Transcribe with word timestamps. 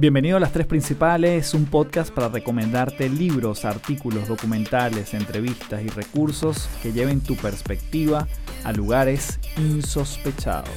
Bienvenido 0.00 0.38
a 0.38 0.40
Las 0.40 0.52
Tres 0.52 0.66
Principales, 0.66 1.52
un 1.52 1.66
podcast 1.66 2.10
para 2.10 2.30
recomendarte 2.30 3.10
libros, 3.10 3.66
artículos, 3.66 4.28
documentales, 4.28 5.12
entrevistas 5.12 5.82
y 5.82 5.88
recursos 5.88 6.70
que 6.82 6.94
lleven 6.94 7.20
tu 7.20 7.36
perspectiva 7.36 8.26
a 8.64 8.72
lugares 8.72 9.38
insospechados. 9.58 10.70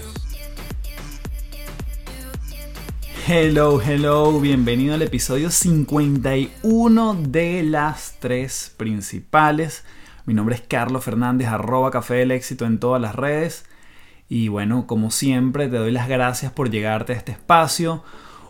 Hello, 3.26 3.82
hello, 3.82 4.42
bienvenido 4.42 4.94
al 4.94 5.04
episodio 5.04 5.52
51 5.52 7.14
de 7.30 7.64
Las 7.64 8.18
Tres 8.20 8.74
Principales. 8.76 9.86
Mi 10.26 10.34
nombre 10.34 10.56
es 10.56 10.62
Carlos 10.68 11.06
Fernández, 11.06 11.48
arroba 11.48 11.92
Café 11.92 12.16
del 12.16 12.32
Éxito 12.32 12.66
en 12.66 12.78
todas 12.78 13.02
las 13.02 13.16
redes. 13.16 13.64
Y 14.28 14.50
bueno, 14.50 14.86
como 14.86 15.12
siempre, 15.12 15.70
te 15.70 15.78
doy 15.78 15.92
las 15.92 16.10
gracias 16.10 16.52
por 16.52 16.70
llegarte 16.70 17.14
a 17.14 17.16
este 17.16 17.32
espacio 17.32 18.04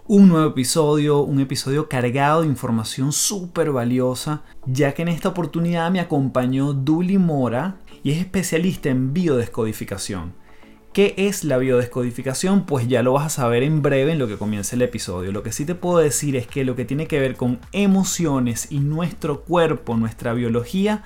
un 0.05 0.27
nuevo 0.27 0.49
episodio, 0.49 1.21
un 1.21 1.39
episodio 1.39 1.87
cargado 1.87 2.41
de 2.41 2.47
información 2.47 3.13
súper 3.13 3.71
valiosa, 3.71 4.41
ya 4.65 4.93
que 4.93 5.03
en 5.03 5.07
esta 5.07 5.29
oportunidad 5.29 5.89
me 5.91 6.01
acompañó 6.01 6.73
Duli 6.73 7.17
Mora 7.17 7.77
y 8.03 8.11
es 8.11 8.17
especialista 8.17 8.89
en 8.89 9.13
biodescodificación. 9.13 10.33
¿Qué 10.91 11.15
es 11.17 11.45
la 11.45 11.57
biodescodificación? 11.57 12.65
Pues 12.65 12.87
ya 12.87 13.01
lo 13.01 13.13
vas 13.13 13.25
a 13.25 13.41
saber 13.41 13.63
en 13.63 13.81
breve 13.81 14.11
en 14.11 14.19
lo 14.19 14.27
que 14.27 14.37
comience 14.37 14.75
el 14.75 14.81
episodio. 14.81 15.31
Lo 15.31 15.41
que 15.41 15.53
sí 15.53 15.65
te 15.65 15.73
puedo 15.73 15.99
decir 15.99 16.35
es 16.35 16.47
que 16.47 16.65
lo 16.65 16.75
que 16.75 16.85
tiene 16.85 17.07
que 17.07 17.19
ver 17.19 17.35
con 17.35 17.59
emociones 17.71 18.71
y 18.71 18.79
nuestro 18.79 19.41
cuerpo, 19.41 19.95
nuestra 19.95 20.33
biología, 20.33 21.01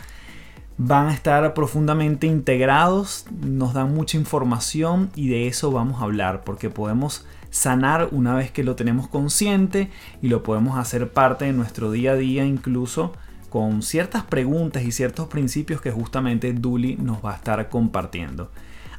van 0.77 1.07
a 1.07 1.13
estar 1.13 1.53
profundamente 1.53 2.27
integrados, 2.27 3.25
nos 3.31 3.73
dan 3.73 3.93
mucha 3.93 4.17
información 4.17 5.11
y 5.15 5.29
de 5.29 5.47
eso 5.47 5.71
vamos 5.71 6.01
a 6.01 6.05
hablar, 6.05 6.43
porque 6.43 6.69
podemos 6.69 7.25
sanar 7.49 8.09
una 8.11 8.35
vez 8.35 8.51
que 8.51 8.63
lo 8.63 8.75
tenemos 8.75 9.07
consciente 9.07 9.89
y 10.21 10.29
lo 10.29 10.43
podemos 10.43 10.77
hacer 10.77 11.11
parte 11.11 11.45
de 11.45 11.53
nuestro 11.53 11.91
día 11.91 12.11
a 12.11 12.15
día 12.15 12.45
incluso 12.45 13.13
con 13.49 13.81
ciertas 13.81 14.23
preguntas 14.23 14.83
y 14.83 14.91
ciertos 14.91 15.27
principios 15.27 15.81
que 15.81 15.91
justamente 15.91 16.53
Duli 16.53 16.95
nos 16.97 17.23
va 17.23 17.31
a 17.31 17.35
estar 17.35 17.69
compartiendo. 17.69 18.51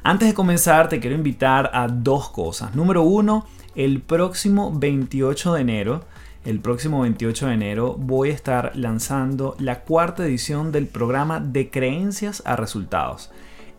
Antes 0.03 0.27
de 0.27 0.33
comenzar 0.33 0.89
te 0.89 0.99
quiero 0.99 1.15
invitar 1.15 1.69
a 1.73 1.87
dos 1.87 2.29
cosas. 2.29 2.75
Número 2.75 3.03
uno, 3.03 3.45
el 3.75 4.01
próximo 4.01 4.71
28 4.77 5.53
de 5.53 5.61
enero, 5.61 6.05
el 6.45 6.61
próximo 6.61 7.01
28 7.01 7.47
de 7.47 7.53
enero 7.53 7.95
voy 7.97 8.29
a 8.29 8.33
estar 8.33 8.71
lanzando 8.75 9.55
la 9.59 9.81
cuarta 9.81 10.25
edición 10.25 10.71
del 10.71 10.87
programa 10.87 11.39
de 11.39 11.69
creencias 11.69 12.41
a 12.45 12.55
resultados. 12.55 13.29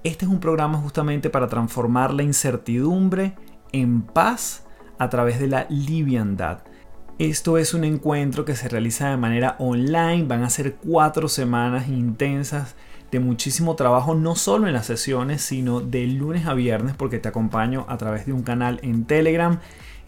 Este 0.05 0.25
es 0.25 0.31
un 0.31 0.41
programa 0.41 0.79
justamente 0.79 1.31
para 1.31 1.49
transformar 1.49 2.13
la 2.15 2.23
incertidumbre 2.23 3.35
en 3.73 4.03
paz 4.03 4.65
a 4.99 5.09
través 5.09 5.41
de 5.41 5.47
la 5.47 5.67
liviandad. 5.69 6.63
Esto 7.19 7.59
es 7.59 7.75
un 7.75 7.85
encuentro 7.85 8.45
que 8.45 8.57
se 8.57 8.69
realiza 8.69 9.11
de 9.11 9.17
manera 9.17 9.57
online, 9.59 10.25
van 10.25 10.43
a 10.43 10.51
ser 10.51 10.77
cuatro 10.77 11.29
semanas 11.29 11.89
intensas 11.89 12.77
de 13.11 13.21
muchísimo 13.21 13.77
trabajo, 13.77 14.15
no 14.15 14.37
solo 14.37 14.67
en 14.67 14.73
las 14.73 14.87
sesiones, 14.87 15.43
sino 15.43 15.81
de 15.81 16.07
lunes 16.07 16.47
a 16.47 16.55
viernes, 16.55 16.95
porque 16.97 17.19
te 17.19 17.29
acompaño 17.29 17.85
a 17.89 17.99
través 17.99 18.25
de 18.27 18.33
un 18.33 18.43
canal 18.43 18.79
en 18.83 19.05
Telegram 19.05 19.59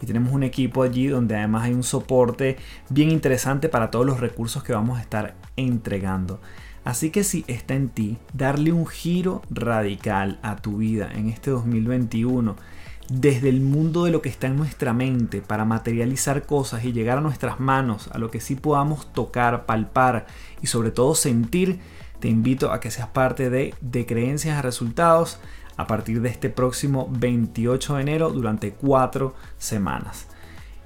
y 0.00 0.06
tenemos 0.06 0.32
un 0.32 0.42
equipo 0.42 0.82
allí 0.82 1.06
donde 1.06 1.36
además 1.36 1.64
hay 1.64 1.74
un 1.74 1.82
soporte 1.82 2.56
bien 2.88 3.10
interesante 3.10 3.68
para 3.68 3.90
todos 3.90 4.04
los 4.04 4.20
recursos 4.20 4.62
que 4.62 4.72
vamos 4.72 4.98
a 4.98 5.02
estar 5.02 5.34
entregando. 5.56 6.40
Así 6.84 7.10
que 7.10 7.22
si 7.22 7.44
está 7.46 7.74
en 7.74 7.88
ti 7.88 8.18
darle 8.32 8.72
un 8.72 8.86
giro 8.86 9.42
radical 9.50 10.40
a 10.42 10.56
tu 10.56 10.78
vida 10.78 11.10
en 11.14 11.28
este 11.28 11.50
2021, 11.50 12.56
desde 13.12 13.50
el 13.50 13.60
mundo 13.60 14.04
de 14.04 14.10
lo 14.10 14.22
que 14.22 14.30
está 14.30 14.46
en 14.46 14.56
nuestra 14.56 14.94
mente 14.94 15.42
para 15.42 15.64
materializar 15.64 16.46
cosas 16.46 16.84
y 16.84 16.92
llegar 16.92 17.18
a 17.18 17.20
nuestras 17.20 17.60
manos, 17.60 18.08
a 18.12 18.18
lo 18.18 18.30
que 18.30 18.40
sí 18.40 18.54
podamos 18.54 19.12
tocar, 19.12 19.66
palpar 19.66 20.26
y 20.62 20.66
sobre 20.66 20.90
todo 20.90 21.14
sentir, 21.14 21.80
te 22.20 22.28
invito 22.28 22.72
a 22.72 22.80
que 22.80 22.90
seas 22.90 23.08
parte 23.08 23.50
de 23.50 23.74
De 23.80 24.06
Creencias 24.06 24.56
a 24.56 24.62
Resultados 24.62 25.38
a 25.76 25.86
partir 25.86 26.22
de 26.22 26.30
este 26.30 26.48
próximo 26.48 27.08
28 27.10 27.96
de 27.96 28.02
enero 28.02 28.30
durante 28.30 28.72
cuatro 28.72 29.34
semanas. 29.58 30.28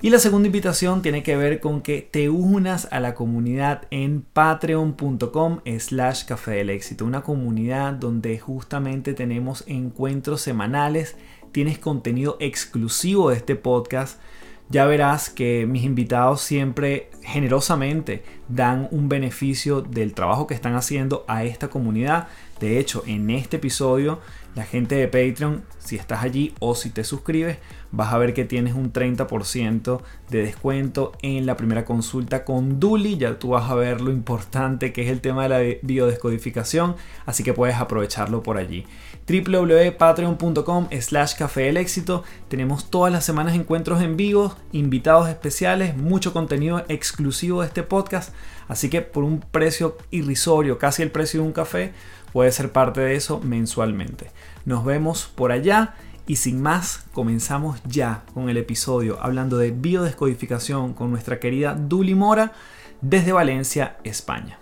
Y 0.02 0.10
la 0.10 0.18
segunda 0.18 0.46
invitación 0.46 1.00
tiene 1.00 1.22
que 1.22 1.36
ver 1.36 1.58
con 1.58 1.80
que 1.80 2.02
te 2.02 2.28
unas 2.28 2.86
a 2.92 3.00
la 3.00 3.14
comunidad 3.14 3.86
en 3.90 4.20
patreon.com 4.20 5.60
slash 5.78 6.26
café 6.26 6.50
del 6.52 6.70
éxito, 6.70 7.06
una 7.06 7.22
comunidad 7.22 7.94
donde 7.94 8.38
justamente 8.38 9.14
tenemos 9.14 9.64
encuentros 9.66 10.42
semanales 10.42 11.16
tienes 11.56 11.78
contenido 11.78 12.36
exclusivo 12.38 13.30
de 13.30 13.36
este 13.36 13.56
podcast, 13.56 14.20
ya 14.68 14.84
verás 14.84 15.30
que 15.30 15.64
mis 15.64 15.84
invitados 15.84 16.42
siempre 16.42 17.08
generosamente 17.22 18.22
dan 18.46 18.88
un 18.90 19.08
beneficio 19.08 19.80
del 19.80 20.12
trabajo 20.12 20.46
que 20.46 20.52
están 20.52 20.74
haciendo 20.74 21.24
a 21.28 21.44
esta 21.44 21.68
comunidad. 21.68 22.28
De 22.60 22.78
hecho, 22.78 23.04
en 23.06 23.30
este 23.30 23.56
episodio, 23.56 24.20
la 24.56 24.64
gente 24.64 24.94
de 24.94 25.06
Patreon, 25.06 25.64
si 25.78 25.96
estás 25.96 26.24
allí 26.24 26.54
o 26.60 26.74
si 26.74 26.88
te 26.88 27.04
suscribes, 27.04 27.58
vas 27.92 28.14
a 28.14 28.18
ver 28.18 28.32
que 28.32 28.46
tienes 28.46 28.74
un 28.74 28.90
30% 28.90 30.00
de 30.30 30.42
descuento 30.42 31.12
en 31.20 31.44
la 31.44 31.58
primera 31.58 31.84
consulta 31.84 32.42
con 32.46 32.80
Duli. 32.80 33.18
Ya 33.18 33.38
tú 33.38 33.50
vas 33.50 33.70
a 33.70 33.74
ver 33.74 34.00
lo 34.00 34.10
importante 34.10 34.94
que 34.94 35.02
es 35.02 35.10
el 35.10 35.20
tema 35.20 35.42
de 35.42 35.48
la 35.50 35.78
biodescodificación, 35.82 36.96
así 37.26 37.44
que 37.44 37.52
puedes 37.52 37.76
aprovecharlo 37.76 38.42
por 38.42 38.56
allí 38.56 38.86
www.patreon.com 39.28 40.88
slash 41.00 41.34
café 41.34 41.62
del 41.62 41.76
éxito. 41.76 42.24
Tenemos 42.48 42.90
todas 42.90 43.12
las 43.12 43.24
semanas 43.24 43.54
encuentros 43.54 44.00
en 44.00 44.16
vivo, 44.16 44.56
invitados 44.72 45.28
especiales, 45.28 45.96
mucho 45.96 46.32
contenido 46.32 46.82
exclusivo 46.88 47.60
de 47.60 47.66
este 47.66 47.82
podcast. 47.82 48.32
Así 48.68 48.88
que 48.88 49.02
por 49.02 49.24
un 49.24 49.40
precio 49.40 49.96
irrisorio, 50.10 50.78
casi 50.78 51.02
el 51.02 51.10
precio 51.10 51.40
de 51.40 51.46
un 51.46 51.52
café, 51.52 51.92
puedes 52.32 52.54
ser 52.54 52.72
parte 52.72 53.00
de 53.00 53.14
eso 53.14 53.40
mensualmente. 53.40 54.30
Nos 54.64 54.84
vemos 54.84 55.30
por 55.34 55.52
allá 55.52 55.94
y 56.26 56.36
sin 56.36 56.60
más, 56.60 57.04
comenzamos 57.12 57.80
ya 57.84 58.24
con 58.34 58.48
el 58.48 58.56
episodio 58.56 59.18
hablando 59.20 59.58
de 59.58 59.70
biodescodificación 59.70 60.92
con 60.92 61.10
nuestra 61.10 61.38
querida 61.38 61.74
Duli 61.74 62.14
Mora 62.16 62.52
desde 63.00 63.32
Valencia, 63.32 63.96
España. 64.02 64.58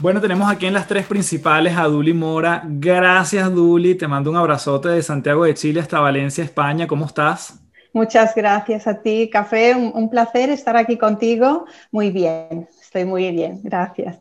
Bueno, 0.00 0.20
tenemos 0.20 0.48
aquí 0.48 0.66
en 0.66 0.74
las 0.74 0.86
tres 0.86 1.06
principales 1.06 1.76
a 1.76 1.84
Duli 1.88 2.14
Mora. 2.14 2.62
Gracias, 2.64 3.52
Duli. 3.52 3.96
Te 3.96 4.06
mando 4.06 4.30
un 4.30 4.36
abrazote 4.36 4.88
de 4.88 5.02
Santiago 5.02 5.44
de 5.44 5.54
Chile 5.54 5.80
hasta 5.80 5.98
Valencia, 5.98 6.44
España. 6.44 6.86
¿Cómo 6.86 7.04
estás? 7.04 7.60
Muchas 7.92 8.34
gracias 8.34 8.86
a 8.86 9.00
ti, 9.00 9.30
Café. 9.30 9.74
Un, 9.74 10.10
placer 10.10 10.50
estar 10.50 10.76
aquí 10.76 10.96
contigo. 10.98 11.66
Muy 11.90 12.10
bien, 12.10 12.68
estoy 12.80 13.04
muy 13.04 13.30
bien. 13.30 13.60
Gracias. 13.62 14.18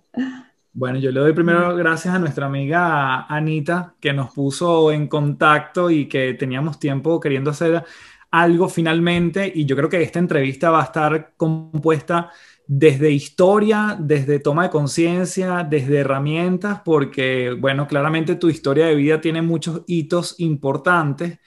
Bueno, 0.73 0.99
yo 0.99 1.11
le 1.11 1.19
doy 1.19 1.33
primero 1.33 1.75
gracias 1.75 2.13
a 2.13 2.19
nuestra 2.19 2.45
amiga 2.45 3.25
Anita, 3.25 3.95
que 3.99 4.13
nos 4.13 4.33
puso 4.33 4.91
en 4.91 5.07
contacto 5.07 5.89
y 5.89 6.07
que 6.07 6.35
teníamos 6.35 6.79
tiempo 6.79 7.19
queriendo 7.19 7.51
hacer 7.51 7.83
algo 8.31 8.69
finalmente. 8.69 9.51
Y 9.53 9.65
yo 9.65 9.75
creo 9.75 9.89
que 9.89 10.01
esta 10.01 10.19
entrevista 10.19 10.69
va 10.69 10.81
a 10.81 10.85
estar 10.85 11.33
compuesta 11.35 12.31
desde 12.67 13.11
historia, 13.11 13.97
desde 13.99 14.39
toma 14.39 14.63
de 14.63 14.69
conciencia, 14.69 15.65
desde 15.67 15.99
herramientas, 15.99 16.81
porque, 16.83 17.55
bueno, 17.57 17.87
claramente 17.87 18.35
tu 18.35 18.49
historia 18.49 18.87
de 18.87 18.95
vida 18.95 19.21
tiene 19.21 19.41
muchos 19.41 19.83
hitos 19.87 20.35
importantes 20.39 21.39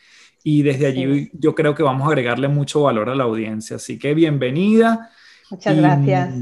y 0.43 0.63
desde 0.63 0.87
allí 0.87 1.31
yo 1.33 1.55
creo 1.55 1.75
que 1.75 1.83
vamos 1.83 2.07
a 2.07 2.09
agregarle 2.09 2.49
mucho 2.49 2.83
valor 2.83 3.11
a 3.11 3.15
la 3.15 3.25
audiencia. 3.25 3.77
Así 3.77 3.99
que 3.99 4.15
bienvenida. 4.15 5.11
Muchas 5.51 5.77
gracias. 5.77 6.35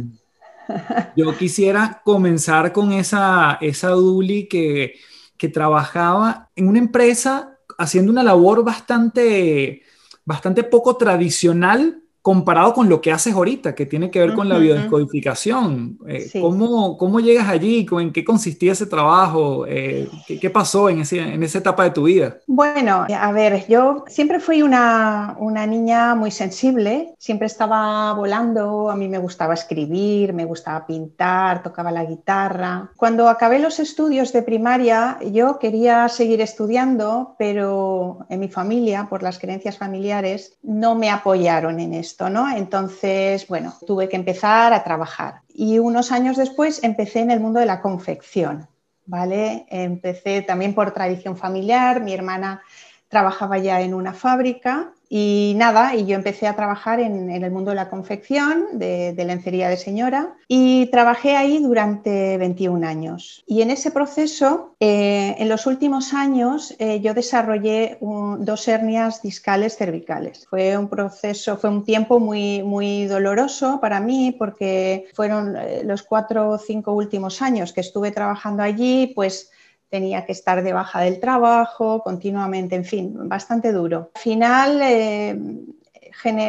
Yo 1.16 1.36
quisiera 1.36 2.03
comenzar 2.04 2.72
con 2.72 2.92
esa, 2.92 3.59
esa 3.60 3.91
Duli 3.91 4.47
que, 4.48 4.94
que 5.36 5.48
trabajaba 5.48 6.50
en 6.54 6.69
una 6.69 6.78
empresa 6.78 7.59
haciendo 7.78 8.12
una 8.12 8.22
labor 8.22 8.65
bastante, 8.65 9.83
bastante 10.24 10.65
poco 10.65 10.97
tradicional 10.97 12.03
comparado 12.28 12.75
con 12.75 12.91
lo 12.91 13.01
que 13.01 13.10
haces 13.10 13.33
ahorita, 13.33 13.75
que 13.75 13.86
tiene 13.86 14.10
que 14.10 14.21
ver 14.21 14.34
con 14.34 14.51
la 14.51 14.59
biodescodificación. 14.59 15.98
Eh, 16.07 16.28
¿cómo, 16.39 16.98
¿cómo, 16.98 17.21
llegas 17.21 17.48
allí? 17.48 17.86
¿En 17.91 18.13
qué 18.13 18.22
consistía 18.22 18.72
ese 18.72 18.84
trabajo? 18.84 19.65
Eh, 19.66 20.10
¿qué, 20.27 20.51
pasó 20.51 20.91
en, 20.91 21.01
ese, 21.01 21.21
en, 21.21 21.42
esa 21.42 21.57
etapa 21.57 21.84
de 21.84 21.91
tu 21.92 22.03
vida? 22.03 22.36
Bueno, 22.47 23.07
a 23.09 23.33
ver, 23.33 23.65
yo 23.66 24.04
siempre 24.09 24.41
fui 24.41 24.60
una, 24.60 25.36
una, 25.39 25.66
niña 25.66 26.15
muy 26.15 26.30
sensible, 26.30 27.15
siempre 27.19 27.47
estaba 27.47 28.13
volando, 28.13 28.91
a 28.91 28.95
mí 28.95 29.09
me 29.09 29.16
gustaba 29.16 29.54
escribir, 29.54 30.34
me 30.34 30.45
gustaba 30.45 30.86
pintar, 30.86 31.63
tocaba 31.63 31.91
la 31.91 32.04
guitarra. 32.04 32.91
Cuando 32.98 33.31
acabé 33.31 33.59
los 33.59 33.81
estudios 33.81 34.34
de 34.34 34.42
primaria, 34.42 35.16
yo 35.33 35.59
quería 35.59 36.10
seguir 36.10 36.42
estudiando, 36.42 37.36
pero 37.39 38.27
en 38.28 38.41
mi 38.41 38.51
familia, 38.51 39.07
por 39.09 39.22
las 39.22 39.39
creencias 39.39 39.78
familiares, 39.78 40.59
no 40.63 40.95
me 40.95 41.09
apoyaron 41.09 41.81
en 41.81 41.95
esto. 41.95 42.17
Entonces, 42.26 43.47
bueno, 43.47 43.74
tuve 43.86 44.09
que 44.09 44.16
empezar 44.16 44.72
a 44.72 44.82
trabajar. 44.82 45.42
Y 45.48 45.78
unos 45.78 46.10
años 46.10 46.36
después 46.36 46.82
empecé 46.82 47.20
en 47.20 47.30
el 47.30 47.41
mundo 47.41 47.60
de 47.60 47.66
la 47.66 47.80
confección, 47.80 48.68
¿vale? 49.06 49.66
Empecé 49.68 50.42
también 50.42 50.74
por 50.74 50.91
tradición 50.92 51.36
familiar, 51.36 52.00
mi 52.00 52.12
hermana 52.12 52.60
trabajaba 53.09 53.59
ya 53.59 53.80
en 53.80 53.94
una 53.94 54.12
fábrica 54.12 54.92
y 55.09 55.55
nada, 55.57 55.95
y 55.95 56.07
yo 56.07 56.15
empecé 56.15 56.47
a 56.47 56.57
trabajar 56.57 57.01
en, 57.01 57.31
el 57.31 57.51
mundo 57.51 57.71
de 57.71 57.77
la 57.77 57.89
confección, 57.89 58.66
de, 58.72 59.15
lencería 59.16 59.69
de 59.69 59.77
señora, 59.77 60.34
y 60.49 60.87
trabajé 60.87 61.37
ahí 61.37 61.63
durante 61.63 62.37
21 62.37 62.87
años. 62.87 63.45
Y 63.47 63.63
en 63.63 63.71
ese 63.71 63.91
proceso, 63.91 64.75
eh, 64.81 65.34
en 65.39 65.49
los 65.49 65.66
últimos 65.66 66.13
años, 66.13 66.75
eh, 66.78 67.01
yo 67.01 67.15
desarrollé 67.15 67.99
dos 68.01 68.69
hernias 68.69 69.22
discales 69.22 69.77
cervicales. 69.77 70.47
Fue 70.49 70.77
un 70.77 70.89
proceso, 70.89 71.57
fue 71.57 71.71
un 71.71 71.84
tiempo 71.84 72.21
muy, 72.21 72.63
muy 72.63 73.07
doloroso 73.07 73.81
para 73.81 74.01
mí 74.01 74.34
porque 74.39 75.07
fueron 75.15 75.57
eh, 75.57 75.83
los 75.84 76.03
cuatro 76.03 76.51
o 76.51 76.59
cinco 76.59 76.93
últimos 76.93 77.41
años 77.43 77.72
que 77.72 77.81
estuve 77.81 78.10
trabajando 78.10 78.63
allí, 78.63 79.13
pues 79.15 79.51
tenía 79.88 80.24
que 80.26 80.32
estar 80.32 80.62
de 80.62 80.72
baja 80.72 81.00
del 81.00 81.20
trabajo 81.20 82.02
continuamente, 82.02 82.76
en 82.76 82.84
fin, 82.84 83.28
bastante 83.28 83.72
duro. 83.72 84.10
Al 84.14 84.20
final 84.20 84.80
eh, 84.82 85.38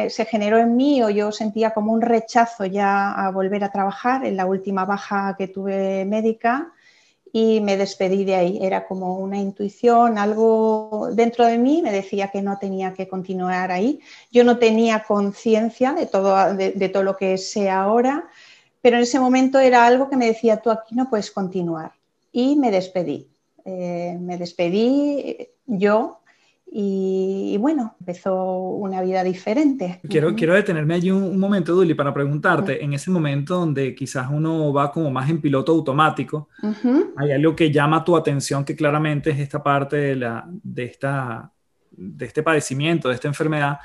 se 0.08 0.24
generó 0.24 0.58
en 0.58 0.76
mí 0.76 1.02
o 1.02 1.10
yo 1.10 1.32
sentía 1.32 1.70
como 1.70 1.92
un 1.92 2.02
rechazo 2.02 2.66
ya 2.66 3.12
a 3.12 3.30
volver 3.30 3.64
a 3.64 3.72
trabajar 3.72 4.26
en 4.26 4.36
la 4.36 4.46
última 4.46 4.84
baja 4.84 5.34
que 5.38 5.48
tuve 5.48 6.04
médica 6.04 6.72
y 7.32 7.60
me 7.60 7.76
despedí 7.76 8.24
de 8.24 8.34
ahí. 8.34 8.58
Era 8.60 8.86
como 8.86 9.16
una 9.18 9.38
intuición, 9.38 10.18
algo 10.18 11.10
dentro 11.12 11.46
de 11.46 11.58
mí 11.58 11.80
me 11.82 11.92
decía 11.92 12.28
que 12.28 12.42
no 12.42 12.58
tenía 12.58 12.92
que 12.92 13.08
continuar 13.08 13.70
ahí. 13.70 14.00
Yo 14.30 14.44
no 14.44 14.58
tenía 14.58 15.04
conciencia 15.04 15.92
de 15.92 16.06
todo, 16.06 16.54
de 16.54 16.88
todo 16.88 17.02
lo 17.04 17.16
que 17.16 17.38
sé 17.38 17.70
ahora, 17.70 18.28
pero 18.82 18.96
en 18.96 19.02
ese 19.02 19.20
momento 19.20 19.58
era 19.58 19.86
algo 19.86 20.08
que 20.08 20.16
me 20.16 20.26
decía, 20.26 20.60
tú 20.60 20.70
aquí 20.70 20.94
no 20.94 21.08
puedes 21.08 21.30
continuar. 21.30 21.92
Y 22.32 22.56
me 22.56 22.70
despedí. 22.70 23.29
Eh, 23.72 24.18
me 24.20 24.36
despedí 24.36 25.36
yo 25.66 26.20
y, 26.72 27.56
bueno, 27.58 27.96
empezó 28.00 28.58
una 28.58 29.00
vida 29.00 29.22
diferente. 29.22 30.00
Quiero, 30.08 30.34
quiero 30.34 30.54
detenerme 30.54 30.94
allí 30.94 31.10
un, 31.10 31.38
momento, 31.38 31.72
Duli, 31.72 31.94
para 31.94 32.12
preguntarte, 32.12 32.82
en 32.84 32.92
ese 32.92 33.10
momento 33.10 33.56
donde 33.60 33.94
quizás 33.94 34.28
uno 34.30 34.72
va 34.72 34.90
como 34.90 35.10
más 35.10 35.30
en 35.30 35.40
piloto 35.40 35.72
automático, 35.72 36.48
hay 37.16 37.32
algo 37.32 37.54
que 37.54 37.70
llama 37.70 38.04
tu 38.04 38.16
atención 38.16 38.64
que 38.64 38.74
claramente 38.74 39.30
es 39.30 39.38
esta 39.38 39.62
parte 39.62 39.96
de, 39.96 40.16
la, 40.16 40.48
de, 40.48 40.84
esta, 40.84 41.52
de 41.90 42.26
este 42.26 42.42
padecimiento, 42.42 43.08
de 43.08 43.14
esta 43.14 43.28
enfermedad, 43.28 43.78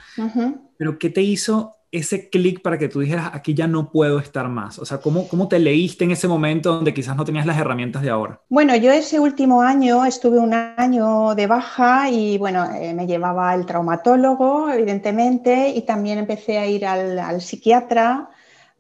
pero 0.78 0.98
¿qué 0.98 1.10
te 1.10 1.22
hizo 1.22 1.75
ese 1.98 2.30
clic 2.30 2.62
para 2.62 2.78
que 2.78 2.90
tú 2.90 3.00
dijeras, 3.00 3.32
aquí 3.34 3.54
ya 3.54 3.68
no 3.68 3.92
puedo 3.92 4.20
estar 4.20 4.48
más? 4.50 4.80
O 4.80 4.86
sea, 4.86 5.00
¿cómo, 5.00 5.28
¿cómo 5.28 5.48
te 5.48 5.60
leíste 5.60 6.04
en 6.04 6.12
ese 6.12 6.28
momento 6.28 6.74
donde 6.74 6.94
quizás 6.94 7.16
no 7.16 7.26
tenías 7.26 7.46
las 7.46 7.58
herramientas 7.58 8.02
de 8.02 8.10
ahora? 8.10 8.40
Bueno, 8.50 8.76
yo 8.76 8.92
ese 8.92 9.20
último 9.20 9.62
año 9.62 10.06
estuve 10.06 10.40
un 10.40 10.54
año 10.54 11.36
de 11.36 11.48
baja 11.48 12.10
y 12.10 12.38
bueno, 12.38 12.66
eh, 12.76 12.94
me 12.94 13.08
llevaba 13.08 13.54
el 13.54 13.66
traumatólogo, 13.66 14.70
evidentemente, 14.70 15.70
y 15.70 15.82
también 15.82 16.20
empecé 16.20 16.58
a 16.58 16.68
ir 16.68 16.86
al, 16.86 17.18
al 17.20 17.42
psiquiatra, 17.42 18.30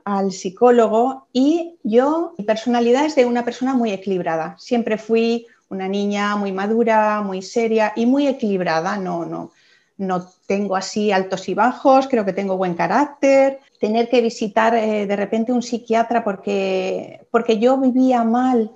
al 0.06 0.32
psicólogo 0.32 1.28
y 1.34 1.78
yo, 1.84 2.36
mi 2.38 2.46
personalidad 2.46 3.06
es 3.06 3.16
de 3.16 3.26
una 3.26 3.44
persona 3.44 3.74
muy 3.74 3.92
equilibrada. 3.92 4.56
Siempre 4.60 4.98
fui 4.98 5.48
una 5.70 5.88
niña 5.88 6.36
muy 6.36 6.52
madura, 6.52 7.22
muy 7.22 7.42
seria 7.42 7.92
y 7.96 8.06
muy 8.06 8.28
equilibrada, 8.28 8.98
no, 8.98 9.26
no, 9.26 9.52
no 9.98 10.28
tengo 10.48 10.76
así 10.76 11.12
altos 11.12 11.48
y 11.48 11.54
bajos, 11.54 12.08
creo 12.08 12.26
que 12.26 12.34
tengo 12.34 12.58
buen 12.58 12.76
carácter. 12.76 13.60
Tener 13.80 14.10
que 14.10 14.22
visitar 14.22 14.76
eh, 14.76 15.06
de 15.06 15.16
repente 15.16 15.54
un 15.54 15.64
psiquiatra 15.64 16.24
porque, 16.24 17.26
porque 17.32 17.60
yo 17.60 17.78
vivía 17.78 18.24
mal. 18.24 18.72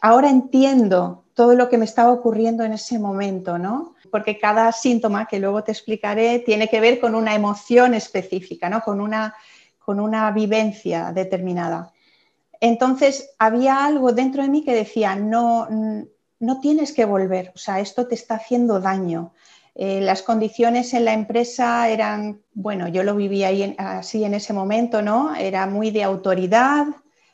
Ahora 0.00 0.30
entiendo 0.30 1.24
todo 1.34 1.54
lo 1.54 1.68
que 1.68 1.78
me 1.78 1.84
estaba 1.84 2.12
ocurriendo 2.12 2.62
en 2.64 2.72
ese 2.72 2.98
momento, 2.98 3.58
¿no? 3.58 3.94
Porque 4.10 4.38
cada 4.38 4.70
síntoma, 4.70 5.26
que 5.26 5.40
luego 5.40 5.64
te 5.64 5.72
explicaré, 5.72 6.38
tiene 6.38 6.68
que 6.68 6.80
ver 6.80 7.00
con 7.00 7.14
una 7.14 7.34
emoción 7.34 7.94
específica, 7.94 8.68
¿no? 8.68 8.80
Con 8.82 9.00
una, 9.00 9.34
con 9.84 9.98
una 9.98 10.30
vivencia 10.30 11.10
determinada. 11.12 11.92
Entonces, 12.60 13.30
había 13.38 13.84
algo 13.84 14.12
dentro 14.12 14.42
de 14.42 14.48
mí 14.48 14.64
que 14.64 14.74
decía, 14.74 15.16
no, 15.16 15.68
no 16.38 16.60
tienes 16.60 16.92
que 16.92 17.04
volver, 17.04 17.52
o 17.54 17.58
sea, 17.58 17.80
esto 17.80 18.06
te 18.06 18.14
está 18.14 18.36
haciendo 18.36 18.78
daño. 18.80 19.32
Eh, 19.74 20.00
las 20.00 20.22
condiciones 20.22 20.94
en 20.94 21.04
la 21.04 21.12
empresa 21.12 21.88
eran, 21.88 22.42
bueno, 22.52 22.86
yo 22.88 23.02
lo 23.02 23.16
vivía 23.16 23.50
así 23.78 24.24
en 24.24 24.34
ese 24.34 24.52
momento, 24.52 25.02
¿no? 25.02 25.34
Era 25.34 25.66
muy 25.66 25.90
de 25.90 26.04
autoridad, 26.04 26.86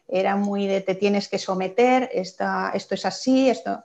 era 0.09 0.37
muy 0.37 0.67
de 0.67 0.81
te 0.81 0.95
tienes 0.95 1.29
que 1.29 1.39
someter, 1.39 2.11
esto 2.13 2.95
es 2.95 3.05
así, 3.05 3.51
esto. 3.51 3.85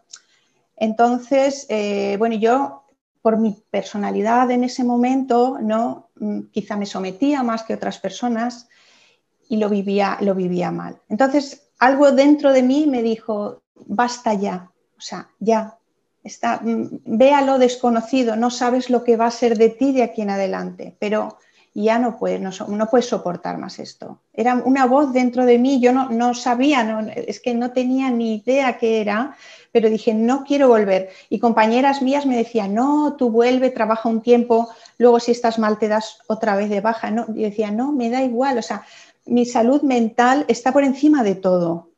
Entonces, 0.77 1.65
eh, 1.69 2.15
bueno, 2.17 2.35
yo 2.35 2.83
por 3.21 3.37
mi 3.37 3.51
personalidad 3.69 4.49
en 4.51 4.63
ese 4.63 4.83
momento, 4.83 5.57
¿no? 5.61 6.09
Mm, 6.15 6.41
quizá 6.51 6.77
me 6.77 6.85
sometía 6.85 7.43
más 7.43 7.63
que 7.63 7.73
otras 7.73 7.99
personas 7.99 8.69
y 9.49 9.57
lo 9.57 9.69
vivía, 9.69 10.17
lo 10.21 10.33
vivía 10.33 10.71
mal. 10.71 11.01
Entonces, 11.09 11.69
algo 11.79 12.11
dentro 12.11 12.53
de 12.53 12.63
mí 12.63 12.87
me 12.87 13.01
dijo, 13.01 13.63
basta 13.87 14.33
ya, 14.33 14.71
o 14.97 15.01
sea, 15.01 15.29
ya, 15.39 15.77
Está, 16.25 16.59
mm, 16.63 17.01
desconocido, 17.59 18.35
no 18.35 18.49
sabes 18.49 18.89
lo 18.89 19.03
que 19.03 19.15
va 19.15 19.27
a 19.27 19.31
ser 19.31 19.57
de 19.59 19.69
ti 19.69 19.93
de 19.93 20.01
aquí 20.01 20.23
en 20.23 20.31
adelante, 20.31 20.95
pero 20.99 21.37
ya 21.75 21.99
no 21.99 22.17
puedes, 22.17 22.41
no, 22.67 22.89
puedes 22.89 23.05
soportar 23.05 23.59
más 23.59 23.77
esto. 23.77 24.21
Era 24.33 24.55
una 24.55 24.87
voz 24.87 25.13
dentro 25.13 25.45
de 25.45 25.59
mí, 25.59 25.79
yo 25.79 25.91
no, 25.91 26.33
sabía, 26.33 27.11
es 27.15 27.39
que 27.39 27.53
no 27.53 27.71
tenía 27.73 28.09
ni 28.09 28.37
idea 28.37 28.79
qué 28.79 29.01
era, 29.01 29.35
pero 29.71 29.89
dije, 29.89 30.15
no 30.15 30.45
quiero 30.45 30.67
volver. 30.67 31.09
Y 31.29 31.37
compañeras 31.37 32.01
mías 32.01 32.25
me 32.25 32.37
decían, 32.37 32.73
no, 32.73 33.15
tú 33.17 33.29
vuelve, 33.29 33.69
trabaja 33.69 34.09
un 34.09 34.21
tiempo, 34.21 34.69
luego 34.97 35.19
si 35.19 35.31
estás 35.31 35.59
mal 35.59 35.77
te 35.77 35.89
das 35.89 36.19
otra 36.27 36.55
vez 36.55 36.71
de 36.71 36.81
baja. 36.81 37.11
No, 37.11 37.27
yo 37.27 37.43
decía, 37.43 37.69
no, 37.69 37.91
me 37.91 38.09
da 38.09 38.23
igual, 38.23 38.57
o 38.57 38.63
sea, 38.63 38.83
mi 39.25 39.45
salud 39.45 39.83
mental 39.83 40.45
está 40.47 40.71
por 40.73 40.83
encima 40.83 41.23
de 41.23 41.35
todo 41.35 41.89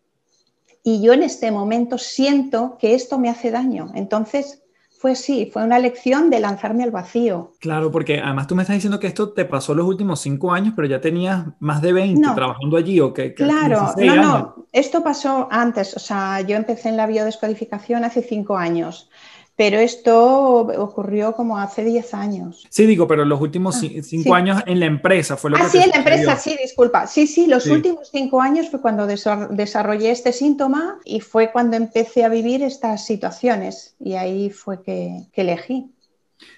y 0.88 1.02
yo 1.02 1.12
en 1.12 1.22
este 1.22 1.52
momento 1.52 1.98
siento 1.98 2.78
que 2.80 2.94
esto 2.94 3.20
me 3.20 3.30
hace 3.30 3.52
daño. 3.52 3.92
Entonces, 3.94 4.64
fue 4.90 5.18
sí, 5.18 5.50
fue 5.52 5.66
una 5.66 5.80
lección 5.80 6.30
de 6.30 6.40
lanzarme 6.40 6.86
al 6.86 6.92
vacío. 6.92 7.52
Claro, 7.60 7.92
porque 7.92 8.22
además 8.22 8.48
tú 8.48 8.56
me 8.56 8.62
estás 8.62 8.78
diciendo 8.78 8.98
que 8.98 9.08
esto 9.08 9.34
te 9.34 9.44
pasó 9.44 9.76
los 9.76 9.86
últimos 9.86 10.22
cinco 10.22 10.54
años, 10.54 10.72
pero 10.78 10.88
ya 10.88 11.02
tenías 11.02 11.44
más 11.60 11.82
de 11.82 11.92
20 11.92 12.22
trabajando 12.34 12.78
allí 12.78 13.02
o 13.02 13.14
que... 13.14 13.34
Claro, 13.34 13.94
no, 13.98 14.16
no, 14.16 14.56
esto 14.72 15.04
pasó 15.04 15.50
antes, 15.52 15.94
o 15.94 16.00
sea, 16.00 16.40
yo 16.40 16.56
empecé 16.56 16.88
en 16.88 16.96
la 16.96 17.06
biodescodificación 17.06 18.06
hace 18.06 18.22
cinco 18.22 18.56
años. 18.56 19.10
Pero 19.58 19.80
esto 19.80 20.68
ocurrió 20.78 21.34
como 21.34 21.58
hace 21.58 21.84
10 21.84 22.14
años. 22.14 22.64
Sí, 22.70 22.86
digo, 22.86 23.08
pero 23.08 23.26
los 23.26 23.42
últimos 23.42 23.76
5 23.80 24.32
ah, 24.32 24.38
años 24.38 24.64
en 24.68 24.80
la 24.80 24.86
empresa 24.86 25.36
fue 25.36 25.50
lo 25.50 25.58
ah, 25.58 25.68
sí, 25.68 25.80
en 25.80 25.90
la 25.90 25.96
empresa, 25.96 26.36
sí, 26.38 26.56
disculpa. 26.62 27.08
Sí, 27.08 27.26
sí, 27.26 27.48
los 27.48 27.66
últimos 27.66 28.10
5 28.12 28.40
años 28.40 28.70
fue 28.70 28.80
cuando 28.82 29.08
desarrollé 29.08 30.12
este 30.12 30.32
síntoma 30.32 31.00
y 31.04 31.22
fue 31.22 31.52
cuando 31.52 31.76
empecé 31.76 32.24
a 32.24 32.30
vivir 32.30 32.62
estas 32.62 33.04
situaciones. 33.04 33.96
Y 34.00 34.14
ahí 34.14 34.52
fue 34.52 34.84
que, 34.84 35.24
elegí. 35.34 35.90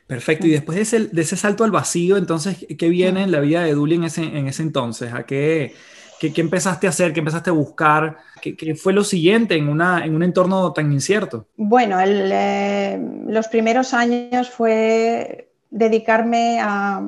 Perfecto. 0.05 0.45
Y 0.47 0.51
después 0.51 0.75
de 0.75 0.81
ese, 0.81 0.99
de 1.07 1.21
ese, 1.21 1.37
salto 1.37 1.63
al 1.63 1.71
vacío, 1.71 2.17
entonces, 2.17 2.65
¿qué 2.77 2.89
viene 2.89 3.23
en 3.23 3.31
la 3.31 3.39
vida 3.39 3.63
de 3.63 3.75
Duli 3.75 3.95
en 3.95 4.03
ese, 4.03 4.23
en 4.23 4.49
ese 4.49 4.61
entonces? 4.61 5.13
¿A 5.13 5.25
qué, 5.25 5.73
¿Qué, 6.19 6.33
empezaste 6.35 6.85
a 6.85 6.89
hacer? 6.89 7.13
¿Qué 7.13 7.19
empezaste 7.19 7.49
a 7.49 7.53
buscar? 7.53 8.17
¿Qué, 8.41 8.75
fue 8.75 8.91
lo 8.91 9.03
siguiente 9.03 9.55
en, 9.55 9.69
una, 9.69 10.03
en 10.05 10.15
un 10.15 10.23
entorno 10.23 10.73
tan 10.73 10.91
incierto? 10.91 11.47
Bueno, 11.55 11.97
eh, 12.01 12.99
los 13.27 13.47
primeros 13.47 13.93
años 13.93 14.49
fue 14.49 15.51
dedicarme 15.69 16.59
a, 16.61 17.01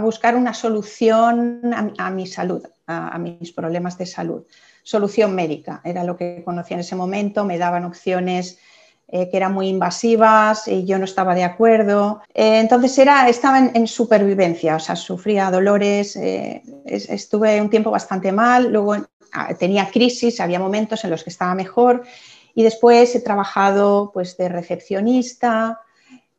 buscar 0.00 0.36
una 0.36 0.54
solución 0.54 1.60
a, 1.98 2.10
mi 2.10 2.26
salud, 2.26 2.62
a, 2.86 3.18
mis 3.18 3.52
problemas 3.52 3.98
de 3.98 4.06
salud. 4.06 4.44
Solución 4.84 5.34
médica, 5.34 5.80
era 5.84 6.02
lo 6.04 6.16
que 6.16 6.42
conocía 6.44 6.76
en 6.76 6.80
ese 6.80 6.96
momento, 6.96 7.44
me 7.44 7.58
daban 7.58 7.84
opciones 7.84 8.58
eh, 9.08 9.28
que 9.28 9.36
eran 9.36 9.52
muy 9.52 9.68
invasivas 9.68 10.66
y 10.68 10.86
yo 10.86 10.98
no 10.98 11.04
estaba 11.04 11.34
de 11.34 11.44
acuerdo. 11.44 12.22
Eh, 12.32 12.60
entonces 12.60 12.96
era, 12.98 13.28
estaba 13.28 13.58
en, 13.58 13.86
supervivencia, 13.86 14.76
o 14.76 14.80
sea, 14.80 14.96
sufría 14.96 15.50
dolores, 15.50 16.16
eh, 16.16 16.62
estuve 16.86 17.60
un 17.60 17.68
tiempo 17.68 17.90
bastante 17.90 18.32
mal, 18.32 18.72
luego 18.72 18.96
ah, 19.32 19.54
tenía 19.54 19.90
crisis, 19.90 20.40
había 20.40 20.58
momentos 20.58 21.04
en 21.04 21.10
los 21.10 21.24
que 21.24 21.28
estaba 21.28 21.54
mejor 21.54 22.04
y 22.54 22.62
después 22.62 23.14
he 23.14 23.20
trabajado 23.20 24.12
pues 24.14 24.36
de 24.38 24.48
recepcionista, 24.48 25.80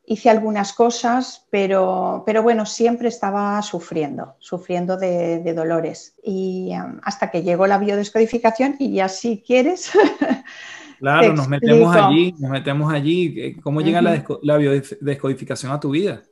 hice 0.04 0.28
algunas 0.28 0.72
cosas, 0.72 1.46
pero, 1.50 2.24
pero 2.26 2.42
bueno, 2.42 2.66
siempre 2.66 3.06
estaba 3.06 3.62
sufriendo, 3.62 4.34
sufriendo 4.40 4.96
de, 4.96 5.38
de 5.38 5.54
dolores. 5.54 6.16
Y 6.24 6.72
hasta 7.04 7.30
que 7.30 7.44
llegó 7.44 7.68
la 7.68 7.78
biodescodificación 7.78 8.74
y 8.80 8.94
ya 8.94 9.08
si 9.08 9.44
quieres 9.46 9.92
Claro, 11.04 11.34
nos 11.34 11.48
metemos 11.48 11.94
allí, 11.94 12.34
nos 12.38 12.50
metemos 12.50 12.92
allí. 12.92 13.34
Eh, 13.36 13.56
¿Cómo 13.62 13.82
llega 13.82 14.00
la, 14.00 14.24
la, 14.42 14.56
biodescodificación 14.56 15.70
a 15.70 15.78
tu 15.78 15.90
vida? 15.90 16.22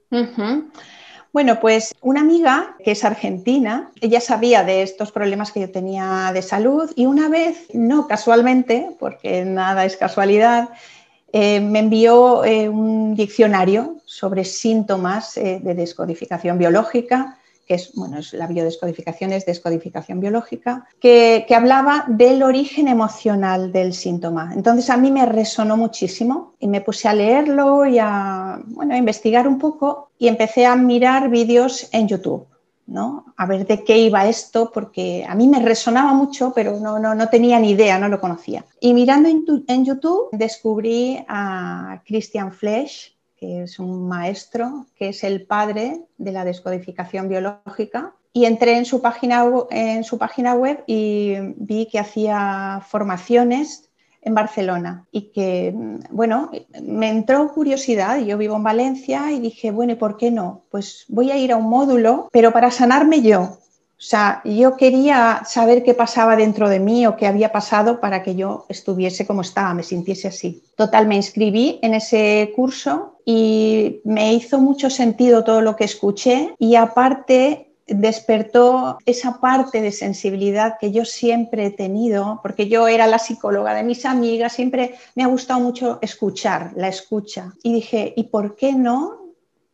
Bueno, 1.31 1.61
pues 1.61 1.95
una 2.01 2.23
amiga 2.23 2.77
que 2.85 2.93
es 2.93 3.05
argentina, 3.05 3.91
ella 4.01 4.21
sabía 4.21 4.65
de 4.65 4.83
estos 4.83 5.13
problemas 5.13 5.53
que 5.53 5.61
yo 5.61 5.71
tenía 5.71 6.31
de 6.33 6.41
salud 6.41 6.91
y 6.97 7.05
una 7.05 7.29
vez, 7.29 7.69
no 7.75 8.07
casualmente, 8.07 8.89
porque 8.99 9.45
nada 9.45 9.85
es 9.85 9.97
casualidad, 9.97 10.71
eh, 11.35 11.61
me 11.61 11.79
envió 11.79 12.45
eh, 12.45 12.69
un 12.69 13.15
diccionario 13.15 13.97
sobre 14.05 14.45
síntomas 14.45 15.39
eh, 15.39 15.61
de 15.63 15.75
descodificación 15.75 16.59
biológica, 16.59 17.39
que 17.67 17.75
es, 17.75 17.93
bueno, 17.95 18.19
es 18.19 18.33
la 18.33 18.47
biodescodificación 18.47 19.33
es 19.33 19.47
descodificación 19.47 20.21
biológica, 20.21 20.87
que, 21.01 21.47
hablaba 21.55 22.07
del 22.09 22.43
origen 22.43 22.89
emocional 22.89 23.73
del 23.73 23.93
síntoma. 23.93 24.53
Entonces 24.55 24.89
a 24.89 24.97
mí 24.97 25.11
me 25.11 25.27
resonó 25.27 25.77
muchísimo 25.77 26.55
y 26.59 26.67
me 26.67 26.81
puse 26.81 27.09
a 27.09 27.15
leerlo 27.15 27.85
y 27.87 27.99
a, 27.99 28.61
bueno, 28.65 28.95
a 28.95 28.99
investigar 28.99 29.47
un 29.47 29.59
poco 29.59 30.11
y 30.19 30.29
empecé 30.29 30.65
a 30.65 30.77
mirar 30.77 31.29
vídeos 31.29 31.89
en 31.93 32.09
YouTube. 32.09 32.47
¿no? 32.87 33.27
A 33.37 33.47
ver 33.47 33.67
de 33.67 33.85
qué 33.85 33.97
iba 33.99 34.29
esto, 34.29 34.71
porque 34.73 35.25
a 35.27 35.35
mí 35.35 35.47
me 35.47 35.61
resonaba 35.61 36.13
mucho, 36.15 36.53
pero 36.55 36.81
no, 36.81 36.99
no, 36.99 37.15
no 37.15 37.29
tenía 37.29 37.59
ni 37.59 37.71
idea, 37.71 37.99
no 37.99 38.09
lo 38.09 38.21
conocía. 38.21 38.65
Y 38.81 38.93
mirando 38.93 39.29
en, 39.29 39.45
en 39.69 39.85
YouTube 39.85 40.29
descubrí 40.33 41.25
a 41.29 42.03
Christian 42.05 42.53
Flesch, 42.53 43.17
es 43.43 43.79
un 43.79 44.09
maestro, 44.09 44.87
que 44.97 45.11
es 45.11 45.25
el 45.25 45.47
padre 45.47 46.03
de 46.19 46.33
la 46.33 46.45
descodificación 46.45 47.29
biológica. 47.29 48.15
Y 48.33 48.47
entré 48.47 48.79
en 48.79 48.87
su 48.87 49.03
página, 49.03 49.45
en 49.71 50.05
su 50.05 50.17
página 50.17 50.55
web 50.55 50.85
y 50.87 51.35
vi 51.57 51.87
que 51.87 51.99
hacía 51.99 52.83
formaciones 52.89 53.91
en 54.23 54.35
Barcelona 54.35 55.07
y 55.11 55.33
que, 55.33 55.75
bueno, 56.11 56.51
me 56.81 57.11
entró 57.11 57.53
curiosidad. 57.53 58.21
Yo 58.21 58.39
vivo 58.39 58.57
en 58.57 58.63
Valencia 58.63 59.33
y 59.33 59.41
dije, 59.41 59.71
bueno, 59.71 59.93
¿y 59.93 59.97
por 59.97 60.17
qué 60.17 60.31
no? 60.31 60.63
Pues 60.71 61.05
voy 61.09 61.31
a 61.31 61.37
ir 61.37 61.53
a 61.53 61.57
un 61.57 61.69
módulo, 61.69 62.29
pero 62.33 62.53
para 62.53 62.71
sanarme 62.71 63.21
yo, 63.21 63.59
o 64.03 64.05
sea, 64.05 64.43
yo 64.45 64.77
quería 64.77 65.43
saber 65.47 65.85
qué 65.85 65.95
pasaba 65.95 66.35
dentro 66.35 66.69
de 66.69 66.81
mí 66.81 67.07
o 67.07 67.15
qué 67.15 67.29
había 67.29 67.53
pasado 67.53 68.01
para 68.01 68.25
que 68.25 68.35
yo 68.35 68.67
estuviese 68.69 69.29
como 69.29 69.43
estaba, 69.43 69.75
me 69.75 69.85
sintiese 69.85 70.27
así. 70.27 70.65
Total, 70.75 71.07
me 71.07 71.15
inscribí 71.15 71.79
en 71.83 71.95
ese 71.95 72.53
curso 72.57 73.21
y 73.25 74.01
me 74.03 74.35
hizo 74.35 74.59
mucho 74.59 74.91
sentido 74.91 75.45
todo 75.45 75.61
lo 75.61 75.77
que 75.77 75.85
escuché 75.85 76.53
y 76.59 76.75
aparte 76.75 77.75
despertó 77.87 78.99
esa 79.07 79.41
parte 79.41 79.81
de 79.81 79.93
sensibilidad 79.93 80.79
que 80.81 80.91
yo 80.91 81.05
siempre 81.05 81.67
he 81.67 81.71
tenido, 81.71 82.41
porque 82.43 82.67
yo 82.69 82.89
era 82.89 83.07
la 83.07 83.21
psicóloga 83.21 83.73
de 83.73 83.85
mis 83.85 84.05
amigas, 84.05 84.53
siempre 84.53 84.97
me 85.15 85.23
ha 85.23 85.29
gustado 85.29 85.61
mucho 85.61 86.01
escuchar, 86.03 86.73
la 86.75 86.89
escucha. 86.89 87.55
Y 87.63 87.73
dije, 87.73 88.15
¿y 88.17 88.25
por 88.25 88.57
qué 88.57 88.73
no 88.73 89.22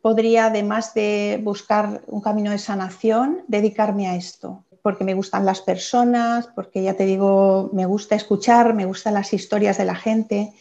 podría, 0.00 0.46
además 0.46 0.94
de 0.94 1.40
buscar 1.42 2.02
un 2.06 2.20
camino 2.20 2.50
de 2.50 2.58
sanación, 2.58 3.42
dedicarme 3.48 4.08
a 4.08 4.16
esto, 4.16 4.64
porque 4.82 5.04
me 5.04 5.14
gustan 5.14 5.44
las 5.44 5.60
personas, 5.60 6.48
porque 6.54 6.82
ya 6.82 6.94
te 6.94 7.04
digo, 7.04 7.70
me 7.72 7.86
gusta 7.86 8.14
escuchar, 8.14 8.74
me 8.74 8.86
gustan 8.86 9.14
las 9.14 9.32
historias 9.32 9.78
de 9.78 9.84
la 9.84 9.94
gente 9.94 10.52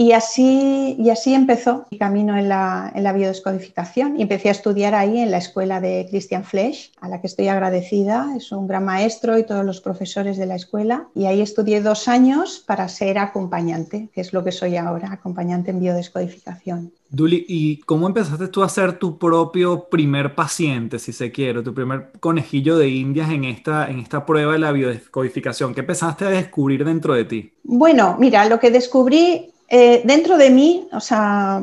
y 0.00 0.12
así, 0.12 0.94
y 0.96 1.10
así 1.10 1.34
empezó 1.34 1.84
mi 1.90 1.98
camino 1.98 2.38
en 2.38 2.48
la, 2.48 2.92
en 2.94 3.02
la, 3.02 3.12
biodescodificación 3.12 4.16
y 4.16 4.22
empecé 4.22 4.46
a 4.48 4.52
estudiar 4.52 4.94
ahí 4.94 5.18
en 5.18 5.32
la 5.32 5.38
escuela 5.38 5.80
de 5.80 6.06
Christian 6.08 6.44
Flesch, 6.44 6.92
a 7.00 7.08
la 7.08 7.20
que 7.20 7.26
estoy 7.26 7.48
agradecida, 7.48 8.32
es 8.36 8.52
un 8.52 8.68
gran 8.68 8.84
maestro 8.84 9.36
y 9.36 9.42
todos 9.44 9.64
los 9.64 9.80
profesores 9.80 10.36
de 10.36 10.46
la 10.46 10.54
escuela. 10.54 11.08
Y 11.16 11.24
ahí 11.24 11.40
estudié 11.40 11.80
dos 11.80 12.06
años 12.06 12.62
para 12.64 12.88
ser 12.88 13.18
acompañante, 13.18 14.08
que 14.14 14.20
es 14.20 14.32
lo 14.32 14.44
que 14.44 14.52
soy 14.52 14.76
ahora, 14.76 15.10
acompañante 15.10 15.72
en 15.72 15.80
biodescodificación. 15.80 16.92
Duli, 17.10 17.44
¿y 17.48 17.78
cómo 17.78 18.06
empezaste 18.06 18.46
tú 18.46 18.62
a 18.62 18.68
ser 18.68 19.00
tu 19.00 19.18
propio 19.18 19.88
primer 19.88 20.36
paciente, 20.36 21.00
si 21.00 21.12
se 21.12 21.32
quiere, 21.32 21.62
tu 21.62 21.74
primer 21.74 22.12
conejillo 22.20 22.78
de 22.78 22.88
indias 22.88 23.30
en 23.30 23.42
esta, 23.42 23.90
en 23.90 23.98
esta 23.98 24.24
prueba 24.24 24.52
de 24.52 24.60
la 24.60 24.70
biodescodificación? 24.70 25.74
¿Qué 25.74 25.80
empezaste 25.80 26.24
a 26.24 26.30
descubrir 26.30 26.84
dentro 26.84 27.14
de 27.14 27.24
ti? 27.24 27.52
Bueno, 27.64 28.16
mira, 28.20 28.48
lo 28.48 28.60
que 28.60 28.70
descubrí 28.70 29.54
eh, 29.68 30.02
dentro 30.04 30.36
de 30.36 30.50
mí, 30.50 30.88
o 30.92 31.00
sea, 31.00 31.60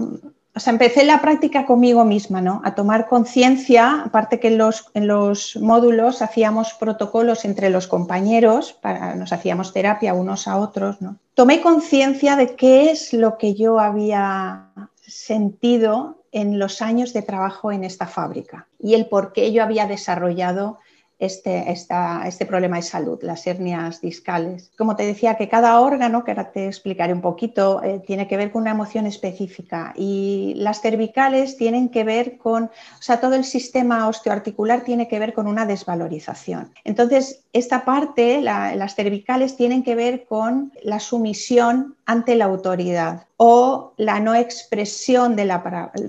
empecé 0.67 1.03
la 1.03 1.21
práctica 1.21 1.65
conmigo 1.65 2.05
misma, 2.05 2.41
¿no? 2.41 2.61
A 2.63 2.75
tomar 2.75 3.07
conciencia, 3.07 4.03
aparte 4.05 4.39
que 4.39 4.47
en 4.47 4.57
los, 4.57 4.85
en 4.93 5.07
los, 5.07 5.57
módulos 5.57 6.21
hacíamos 6.21 6.73
protocolos 6.73 7.45
entre 7.45 7.69
los 7.69 7.87
compañeros, 7.87 8.73
para, 8.73 9.15
nos 9.15 9.33
hacíamos 9.33 9.73
terapia 9.73 10.13
unos 10.13 10.47
a 10.47 10.57
otros, 10.57 11.01
¿no? 11.01 11.17
Tomé 11.33 11.61
conciencia 11.61 12.35
de 12.35 12.55
qué 12.55 12.91
es 12.91 13.11
lo 13.13 13.37
que 13.37 13.55
yo 13.55 13.79
había 13.79 14.69
sentido 15.05 16.23
en 16.31 16.59
los 16.59 16.81
años 16.81 17.13
de 17.13 17.21
trabajo 17.21 17.71
en 17.71 17.83
esta 17.83 18.07
fábrica 18.07 18.67
y 18.79 18.93
el 18.93 19.07
por 19.07 19.31
qué 19.31 19.51
yo 19.53 19.63
había 19.63 19.87
desarrollado 19.87 20.79
este, 21.17 21.71
este 21.71 22.45
problema 22.45 22.77
de 22.77 22.81
salud, 22.81 23.19
las 23.21 23.47
hernias 23.47 24.01
discales. 24.01 24.71
Como 24.77 24.95
te 24.95 25.05
decía, 25.05 25.35
que 25.35 25.47
cada 25.47 25.79
órgano, 25.79 26.23
que 26.23 26.31
ahora 26.31 26.51
te 26.51 26.67
explicaré 26.67 27.13
un 27.13 27.21
poquito, 27.21 27.81
eh, 27.83 28.01
tiene 28.05 28.27
que 28.27 28.37
ver 28.37 28.51
con 28.51 28.63
una 28.63 28.71
emoción 28.71 29.05
específica 29.05 29.93
y 29.95 30.53
las 30.57 30.81
cervicales 30.81 31.57
tienen 31.57 31.89
que 31.89 32.03
ver 32.03 32.37
con, 32.37 32.65
o 32.65 33.01
sea, 33.01 33.21
todo 33.21 33.35
el 33.35 33.45
sistema 33.45 34.07
osteoarticular 34.07 34.83
tiene 34.83 35.07
que 35.07 35.19
ver 35.19 35.33
con 35.33 35.47
una 35.47 35.65
desvalorización. 35.65 36.73
Entonces, 36.83 37.43
esta 37.53 37.85
parte, 37.85 38.41
las 38.41 38.95
cervicales, 38.95 39.55
tienen 39.55 39.83
que 39.83 39.95
ver 39.95 40.25
con 40.25 40.73
la 40.83 40.99
sumisión 40.99 41.95
ante 42.05 42.35
la 42.35 42.45
autoridad 42.45 43.27
o 43.37 43.93
la 43.97 44.19
no 44.19 44.35
expresión 44.35 45.35
de 45.35 45.45
la 45.45 45.63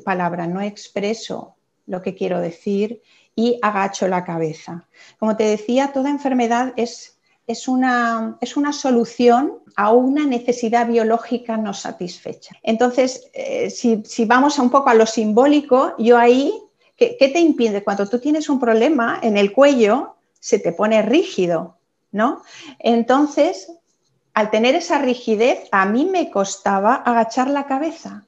palabra, 0.04 0.46
no 0.46 0.60
expreso 0.60 1.54
lo 1.86 2.02
que 2.02 2.14
quiero 2.14 2.40
decir 2.40 3.02
y 3.36 3.58
agacho 3.62 4.08
la 4.08 4.24
cabeza. 4.24 4.88
Como 5.20 5.36
te 5.36 5.44
decía, 5.44 5.92
toda 5.92 6.10
enfermedad 6.10 6.72
es, 6.76 7.18
es, 7.46 7.68
una, 7.68 8.38
es 8.40 8.56
una, 8.56 8.72
solución 8.72 9.58
a 9.76 9.92
una 9.92 10.26
necesidad 10.26 10.88
biológica 10.88 11.58
no 11.58 11.74
satisfecha. 11.74 12.56
Entonces, 12.62 13.28
eh, 13.34 13.70
si, 13.70 14.24
vamos 14.24 14.58
un 14.58 14.70
poco 14.70 14.88
a 14.88 14.94
lo 14.94 15.04
simbólico, 15.04 15.94
yo 15.98 16.16
ahí, 16.16 16.52
¿qué, 16.96 17.16
¿qué, 17.20 17.28
te 17.28 17.38
impide? 17.38 17.84
Cuando 17.84 18.08
tú 18.08 18.18
tienes 18.18 18.48
un 18.48 18.58
problema 18.58 19.20
en 19.22 19.36
el 19.36 19.52
cuello, 19.52 20.16
se 20.40 20.58
te 20.58 20.72
pone 20.72 21.02
rígido, 21.02 21.76
¿no? 22.12 22.42
Entonces, 22.78 23.70
al 24.32 24.50
tener 24.50 24.74
esa 24.74 24.98
rigidez, 24.98 25.68
a 25.72 25.84
mí 25.84 26.06
me 26.06 26.30
costaba 26.30 26.94
agachar 26.94 27.50
la 27.50 27.66
cabeza. 27.66 28.24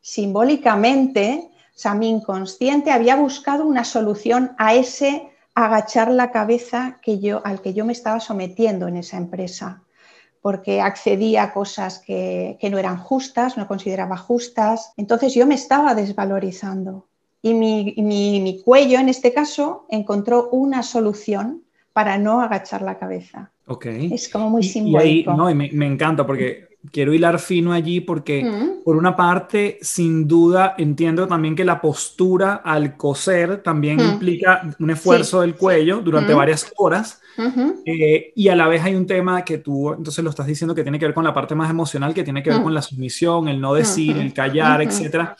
Simbólicamente, 0.00 1.50
sea, 1.78 1.94
mi 1.94 2.08
inconsciente 2.08 2.90
había 2.90 3.16
buscado 3.16 3.66
una 3.66 3.84
solución 3.84 4.52
a 4.58 4.74
ese 4.74 5.28
agachar 5.54 6.10
la 6.10 6.30
cabeza 6.30 6.98
que 7.02 7.18
yo, 7.18 7.40
al 7.44 7.60
que 7.60 7.74
yo 7.74 7.84
me 7.84 7.92
estaba 7.92 8.20
sometiendo 8.20 8.88
en 8.88 8.96
esa 8.96 9.16
empresa, 9.16 9.82
porque 10.40 10.80
accedía 10.80 11.44
a 11.44 11.52
cosas 11.52 11.98
que, 11.98 12.58
no 12.70 12.78
eran 12.78 12.98
justas, 12.98 13.56
no 13.56 13.68
consideraba 13.68 14.16
justas. 14.16 14.92
Entonces 14.96 15.34
yo 15.34 15.46
me 15.46 15.54
estaba 15.54 15.94
desvalorizando. 15.94 17.08
Y 17.42 17.54
mi, 17.54 17.94
mi 17.96 18.62
cuello, 18.64 18.98
en 18.98 19.08
este 19.08 19.32
caso, 19.32 19.86
encontró 19.88 20.48
una 20.50 20.82
solución 20.82 21.62
para 21.92 22.18
no 22.18 22.40
agachar 22.42 22.82
la 22.82 22.98
cabeza. 22.98 23.52
Okay. 23.66 24.12
Es 24.12 24.28
como 24.28 24.50
muy 24.50 24.62
simbólico. 24.62 25.30
Y 25.30 25.32
ahí, 25.32 25.36
no, 25.36 25.54
me, 25.54 25.70
me, 25.72 25.86
encanta 25.86 26.26
porque 26.26 26.65
quiero 26.90 27.12
hilar 27.12 27.38
fino 27.38 27.72
allí 27.72 28.00
porque, 28.00 28.44
mm. 28.44 28.84
por 28.84 28.96
una 28.96 29.16
parte, 29.16 29.78
sin 29.80 30.26
duda, 30.26 30.74
entiendo 30.78 31.26
también 31.26 31.54
que 31.54 31.64
la 31.64 31.80
postura 31.80 32.56
al 32.64 32.96
coser 32.96 33.62
también 33.62 33.96
mm. 33.96 34.12
implica 34.12 34.62
un 34.78 34.90
esfuerzo 34.90 35.40
del 35.40 35.54
cuello 35.54 36.00
durante 36.00 36.34
mm. 36.34 36.36
varias 36.36 36.72
horas. 36.76 37.20
Eh, 37.84 38.32
y 38.34 38.48
a 38.48 38.56
la 38.56 38.66
vez 38.66 38.82
hay 38.82 38.94
un 38.94 39.06
tema 39.06 39.44
que 39.44 39.58
tú, 39.58 39.92
entonces 39.92 40.24
lo 40.24 40.30
estás 40.30 40.46
diciendo 40.46 40.74
que 40.74 40.82
tiene 40.82 40.98
que 40.98 41.04
ver 41.04 41.14
con 41.14 41.24
la 41.24 41.34
parte 41.34 41.54
más 41.54 41.68
emocional, 41.68 42.14
que 42.14 42.24
tiene 42.24 42.42
que 42.42 42.48
ver 42.48 42.62
con 42.62 42.72
la 42.72 42.80
sumisión, 42.80 43.48
el 43.48 43.60
no 43.60 43.74
decir, 43.74 44.16
el 44.16 44.32
callar, 44.32 44.80
etcétera 44.80 45.36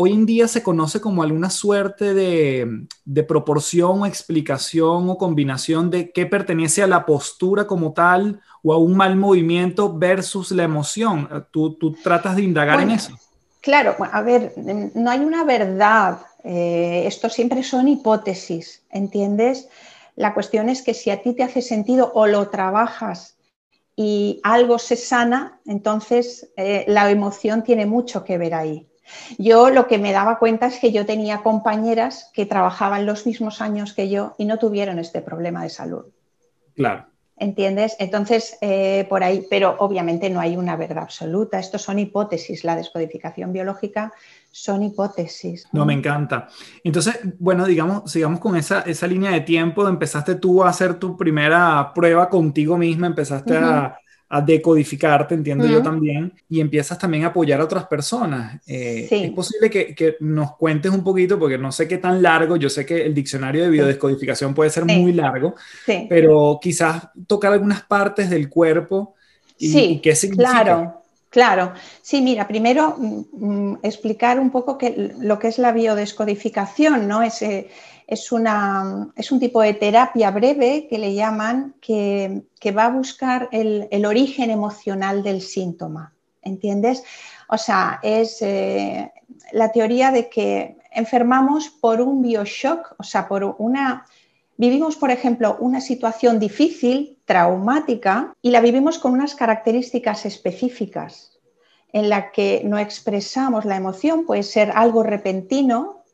hoy 0.00 0.14
en 0.14 0.24
día 0.24 0.48
se 0.48 0.62
conoce 0.62 0.98
como 0.98 1.22
alguna 1.22 1.50
suerte 1.50 2.14
de, 2.14 2.86
proporción 3.28 4.00
o 4.00 4.06
explicación 4.06 5.10
o 5.10 5.18
combinación 5.18 5.90
de 5.90 6.10
qué 6.10 6.24
pertenece 6.24 6.82
a 6.82 6.86
la 6.86 7.04
postura 7.04 7.66
como 7.66 7.92
tal 7.92 8.40
o 8.62 8.72
a 8.72 8.78
un 8.78 8.96
mal 8.96 9.16
movimiento 9.16 9.92
versus 9.92 10.52
la 10.52 10.62
emoción. 10.62 11.28
¿Tú, 11.50 11.76
tratas 12.02 12.36
de 12.36 12.42
indagar 12.42 12.80
en 12.80 12.92
eso? 12.92 13.14
Claro, 13.60 13.94
a 14.00 14.22
ver, 14.22 14.54
no 14.94 15.10
hay 15.10 15.20
una 15.20 15.44
verdad. 15.44 16.20
Eh, 16.44 17.02
esto 17.06 17.28
siempre 17.28 17.62
son 17.62 17.86
hipótesis, 17.86 18.82
¿entiendes? 18.90 19.68
La 20.16 20.32
cuestión 20.32 20.70
es 20.70 20.80
que 20.80 20.94
si 20.94 21.10
a 21.10 21.20
ti 21.20 21.34
te 21.34 21.42
hace 21.42 21.60
sentido 21.60 22.10
o 22.14 22.26
lo 22.26 22.48
trabajas 22.48 23.36
y 23.96 24.40
algo 24.44 24.78
se 24.78 24.96
sana, 24.96 25.60
entonces 25.66 26.50
eh, 26.56 26.86
la 26.88 27.10
emoción 27.10 27.62
tiene 27.62 27.84
mucho 27.84 28.24
que 28.24 28.38
ver 28.38 28.54
ahí. 28.54 28.89
Yo 29.38 29.70
lo 29.70 29.86
que 29.86 29.98
me 29.98 30.12
daba 30.12 30.38
cuenta 30.38 30.66
es 30.66 30.78
que 30.78 30.92
yo 30.92 31.06
tenía 31.06 31.42
compañeras 31.42 32.30
que 32.32 32.46
trabajaban 32.46 33.06
los 33.06 33.26
mismos 33.26 33.60
años 33.60 33.92
que 33.92 34.08
yo 34.08 34.34
y 34.38 34.44
no 34.44 34.58
tuvieron 34.58 34.98
este 34.98 35.20
problema 35.20 35.62
de 35.62 35.70
salud. 35.70 36.06
Claro. 36.74 37.06
¿Entiendes? 37.36 37.96
Entonces, 37.98 38.58
eh, 38.60 39.06
por 39.08 39.24
ahí, 39.24 39.46
pero 39.48 39.74
obviamente 39.78 40.28
no 40.28 40.40
hay 40.40 40.58
una 40.58 40.76
verdad 40.76 41.04
absoluta. 41.04 41.58
Esto 41.58 41.78
son 41.78 41.98
hipótesis. 41.98 42.64
La 42.64 42.76
descodificación 42.76 43.50
biológica 43.50 44.12
son 44.50 44.82
hipótesis. 44.82 45.66
No, 45.72 45.86
me 45.86 45.94
encanta. 45.94 46.48
Entonces, 46.84 47.18
bueno, 47.38 47.64
digamos, 47.64 48.12
sigamos 48.12 48.40
con 48.40 48.56
esa, 48.56 48.82
esa 48.82 49.06
línea 49.06 49.30
de 49.30 49.40
tiempo. 49.40 49.88
Empezaste 49.88 50.34
tú 50.34 50.62
a 50.62 50.68
hacer 50.68 50.98
tu 50.98 51.16
primera 51.16 51.92
prueba 51.94 52.28
contigo 52.28 52.76
misma, 52.76 53.06
empezaste 53.06 53.56
a 53.56 53.98
a 54.32 54.40
decodificarte, 54.40 55.34
entiendo 55.34 55.66
yo 55.66 55.82
también, 55.82 56.32
y 56.48 56.60
empiezas 56.60 56.96
también 56.96 57.24
a 57.24 57.28
apoyar 57.28 57.60
a 57.60 57.64
otras 57.64 57.86
personas. 57.86 58.60
Eh, 58.64 59.08
es 59.10 59.32
posible 59.32 59.68
que, 59.68 60.16
nos 60.20 60.56
cuentes 60.56 60.92
un 60.92 61.02
poquito, 61.02 61.36
porque 61.36 61.58
no 61.58 61.72
sé 61.72 61.88
qué 61.88 61.98
tan 61.98 62.22
largo, 62.22 62.56
yo 62.56 62.70
sé 62.70 62.86
que 62.86 63.04
el 63.04 63.12
diccionario 63.12 63.64
de 63.64 63.70
biodescodificación 63.70 64.54
puede 64.54 64.70
ser 64.70 64.84
muy 64.84 65.12
largo, 65.12 65.56
pero 66.08 66.60
quizás 66.62 67.08
tocar 67.26 67.52
algunas 67.52 67.82
partes 67.82 68.30
del 68.30 68.48
cuerpo 68.48 69.16
y, 69.58 69.98
qué 69.98 70.14
significa. 70.14 70.62
Claro. 70.62 70.96
Claro, 71.28 71.74
sí, 72.02 72.22
mira, 72.22 72.48
primero 72.48 72.96
mm, 72.98 73.24
mm, 73.32 73.78
explicar 73.84 74.40
un 74.40 74.50
poco 74.50 74.76
que, 74.76 75.14
lo 75.20 75.38
que 75.38 75.46
es 75.46 75.58
la 75.58 75.70
biodescodificación, 75.70 77.06
¿no? 77.06 77.22
Es, 77.22 77.40
es, 78.10 78.32
una, 78.32 79.08
es, 79.16 79.30
un 79.30 79.38
tipo 79.38 79.62
de 79.62 79.74
terapia 79.74 80.30
breve 80.30 80.88
que 80.90 80.98
le 80.98 81.14
llaman 81.14 81.74
que, 81.80 82.42
va 82.76 82.86
a 82.86 82.90
buscar 82.90 83.48
el, 83.52 84.04
origen 84.04 84.50
emocional 84.50 85.22
del 85.22 85.40
síntoma, 85.40 86.12
¿entiendes? 86.42 87.04
O 87.48 87.56
sea, 87.56 88.00
es 88.02 88.42
eh, 88.42 89.12
la 89.52 89.70
teoría 89.70 90.10
de 90.10 90.28
que 90.28 90.76
enfermamos 90.90 91.68
por 91.68 92.00
un 92.00 92.20
bioshock, 92.20 92.96
o 92.98 93.02
sea, 93.02 93.28
por 93.28 93.56
una... 93.58 94.04
Vivimos, 94.56 94.96
por 94.96 95.10
ejemplo, 95.10 95.56
una 95.60 95.80
situación 95.80 96.38
difícil, 96.38 97.18
traumática, 97.24 98.34
y 98.42 98.50
la 98.50 98.60
vivimos 98.60 98.98
con 98.98 99.12
unas 99.12 99.34
características 99.34 100.26
específicas 100.26 101.38
en 101.92 102.08
la 102.08 102.30
que 102.30 102.62
no 102.64 102.78
expresamos 102.78 103.64
la 103.64 103.76
emoción, 103.76 104.26
puede 104.26 104.42
ser 104.42 104.72
algo 104.74 105.02
repentino, 105.02 106.04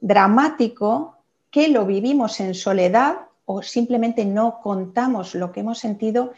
dramático, 0.00 1.17
lo 1.66 1.84
vivimos 1.84 2.38
en 2.38 2.54
soledad 2.54 3.16
o 3.44 3.62
simplemente 3.62 4.24
no 4.24 4.60
contamos 4.62 5.34
lo 5.34 5.50
que 5.50 5.60
hemos 5.60 5.80
sentido 5.80 6.32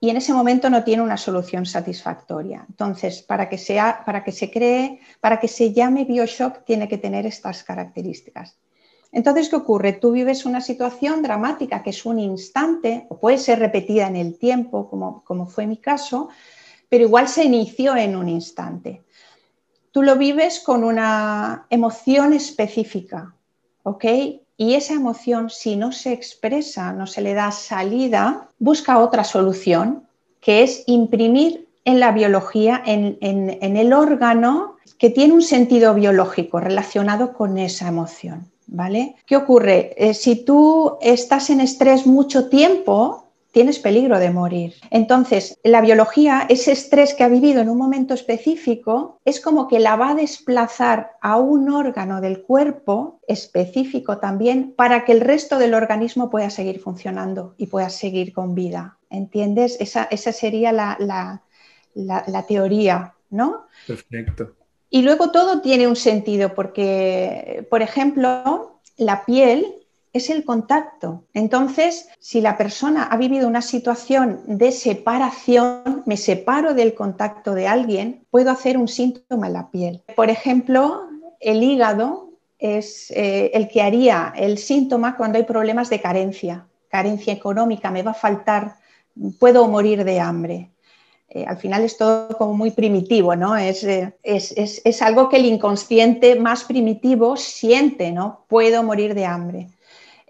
y 0.00 0.10
en 0.10 0.16
ese 0.16 0.32
momento 0.32 0.68
no 0.70 0.84
tiene 0.84 1.02
una 1.02 1.16
solución 1.16 1.66
satisfactoria. 1.66 2.64
Entonces, 2.68 3.22
para 3.22 3.48
que, 3.48 3.58
sea, 3.58 4.02
para 4.04 4.22
que 4.22 4.32
se 4.32 4.50
cree, 4.50 5.00
para 5.20 5.40
que 5.40 5.48
se 5.48 5.72
llame 5.72 6.04
Bioshock, 6.04 6.64
tiene 6.64 6.88
que 6.88 6.98
tener 6.98 7.26
estas 7.26 7.64
características. 7.64 8.56
Entonces, 9.10 9.48
¿qué 9.48 9.56
ocurre? 9.56 9.94
Tú 9.94 10.12
vives 10.12 10.44
una 10.44 10.60
situación 10.60 11.22
dramática 11.22 11.82
que 11.82 11.90
es 11.90 12.04
un 12.04 12.18
instante, 12.18 13.06
o 13.08 13.18
puede 13.18 13.38
ser 13.38 13.58
repetida 13.58 14.06
en 14.06 14.16
el 14.16 14.38
tiempo, 14.38 14.88
como, 14.88 15.24
como 15.24 15.46
fue 15.46 15.66
mi 15.66 15.78
caso, 15.78 16.28
pero 16.88 17.04
igual 17.04 17.26
se 17.26 17.44
inició 17.44 17.96
en 17.96 18.16
un 18.16 18.28
instante. 18.28 19.02
Tú 19.90 20.02
lo 20.02 20.16
vives 20.16 20.60
con 20.60 20.84
una 20.84 21.66
emoción 21.70 22.34
específica, 22.34 23.34
¿ok? 23.82 24.04
Y 24.60 24.74
esa 24.74 24.94
emoción, 24.94 25.50
si 25.50 25.76
no 25.76 25.92
se 25.92 26.12
expresa, 26.12 26.92
no 26.92 27.06
se 27.06 27.20
le 27.20 27.32
da 27.32 27.52
salida, 27.52 28.48
busca 28.58 28.98
otra 28.98 29.22
solución, 29.22 30.02
que 30.40 30.64
es 30.64 30.82
imprimir 30.86 31.68
en 31.84 32.00
la 32.00 32.10
biología, 32.10 32.82
en, 32.84 33.16
el 33.60 33.92
órgano 33.92 34.74
que 34.98 35.10
tiene 35.10 35.32
un 35.32 35.42
sentido 35.42 35.94
biológico 35.94 36.58
relacionado 36.58 37.32
con 37.32 37.56
esa 37.56 37.86
emoción. 37.86 38.50
¿Vale? 38.66 39.14
¿Qué 39.24 39.36
ocurre? 39.36 39.94
Eh, 39.96 40.12
si 40.12 40.44
tú 40.44 40.98
estás 41.00 41.48
en 41.48 41.60
estrés 41.60 42.04
mucho 42.04 42.50
tiempo, 42.50 43.27
tienes 43.52 43.78
peligro 43.78 44.18
de 44.18 44.30
morir. 44.30 44.74
Entonces, 44.90 45.58
la 45.64 45.80
biología, 45.80 46.46
ese 46.48 46.72
estrés 46.72 47.14
que 47.14 47.24
ha 47.24 47.28
vivido 47.28 47.60
en 47.60 47.70
un 47.70 47.78
momento 47.78 48.14
específico, 48.14 49.20
es 49.24 49.40
como 49.40 49.68
que 49.68 49.80
la 49.80 49.96
va 49.96 50.10
a 50.10 50.14
desplazar 50.14 51.12
a 51.20 51.36
un 51.36 51.70
órgano 51.70 52.20
del 52.20 52.42
cuerpo 52.42 53.20
específico 53.26 54.18
también 54.18 54.74
para 54.76 55.04
que 55.04 55.12
el 55.12 55.20
resto 55.20 55.58
del 55.58 55.74
organismo 55.74 56.30
pueda 56.30 56.50
seguir 56.50 56.80
funcionando 56.80 57.54
y 57.58 57.66
pueda 57.66 57.90
seguir 57.90 58.32
con 58.32 58.54
vida. 58.54 58.98
¿Entiendes? 59.10 59.76
Esa, 59.80 60.08
sería 60.32 60.72
la, 60.72 61.42
la 61.94 62.46
teoría, 62.46 63.14
¿no? 63.30 63.66
Perfecto. 63.86 64.52
Y 64.90 65.02
luego 65.02 65.30
todo 65.30 65.60
tiene 65.60 65.86
un 65.86 65.96
sentido 65.96 66.54
porque, 66.54 67.66
por 67.70 67.82
ejemplo, 67.82 68.80
la 68.96 69.24
piel 69.24 69.77
es 70.12 70.30
el 70.30 70.44
contacto. 70.44 71.24
Entonces, 71.34 72.08
si 72.18 72.40
la 72.40 72.56
persona 72.56 73.04
ha 73.04 73.16
vivido 73.16 73.46
una 73.48 73.62
situación 73.62 74.40
de 74.46 74.72
separación, 74.72 76.02
me 76.06 76.16
separo 76.16 76.74
del 76.74 76.94
contacto 76.94 77.54
de 77.54 77.68
alguien, 77.68 78.26
puedo 78.30 78.50
hacer 78.50 78.76
un 78.76 78.88
síntoma 78.88 79.48
en 79.48 79.52
la 79.52 79.70
piel. 79.70 80.02
Por 80.16 80.30
ejemplo, 80.30 81.08
el 81.40 81.62
hígado 81.62 82.30
es 82.58 83.10
eh, 83.12 83.50
el 83.54 83.68
que 83.68 83.82
haría 83.82 84.32
el 84.36 84.58
síntoma 84.58 85.16
cuando 85.16 85.38
hay 85.38 85.44
problemas 85.44 85.90
de 85.90 86.00
carencia, 86.00 86.66
carencia 86.88 87.32
económica, 87.32 87.90
me 87.90 88.02
va 88.02 88.10
a 88.12 88.14
faltar, 88.14 88.76
puedo 89.38 89.68
morir 89.68 90.04
de 90.04 90.20
hambre. 90.20 90.70
Eh, 91.30 91.44
al 91.46 91.58
final 91.58 91.82
es 91.82 91.98
todo 91.98 92.36
como 92.38 92.54
muy 92.54 92.70
primitivo, 92.70 93.36
¿no? 93.36 93.54
Es, 93.54 93.84
eh, 93.84 94.16
es, 94.22 94.52
es, 94.56 95.02
algo 95.02 95.28
que 95.28 95.36
el 95.36 95.44
inconsciente 95.44 96.36
más 96.36 96.64
primitivo 96.64 97.36
siente, 97.36 98.10
¿no? 98.12 98.46
Puedo 98.48 98.82
morir 98.82 99.14
de 99.14 99.26
hambre. 99.26 99.68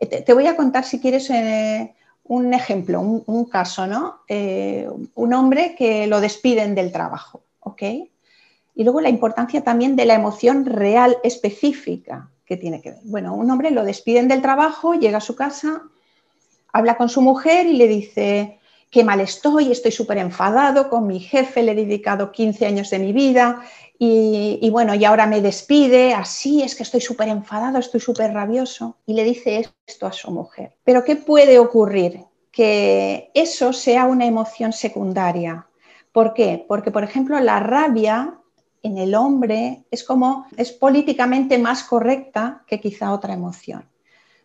Eh, 0.01 0.23
te 0.23 0.33
voy 0.33 0.47
a 0.47 0.57
contar, 0.57 0.85
si 0.85 1.01
quieres, 1.01 1.29
eh, 1.31 1.95
un 2.25 2.53
ejemplo, 2.55 3.01
un, 3.01 3.45
caso, 3.47 3.87
¿no? 3.87 4.21
Eh, 4.29 4.89
un 5.15 5.35
hombre 5.35 5.75
que 5.77 6.07
lo 6.07 6.21
despiden 6.21 6.75
del 6.75 6.93
trabajo, 6.93 7.43
¿ok? 7.61 7.83
Y 8.75 8.85
luego 8.85 9.01
la 9.01 9.09
importancia 9.09 9.65
también 9.65 9.97
de 9.97 10.05
la 10.05 10.15
emoción 10.15 10.67
real 10.67 11.17
específica 11.25 12.31
que 12.45 12.57
tiene 12.57 12.81
que 12.81 12.91
ver. 12.91 13.01
Bueno, 13.05 13.35
un 13.35 13.51
hombre 13.51 13.71
lo 13.71 13.83
despiden 13.83 14.29
del 14.29 14.43
trabajo, 14.43 14.95
llega 14.95 15.19
a 15.19 15.23
su 15.23 15.35
casa, 15.35 15.83
habla 16.73 16.97
con 16.97 17.09
su 17.09 17.23
mujer 17.23 17.67
y 17.67 17.75
le 17.75 17.89
dice, 17.89 18.59
qué 18.91 19.05
mal 19.05 19.21
estoy, 19.21 19.73
estoy 19.73 19.91
súper 19.91 20.19
enfadado 20.19 20.89
con 20.91 21.07
mi 21.07 21.21
jefe, 21.21 21.63
le 21.63 21.73
he 21.73 21.75
dedicado 21.75 22.31
15 22.31 22.67
años 22.67 22.91
de 22.91 22.99
mi 22.99 23.13
vida 23.13 23.63
y, 24.01 24.71
bueno, 24.71 24.95
y 24.95 25.05
ahora 25.05 25.27
me 25.27 25.41
despide, 25.41 26.15
así 26.15 26.63
es 26.63 26.77
que 26.77 26.85
estoy 26.85 27.01
súper 27.01 27.29
enfadado, 27.29 27.79
estoy 27.79 27.99
súper 27.99 28.33
rabioso. 28.33 28.97
Y 29.07 29.15
le 29.15 29.25
dice 29.25 29.69
esto 29.87 30.07
a 30.07 30.13
su 30.13 30.31
mujer. 30.31 30.77
Pero 30.85 31.03
¿qué 31.03 31.17
puede 31.17 31.59
ocurrir? 31.59 32.25
Que 32.53 33.33
eso 33.35 33.73
sea 33.73 34.05
una 34.05 34.27
emoción 34.27 34.73
secundaria. 34.73 35.67
¿Por 36.13 36.33
qué? 36.33 36.65
Porque, 36.69 36.93
por 36.93 37.03
ejemplo, 37.03 37.41
la 37.41 37.59
rabia 37.59 38.39
en 38.85 38.99
el 38.99 39.17
hombre 39.17 39.85
es 39.91 40.05
como, 40.05 40.47
es 40.57 40.71
políticamente 40.71 41.59
más 41.59 41.83
correcta 41.83 42.63
que 42.69 42.81
quizá 42.81 43.13
otra 43.13 43.35
emoción. 43.35 43.89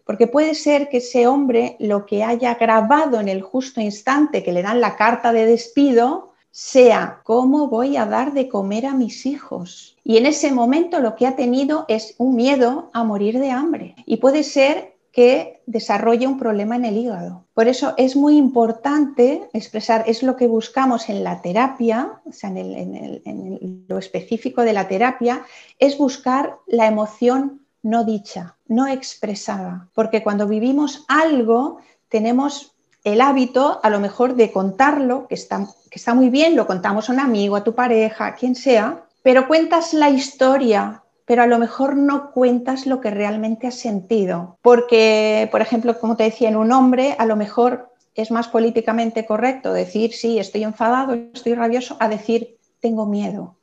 Porque 0.03 0.25
puede 0.25 0.55
ser 0.55 0.89
que 0.89 0.97
ese 0.97 1.27
hombre 1.27 1.77
lo 1.79 2.07
que 2.07 2.23
haya 2.23 2.55
grabado 2.55 3.19
en 3.19 3.29
el 3.29 3.43
justo 3.43 3.79
instante 3.79 4.43
que 4.43 4.51
le 4.51 4.63
dan 4.63 4.81
la 4.81 4.95
carta 4.95 5.31
de 5.31 5.45
despido 5.45 6.32
sea 6.53 7.21
cómo 7.23 7.67
voy 7.67 7.97
a 7.97 8.05
dar 8.05 8.31
de 8.31 8.47
comer 8.47 8.85
a 8.85 8.93
mis 8.93 9.25
hijos. 9.25 9.97
Y 10.03 10.17
en 10.17 10.27
ese 10.27 10.51
momento 10.51 10.99
lo 10.99 11.15
que 11.15 11.25
ha 11.25 11.35
tenido 11.35 11.85
es 11.87 12.13
un 12.19 12.35
miedo 12.35 12.91
a 12.93 13.03
morir 13.03 13.39
de 13.39 13.49
hambre. 13.49 13.95
Y 14.05 14.17
puede 14.17 14.43
ser 14.43 14.93
que 15.11 15.63
desarrolle 15.65 16.27
un 16.27 16.37
problema 16.37 16.75
en 16.75 16.85
el 16.85 16.97
hígado. 16.97 17.45
Por 17.55 17.67
eso 17.67 17.95
es 17.97 18.15
muy 18.15 18.37
importante 18.37 19.49
expresar, 19.53 20.03
es 20.07 20.21
lo 20.21 20.35
que 20.35 20.45
buscamos 20.45 21.09
en 21.09 21.23
la 21.23 21.41
terapia, 21.41 22.21
o 22.23 22.31
sea, 22.31 22.51
en, 22.51 23.85
lo 23.87 23.97
específico 23.97 24.61
de 24.61 24.73
la 24.73 24.87
terapia, 24.87 25.45
es 25.79 25.97
buscar 25.97 26.57
la 26.67 26.87
emoción 26.87 27.65
no 27.81 28.03
dicha, 28.05 28.57
no 28.67 28.87
expresada, 28.87 29.89
porque 29.93 30.23
cuando 30.23 30.47
vivimos 30.47 31.03
algo 31.07 31.79
tenemos 32.09 32.72
el 33.03 33.21
hábito 33.21 33.79
a 33.83 33.89
lo 33.89 33.99
mejor 33.99 34.35
de 34.35 34.51
contarlo, 34.51 35.27
que 35.27 35.35
está, 35.35 35.67
que 35.89 35.99
está 35.99 36.13
muy 36.13 36.29
bien, 36.29 36.55
lo 36.55 36.67
contamos 36.67 37.09
a 37.09 37.13
un 37.13 37.19
amigo, 37.19 37.55
a 37.55 37.63
tu 37.63 37.75
pareja, 37.75 38.27
a 38.27 38.35
quien 38.35 38.55
sea, 38.55 39.03
pero 39.23 39.47
cuentas 39.47 39.93
la 39.93 40.09
historia, 40.09 41.03
pero 41.25 41.43
a 41.43 41.47
lo 41.47 41.59
mejor 41.59 41.95
no 41.95 42.31
cuentas 42.31 42.85
lo 42.85 43.01
que 43.01 43.11
realmente 43.11 43.67
has 43.67 43.75
sentido. 43.75 44.57
Porque, 44.61 45.47
por 45.51 45.61
ejemplo, 45.61 45.99
como 45.99 46.15
te 46.15 46.23
decía, 46.23 46.49
en 46.49 46.57
un 46.57 46.71
hombre 46.71 47.15
a 47.17 47.25
lo 47.25 47.35
mejor 47.35 47.89
es 48.15 48.31
más 48.31 48.47
políticamente 48.47 49.25
correcto 49.25 49.73
decir, 49.73 50.13
sí, 50.13 50.39
estoy 50.39 50.63
enfadado, 50.63 51.13
estoy 51.33 51.55
rabioso, 51.55 51.97
a 51.99 52.07
decir, 52.07 52.57
tengo 52.79 53.05
miedo. 53.05 53.55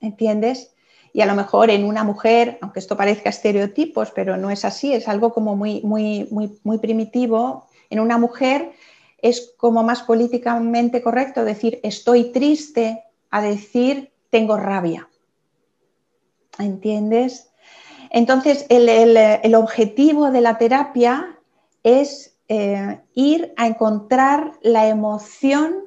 ¿Entiendes? 0.00 0.74
Y 1.12 1.20
a 1.20 1.26
lo 1.26 1.34
mejor 1.34 1.70
en 1.70 1.84
una 1.84 2.04
mujer, 2.04 2.58
aunque 2.60 2.80
esto 2.80 2.96
parezca 2.96 3.30
estereotipos, 3.30 4.10
pero 4.10 4.36
no 4.36 4.50
es 4.50 4.64
así, 4.64 4.92
es 4.92 5.08
algo 5.08 5.32
como 5.32 5.56
muy, 5.56 5.80
muy, 5.82 6.28
muy, 6.30 6.58
muy 6.64 6.78
primitivo, 6.78 7.66
en 7.94 8.00
una 8.00 8.18
mujer 8.18 8.72
es 9.18 9.54
como 9.56 9.82
más 9.82 10.02
políticamente 10.02 11.00
correcto 11.00 11.44
decir 11.44 11.80
estoy 11.82 12.32
triste 12.32 13.04
a 13.30 13.40
decir 13.40 14.12
tengo 14.30 14.56
rabia. 14.56 15.08
¿Entiendes? 16.58 17.50
Entonces, 18.10 18.66
el, 18.68 19.54
objetivo 19.54 20.30
de 20.30 20.40
la 20.40 20.58
terapia 20.58 21.38
es 21.82 22.36
eh, 22.48 23.00
ir 23.14 23.54
a 23.56 23.66
encontrar 23.66 24.52
la 24.62 24.88
emoción 24.88 25.84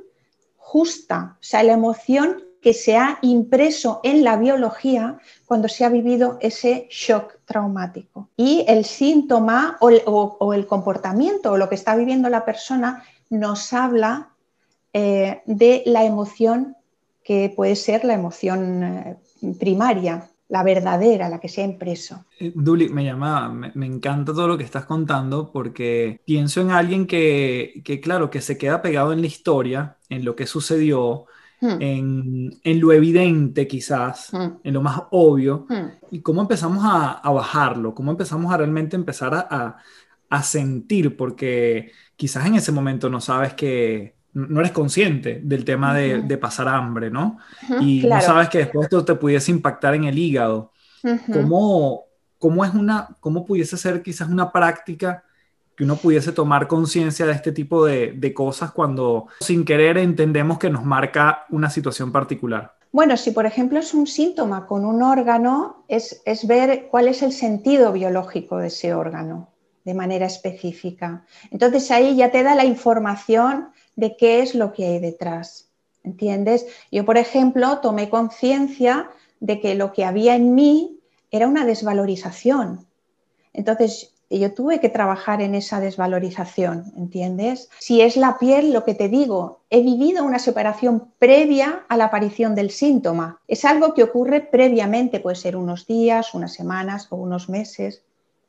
justa, 0.58 1.38
o 1.40 1.44
sea, 1.44 1.64
la 1.64 1.74
emoción 1.74 2.44
que 2.68 2.74
se 2.74 2.98
ha 2.98 3.18
impreso 3.22 4.02
en 4.04 4.26
la 4.26 4.36
biología 4.36 5.20
cuando 5.46 5.70
se 5.70 5.86
ha 5.86 5.90
vivido 5.90 6.38
ese 6.42 6.90
shock 6.92 7.36
traumático. 7.46 8.28
Y 8.36 8.66
el 8.68 8.84
síntoma 8.84 9.78
o 9.80 10.54
el, 10.54 10.68
comportamiento 10.68 11.54
o 11.54 11.58
lo 11.58 11.70
que 11.70 11.76
está 11.76 11.96
viviendo 11.96 12.28
la 12.28 12.44
persona 12.44 13.06
nos 13.30 13.72
habla 13.72 14.32
eh, 14.92 15.44
de 15.46 15.84
la 15.86 16.04
emoción 16.04 16.76
que 17.24 17.54
puede 17.56 17.78
ser 17.78 18.04
la 18.04 18.16
emoción 18.16 18.84
eh, 18.84 19.16
primaria, 19.58 20.30
la 20.50 20.62
verdadera, 20.64 21.30
la 21.30 21.40
que 21.40 21.48
se 21.48 21.62
ha 21.62 21.66
impreso. 21.66 22.26
Eh, 22.38 22.52
Duli, 22.54 22.90
me 22.90 23.06
llama, 23.06 23.48
me, 23.48 23.86
encanta 23.86 24.34
todo 24.34 24.50
lo 24.50 24.58
que 24.58 24.66
estás 24.66 24.84
contando 24.84 25.54
porque 25.54 26.20
pienso 26.26 26.60
en 26.60 26.72
alguien 26.72 27.08
que, 27.08 27.82
que, 27.86 28.02
claro, 28.02 28.30
que 28.30 28.42
se 28.42 28.58
queda 28.58 28.82
pegado 28.82 29.14
en 29.14 29.22
la 29.22 29.28
historia, 29.28 29.96
en 30.10 30.26
lo 30.26 30.36
que 30.36 30.46
sucedió, 30.46 31.28
hmm. 31.62 31.82
en, 31.82 32.60
en, 32.64 32.80
lo 32.80 32.92
evidente 32.92 33.68
quizás, 33.68 34.34
hmm. 34.34 34.60
en 34.64 34.74
lo 34.74 34.82
más 34.82 35.02
obvio, 35.12 35.66
hmm. 35.70 35.86
y 36.12 36.22
cómo 36.22 36.42
empezamos 36.42 36.84
a, 36.84 37.14
a, 37.14 37.32
bajarlo, 37.32 37.94
cómo 37.94 38.12
empezamos 38.12 38.54
a 38.54 38.58
realmente 38.58 38.96
empezar 38.96 39.34
a, 39.34 39.48
a, 39.50 39.78
a 40.30 40.44
sentir, 40.44 41.16
porque 41.18 41.92
quizás 42.16 42.46
en 42.46 42.56
ese 42.56 42.72
momento 42.72 43.10
no 43.10 43.22
sabes 43.22 43.54
que 43.54 44.18
no 44.34 44.60
eres 44.60 44.72
consciente 44.72 45.42
del 45.44 45.66
tema 45.66 45.96
de, 45.96 46.38
pasar 46.38 46.68
hambre, 46.68 47.10
¿no? 47.10 47.40
y 47.82 48.06
no 48.08 48.22
sabes 48.22 48.50
que 48.50 48.60
después 48.60 48.86
esto 48.86 49.04
te 49.04 49.16
pudiese 49.16 49.52
impactar 49.52 49.96
en 49.96 50.04
el 50.04 50.18
hígado. 50.18 50.72
¿Cómo, 51.34 52.06
¿Cómo, 52.38 52.64
es 52.64 52.74
una, 52.74 53.08
¿Cómo 53.20 53.46
pudiese 53.46 53.78
ser 53.78 54.04
quizás 54.04 54.30
una 54.30 54.52
práctica 54.52 55.24
que 55.78 55.84
uno 55.84 55.96
pudiese 55.96 56.32
tomar 56.32 56.68
conciencia 56.68 57.28
de 57.28 57.34
este 57.34 57.52
tipo 57.52 57.86
de, 57.86 58.34
cosas 58.34 58.72
cuando 58.72 59.28
sin 59.40 59.64
querer 59.64 59.98
entendemos 60.00 60.58
que 60.58 60.72
nos 60.72 60.84
marca 60.84 61.46
una 61.50 61.70
situación 61.70 62.12
particular? 62.12 62.74
Bueno, 62.92 63.16
si 63.16 63.32
por 63.32 63.46
ejemplo 63.46 63.78
es 63.78 63.94
un 63.94 64.08
síntoma 64.08 64.66
con 64.66 64.84
un 64.84 65.04
órgano, 65.04 65.86
es, 65.88 66.22
es 66.26 66.48
ver 66.48 66.88
cuál 66.90 67.08
es 67.08 67.22
el 67.22 67.32
sentido 67.32 67.94
biológico 67.94 68.58
de 68.58 68.68
ese 68.68 68.96
órgano 68.96 69.50
de 69.86 69.94
manera 69.94 70.26
específica. 70.26 71.24
Entonces 71.52 71.92
ahí 71.92 72.16
ya 72.16 72.32
te 72.32 72.42
da 72.42 72.56
la 72.56 72.66
información 72.66 73.70
de 73.96 74.18
qué 74.18 74.42
es 74.42 74.56
lo 74.56 74.74
que 74.74 74.86
hay 74.86 75.00
detrás. 75.00 75.70
¿Entiendes? 76.04 76.66
Yo, 76.92 77.06
por 77.06 77.18
ejemplo, 77.18 77.80
tomé 77.80 78.10
conciencia 78.10 79.10
de 79.40 79.60
que 79.60 79.76
lo 79.76 79.94
que 79.94 80.06
había 80.06 80.36
en 80.36 80.56
mí 80.56 81.00
era 81.30 81.48
una 81.48 81.66
desvalorización. 81.66 82.88
Entonces, 83.54 84.17
yo 84.30 84.54
tuve 84.54 84.80
que 84.80 84.90
trabajar 84.90 85.42
en 85.42 85.56
esa 85.56 85.80
desvalorización, 85.80 86.92
¿entiendes? 86.98 87.70
Si 87.80 88.02
es 88.02 88.18
la 88.18 88.38
piel, 88.38 88.74
lo 88.74 88.84
que 88.84 88.94
te 88.94 89.08
digo, 89.08 89.62
he 89.70 89.82
vivido 89.82 90.26
una 90.26 90.40
separación 90.40 91.12
previa 91.20 91.86
a 91.88 91.98
la 91.98 92.06
aparición 92.06 92.54
del 92.54 92.72
síntoma. 92.72 93.40
Es 93.48 93.64
algo 93.64 93.94
que 93.94 94.04
ocurre 94.04 94.42
previamente, 94.42 95.20
puede 95.20 95.36
ser 95.36 95.56
unos 95.56 95.88
días, 95.88 96.34
unas 96.34 96.54
semanas 96.54 97.08
o 97.10 97.16
unos 97.16 97.48
meses, 97.48 98.04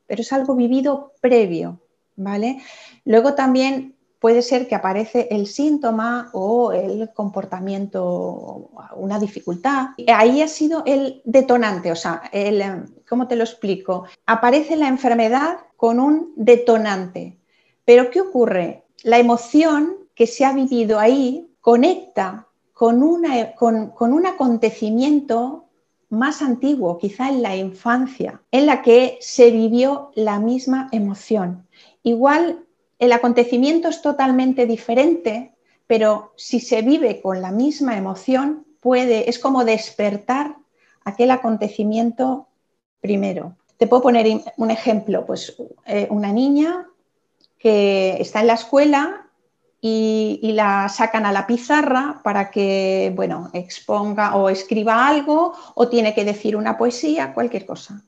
pero 0.07 0.23
es 0.23 0.33
algo 0.33 0.57
vivido 0.57 1.13
previo, 1.21 1.81
¿vale? 2.17 2.61
Luego 3.05 3.35
también 3.35 3.95
puede 4.19 4.43
ser 4.43 4.67
que 4.67 4.75
aparece 4.75 5.29
el 5.31 5.47
síntoma 5.47 6.31
o 6.33 6.73
el 6.73 7.11
comportamiento, 7.15 8.71
una 8.97 9.19
dificultad. 9.19 9.89
Ahí 10.09 10.43
ha 10.43 10.49
sido 10.49 10.83
el 10.87 11.23
detonante, 11.25 11.93
o 11.93 11.97
sea, 11.97 12.23
¿cómo 13.09 13.29
te 13.29 13.37
lo 13.37 13.45
explico? 13.45 14.05
Aparece 14.27 14.77
la 14.77 14.89
enfermedad 14.89 15.59
con 15.77 16.01
un 16.01 16.33
detonante. 16.37 17.39
Pero 17.85 18.11
¿qué 18.11 18.21
ocurre? 18.21 18.85
La 19.03 19.19
emoción 19.19 19.97
que 20.15 20.27
se 20.27 20.45
ha 20.45 20.53
vivido 20.53 20.99
ahí 20.99 21.49
conecta 21.61 22.49
con, 22.73 23.01
con, 23.57 23.91
con 23.91 24.13
un 24.13 24.27
acontecimiento 24.27 25.65
más 26.11 26.43
antiguo, 26.43 26.99
quizá 26.99 27.29
en 27.29 27.43
la 27.43 27.55
infancia, 27.55 28.41
en 28.51 28.67
la 28.67 28.83
que 28.83 29.19
se 29.21 29.51
vivió 29.51 30.11
la 30.15 30.39
misma 30.41 30.89
emoción. 30.91 31.67
Igual 32.03 32.65
el 32.99 33.13
acontecimiento 33.13 33.89
es 33.89 34.03
totalmente 34.03 34.67
diferente, 34.67 35.53
pero 35.87 36.33
si 36.37 36.61
se 36.61 36.83
vive 36.83 37.21
con 37.21 37.41
la 37.41 37.51
misma 37.51 37.97
emoción, 37.97 38.67
puede, 38.81 39.31
es 39.31 39.39
como 39.39 39.65
despertar 39.65 40.57
aquel 41.05 41.31
acontecimiento 41.31 42.49
primero. 43.01 43.57
Te 43.77 43.87
puedo 43.87 44.03
poner 44.03 44.43
un 44.57 44.71
ejemplo, 44.71 45.25
pues 45.25 45.57
eh, 45.87 46.09
una 46.11 46.33
niña 46.33 46.87
que 47.59 48.17
está 48.21 48.41
en 48.41 48.49
la 48.49 48.55
escuela 48.55 49.27
y, 49.81 50.41
y, 50.43 50.53
la 50.53 50.89
sacan 50.89 51.25
a 51.25 51.33
la 51.33 51.47
pizarra 51.47 52.21
para 52.25 52.51
que, 52.51 53.13
bueno, 53.15 53.51
exponga 53.53 54.35
o 54.35 54.49
escriba 54.49 55.07
algo 55.07 55.53
o 55.77 55.89
tiene 55.89 56.15
que 56.15 56.25
decir 56.25 56.57
una 56.57 56.77
poesía, 56.77 57.33
cualquier 57.33 57.65
cosa. 57.65 58.03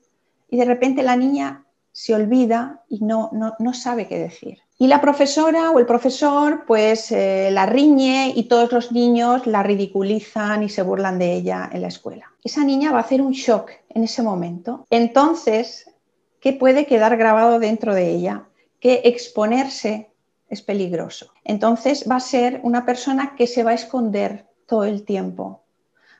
Y 0.49 0.57
de 0.57 0.65
repente 0.65 1.01
la 1.01 1.15
niña 1.15 1.65
se 1.91 2.15
olvida 2.15 2.83
y 2.89 2.99
no, 3.03 3.31
no, 3.31 3.73
sabe 3.73 4.07
qué 4.07 4.17
decir. 4.17 4.59
Y 4.81 4.87
la 4.87 4.99
profesora 4.99 5.69
o 5.69 5.77
el 5.77 5.85
profesor 5.85 6.63
pues 6.65 7.11
eh, 7.11 7.49
la 7.51 7.67
riñe 7.67 8.33
y 8.35 8.45
todos 8.45 8.71
los 8.71 8.91
niños 8.91 9.45
la 9.45 9.61
ridiculizan 9.61 10.63
y 10.63 10.69
se 10.69 10.81
burlan 10.81 11.19
de 11.19 11.33
ella 11.33 11.69
en 11.71 11.83
la 11.83 11.89
escuela. 11.89 12.31
Esa 12.43 12.63
niña 12.63 12.91
va 12.91 12.97
a 12.97 13.01
hacer 13.01 13.21
un 13.21 13.31
shock 13.31 13.69
en 13.89 14.03
ese 14.03 14.23
momento. 14.23 14.87
Entonces, 14.89 15.87
¿qué 16.39 16.53
puede 16.53 16.87
quedar 16.87 17.15
grabado 17.15 17.59
dentro 17.59 17.93
de 17.93 18.09
ella? 18.09 18.47
Que 18.79 19.01
exponerse 19.03 20.09
es 20.49 20.63
peligroso. 20.63 21.27
Entonces 21.43 22.07
va 22.09 22.15
a 22.15 22.19
ser 22.19 22.59
una 22.63 22.83
persona 22.83 23.35
que 23.37 23.45
se 23.45 23.61
va 23.61 23.69
a 23.69 23.75
esconder 23.75 24.47
todo 24.65 24.85
el 24.85 25.05
tiempo, 25.05 25.61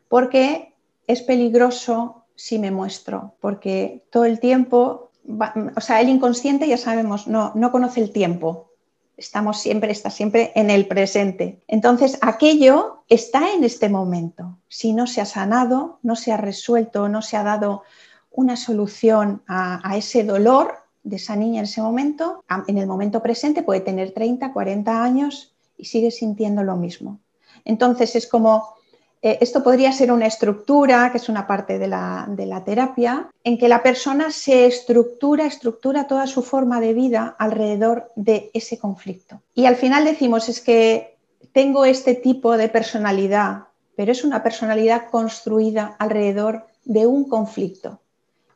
porque 0.08 0.76
es 1.08 1.24
peligroso 1.24 2.26
si 2.36 2.60
me 2.60 2.70
muestro, 2.70 3.34
porque 3.40 4.04
todo 4.12 4.26
el 4.26 4.40
tiempo 4.40 5.11
o 5.28 5.82
sea, 5.82 6.02
el 6.02 6.10
inconsciente 6.10 6.68
ya 6.68 6.78
sabemos, 6.78 7.28
no, 7.28 7.52
no 7.56 7.72
conoce 7.72 8.02
el 8.02 8.12
tiempo. 8.12 8.72
Estamos 9.18 9.60
siempre, 9.60 9.92
está 9.92 10.10
siempre 10.10 10.52
en 10.56 10.70
el 10.70 10.88
presente. 10.88 11.62
Entonces, 11.68 12.18
aquello 12.22 13.04
está 13.08 13.54
en 13.54 13.64
este 13.64 13.88
momento. 13.88 14.58
Si 14.68 14.94
no 14.94 15.06
se 15.06 15.22
ha 15.22 15.26
sanado, 15.26 16.00
no 16.02 16.16
se 16.16 16.32
ha 16.32 16.38
resuelto, 16.38 17.08
no 17.08 17.22
se 17.22 17.38
ha 17.38 17.44
dado 17.44 17.84
una 18.32 18.56
solución 18.56 19.44
a, 19.48 19.96
ese 19.96 20.24
dolor 20.24 20.76
de 21.04 21.18
esa 21.18 21.36
niña 21.36 21.60
en 21.60 21.66
ese 21.66 21.82
momento, 21.82 22.44
en 22.68 22.78
el 22.78 22.88
momento 22.88 23.22
presente 23.22 23.64
puede 23.64 23.82
tener 23.82 24.12
30, 24.12 24.54
40 24.54 25.04
años 25.04 25.54
y 25.78 25.86
sigue 25.86 26.12
sintiendo 26.12 26.64
lo 26.64 26.76
mismo. 26.76 27.20
Entonces, 27.66 28.16
es 28.16 28.28
como 28.28 28.76
eh, 29.24 29.38
esto 29.40 29.64
podría 29.64 29.92
ser 29.92 30.12
una 30.12 30.26
estructura, 30.26 31.12
que 31.12 31.18
es 31.18 31.30
una 31.30 31.46
parte 31.46 31.78
de 31.78 31.88
la, 31.88 32.64
terapia, 32.66 33.30
en 33.44 33.58
que 33.58 33.70
la 33.70 33.84
persona 33.84 34.32
se 34.32 34.66
estructura, 34.66 35.46
estructura 35.46 36.08
toda 36.08 36.26
su 36.26 36.42
forma 36.42 36.80
de 36.80 36.94
vida 36.94 37.36
alrededor 37.38 38.12
de 38.16 38.50
ese 38.54 38.80
conflicto. 38.80 39.42
Y 39.54 39.66
al 39.66 39.76
final 39.76 40.06
decimos, 40.06 40.50
es 40.50 40.60
que 40.60 41.18
tengo 41.54 41.86
este 41.86 42.16
tipo 42.16 42.58
de 42.58 42.70
personalidad, 42.70 43.66
pero 43.96 44.12
es 44.12 44.24
una 44.24 44.42
personalidad 44.42 45.10
construida 45.12 45.96
alrededor 46.00 46.66
de 46.84 47.06
un 47.06 47.30
conflicto 47.30 48.00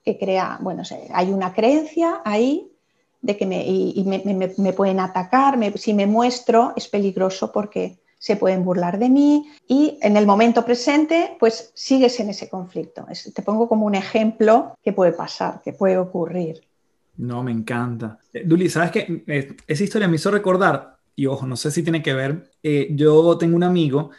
que 0.03 0.17
crea, 0.17 0.57
bueno, 0.61 0.83
hay 1.13 1.31
una 1.31 1.53
creencia 1.53 2.21
ahí 2.23 2.71
de 3.21 3.37
que 3.37 3.45
me, 3.45 4.73
pueden 4.73 4.99
atacar, 4.99 5.57
si 5.77 5.93
me 5.93 6.05
muestro 6.05 6.73
es 6.75 6.87
peligroso 6.87 7.51
porque 7.51 7.97
se 8.25 8.37
pueden 8.37 8.65
burlar 8.65 8.97
de 8.97 9.07
mí 9.07 9.51
y 9.67 9.99
en 10.01 10.17
el 10.17 10.25
momento 10.25 10.65
presente 10.65 11.37
pues 11.39 11.71
sigues 11.75 12.19
en 12.19 12.31
ese 12.31 12.49
conflicto. 12.49 13.05
te 13.35 13.41
pongo 13.43 13.69
como 13.69 13.85
un 13.85 13.93
ejemplo 13.93 14.75
que 14.83 14.93
puede 14.93 15.11
pasar, 15.11 15.61
que 15.63 15.73
puede 15.73 15.99
ocurrir. 15.99 16.63
No, 17.17 17.43
me 17.43 17.51
encanta. 17.51 18.17
Eh, 18.33 18.41
Duli, 18.43 18.67
¿sabes 18.67 18.89
qué? 18.89 19.23
Eh, 19.27 19.55
esa 19.67 19.83
historia 19.83 20.07
me 20.07 20.15
hizo 20.15 20.31
recordar, 20.31 20.97
y 21.15 21.27
ojo, 21.27 21.45
no 21.45 21.55
sé 21.55 21.69
si 21.69 21.83
tiene 21.83 22.01
que 22.01 22.15
ver, 22.15 22.49
eh, 22.63 22.87
yo 22.95 23.37
tengo 23.37 23.55
un 23.55 23.63
amigo 23.63 24.09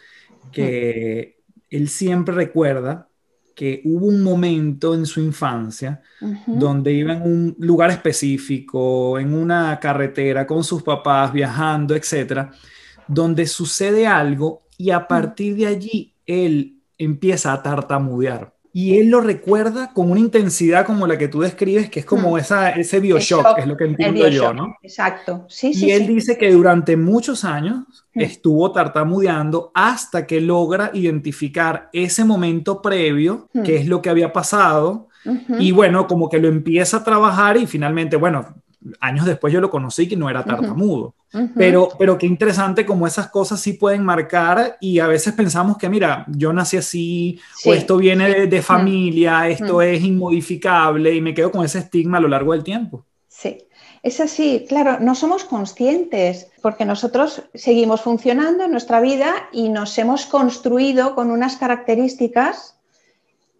que 0.53 1.41
él 1.69 1.89
siempre 1.89 2.33
recuerda 2.33 3.09
que 3.53 3.81
hubo 3.83 4.05
un 4.05 4.23
momento 4.23 4.95
en 4.95 5.05
su 5.05 5.19
infancia 5.19 6.01
donde 6.45 6.93
iba 6.93 7.11
en 7.11 7.23
un 7.23 7.55
lugar 7.59 7.89
específico, 7.89 9.19
en 9.19 9.33
una 9.33 9.77
carretera 9.81 10.47
con 10.47 10.63
sus 10.63 10.81
papás, 10.81 11.33
viajando, 11.33 11.93
etcétera, 11.93 12.51
donde 13.07 13.47
sucede 13.47 14.07
algo 14.07 14.63
y 14.77 14.91
a 14.91 14.99
mm. 14.99 15.07
partir 15.07 15.55
de 15.55 15.67
allí 15.67 16.13
él 16.25 16.77
empieza 16.97 17.53
a 17.53 17.61
tartamudear. 17.61 18.53
Y 18.73 18.99
él 18.99 19.09
lo 19.09 19.21
recuerda 19.21 19.91
con 19.91 20.11
una 20.11 20.19
intensidad 20.19 20.85
como 20.85 21.07
la 21.07 21.17
que 21.17 21.27
tú 21.27 21.39
describes, 21.39 21.89
que 21.89 22.01
es 22.01 22.05
como 22.05 22.33
mm. 22.33 22.37
esa, 22.37 22.69
ese 22.71 22.99
bioshock, 22.99 23.57
es 23.57 23.65
lo 23.65 23.75
que 23.75 23.85
entiendo 23.85 24.27
yo, 24.27 24.53
¿no? 24.53 24.75
Exacto, 24.83 25.45
sí, 25.49 25.73
sí. 25.73 25.87
Y 25.87 25.91
él 25.91 26.05
dice 26.05 26.37
que 26.37 26.51
durante 26.51 26.95
muchos 26.95 27.43
años 27.43 28.05
mm. 28.13 28.21
estuvo 28.21 28.71
tartamudeando 28.71 29.71
hasta 29.73 30.27
que 30.27 30.41
logra 30.41 30.91
identificar 30.93 31.89
ese 31.91 32.23
momento 32.23 32.81
previo, 32.81 33.49
que 33.63 33.77
es 33.77 33.87
lo 33.87 34.01
que 34.01 34.11
había 34.11 34.31
pasado, 34.31 35.07
y 35.59 35.71
bueno, 35.71 36.07
como 36.07 36.29
que 36.29 36.39
lo 36.39 36.47
empieza 36.47 36.97
a 36.97 37.03
trabajar 37.03 37.57
y 37.57 37.65
finalmente, 37.65 38.15
bueno, 38.15 38.61
años 38.99 39.25
después 39.25 39.53
yo 39.53 39.61
lo 39.61 39.69
conocí 39.69 40.07
que 40.07 40.15
no 40.15 40.29
era 40.29 40.43
tartamudo. 40.43 41.15
pero, 41.55 41.89
pero 41.99 42.17
qué 42.17 42.25
interesante 42.25 42.85
como 42.85 43.05
esas 43.05 43.29
cosas 43.29 43.59
sí 43.59 43.73
pueden 43.73 44.03
marcar 44.03 44.77
y 44.79 44.99
a 44.99 45.07
veces 45.07 45.33
pensamos 45.33 45.77
que, 45.77 45.89
mira, 45.89 46.25
yo 46.29 46.53
nací 46.53 46.77
así, 46.77 47.39
o 47.65 47.73
esto 47.73 47.97
viene 47.97 48.47
de, 48.47 48.61
familia, 48.61 49.47
esto 49.47 49.81
es 49.81 50.01
inmodificable 50.01 51.13
y 51.13 51.21
me 51.21 51.33
quedo 51.33 51.51
con 51.51 51.65
ese 51.65 51.79
estigma 51.79 52.17
a 52.17 52.21
lo 52.21 52.27
largo 52.27 52.53
del 52.53 52.63
tiempo. 52.63 53.05
Sí. 53.27 53.57
Es 54.03 54.21
así, 54.21 54.65
claro, 54.69 54.99
no 55.01 55.15
somos 55.15 55.43
conscientes 55.43 56.47
porque 56.61 56.85
nosotros 56.85 57.41
seguimos 57.53 58.01
funcionando 58.01 58.63
en 58.63 58.71
nuestra 58.71 59.01
vida 59.01 59.49
y 59.51 59.69
nos 59.69 59.97
hemos 59.97 60.25
construido 60.27 61.13
con 61.13 61.31
unas 61.31 61.57
características 61.57 62.77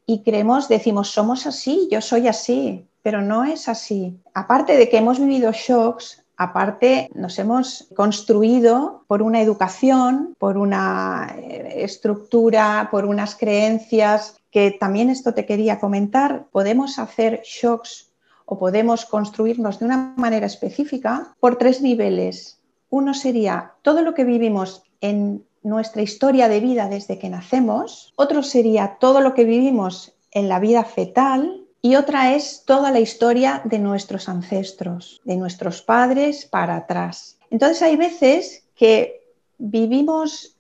y 0.06 0.24
creemos, 0.24 0.70
decimos, 0.70 1.10
somos 1.10 1.48
así, 1.48 1.90
yo 1.92 2.02
soy 2.02 2.30
así, 2.30 2.88
pero 3.02 3.22
no 3.22 3.44
es 3.44 3.70
así. 3.70 4.20
Aparte 4.34 4.78
de 4.78 4.90
que 4.90 4.98
hemos 4.98 5.20
vivido 5.20 5.52
shocks, 5.52 6.24
aparte 6.38 7.10
nos 7.16 7.40
hemos 7.40 7.88
construido 7.96 9.04
por 9.08 9.22
una 9.22 9.42
educación, 9.42 10.36
por 10.38 10.58
una 10.58 11.36
eh, 11.38 11.84
estructura, 11.84 12.90
por 12.92 13.06
unas 13.06 13.36
creencias, 13.36 14.38
que 14.52 14.72
también 14.72 15.10
esto 15.10 15.34
te 15.34 15.46
quería 15.46 15.80
comentar, 15.80 16.46
podemos 16.52 17.00
hacer 17.00 17.42
shocks 17.44 18.12
o 18.46 18.58
podemos 18.58 19.06
construirnos 19.06 19.80
de 19.80 19.86
una 19.86 20.14
manera 20.16 20.46
específica 20.46 21.36
por 21.40 21.58
tres 21.58 21.82
niveles. 21.82 22.60
Uno 22.90 23.14
sería 23.14 23.74
todo 23.82 24.02
lo 24.02 24.14
que 24.14 24.24
vivimos 24.24 24.84
en 25.02 25.46
nuestra 25.64 26.02
historia 26.02 26.48
de 26.48 26.62
vida 26.62 26.88
desde 26.88 27.20
que 27.20 27.30
nacemos, 27.30 28.14
otro 28.16 28.42
sería 28.42 28.98
todo 29.00 29.20
lo 29.20 29.34
que 29.34 29.44
vivimos 29.44 30.14
en 30.32 30.48
la 30.48 30.60
vida 30.60 30.84
fetal 30.84 31.67
y 31.82 31.96
otra 31.96 32.34
es 32.34 32.64
toda 32.66 32.92
la 32.92 33.00
historia 33.00 33.62
de 33.66 33.80
nuestros 33.80 34.30
ancestros, 34.30 35.22
de 35.24 35.38
nuestros 35.38 35.82
padres 35.82 36.46
para 36.46 36.76
atrás. 36.76 37.38
Entonces 37.50 37.82
hay 37.82 37.96
veces 37.96 38.64
que 38.76 39.22
vivimos 39.58 40.58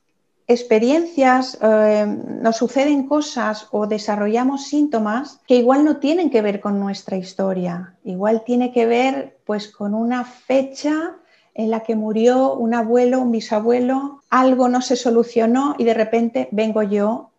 experiencias, 0.47 1.57
eh, 1.61 2.05
nos 2.41 2.55
suceden 2.55 3.07
cosas 3.07 3.67
o 3.71 3.85
desarrollamos 3.85 4.67
síntomas 4.67 5.41
que 5.45 5.57
igual 5.57 5.83
no 5.83 5.97
tienen 5.97 6.29
que 6.29 6.41
ver 6.41 6.61
con 6.61 6.79
nuestra 6.79 7.17
historia, 7.17 7.95
igual 8.05 8.43
tiene 8.45 8.71
que 8.71 8.85
ver 8.85 9.39
pues 9.45 9.67
con 9.67 9.93
una 9.93 10.23
fecha 10.23 11.17
en 11.53 11.69
la 11.69 11.81
que 11.81 11.95
murió 11.95 12.53
un 12.53 12.73
abuelo, 12.73 13.19
un 13.19 13.31
bisabuelo, 13.31 14.21
algo 14.29 14.69
no 14.69 14.81
se 14.81 14.95
solucionó 14.95 15.75
y 15.77 15.83
de 15.83 15.93
repente 15.93 16.47
vengo 16.51 16.81
yo 16.83 17.31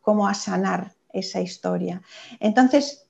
como 0.00 0.26
a 0.26 0.34
sanar 0.34 0.92
esa 1.12 1.40
historia. 1.40 2.00
Entonces, 2.40 3.03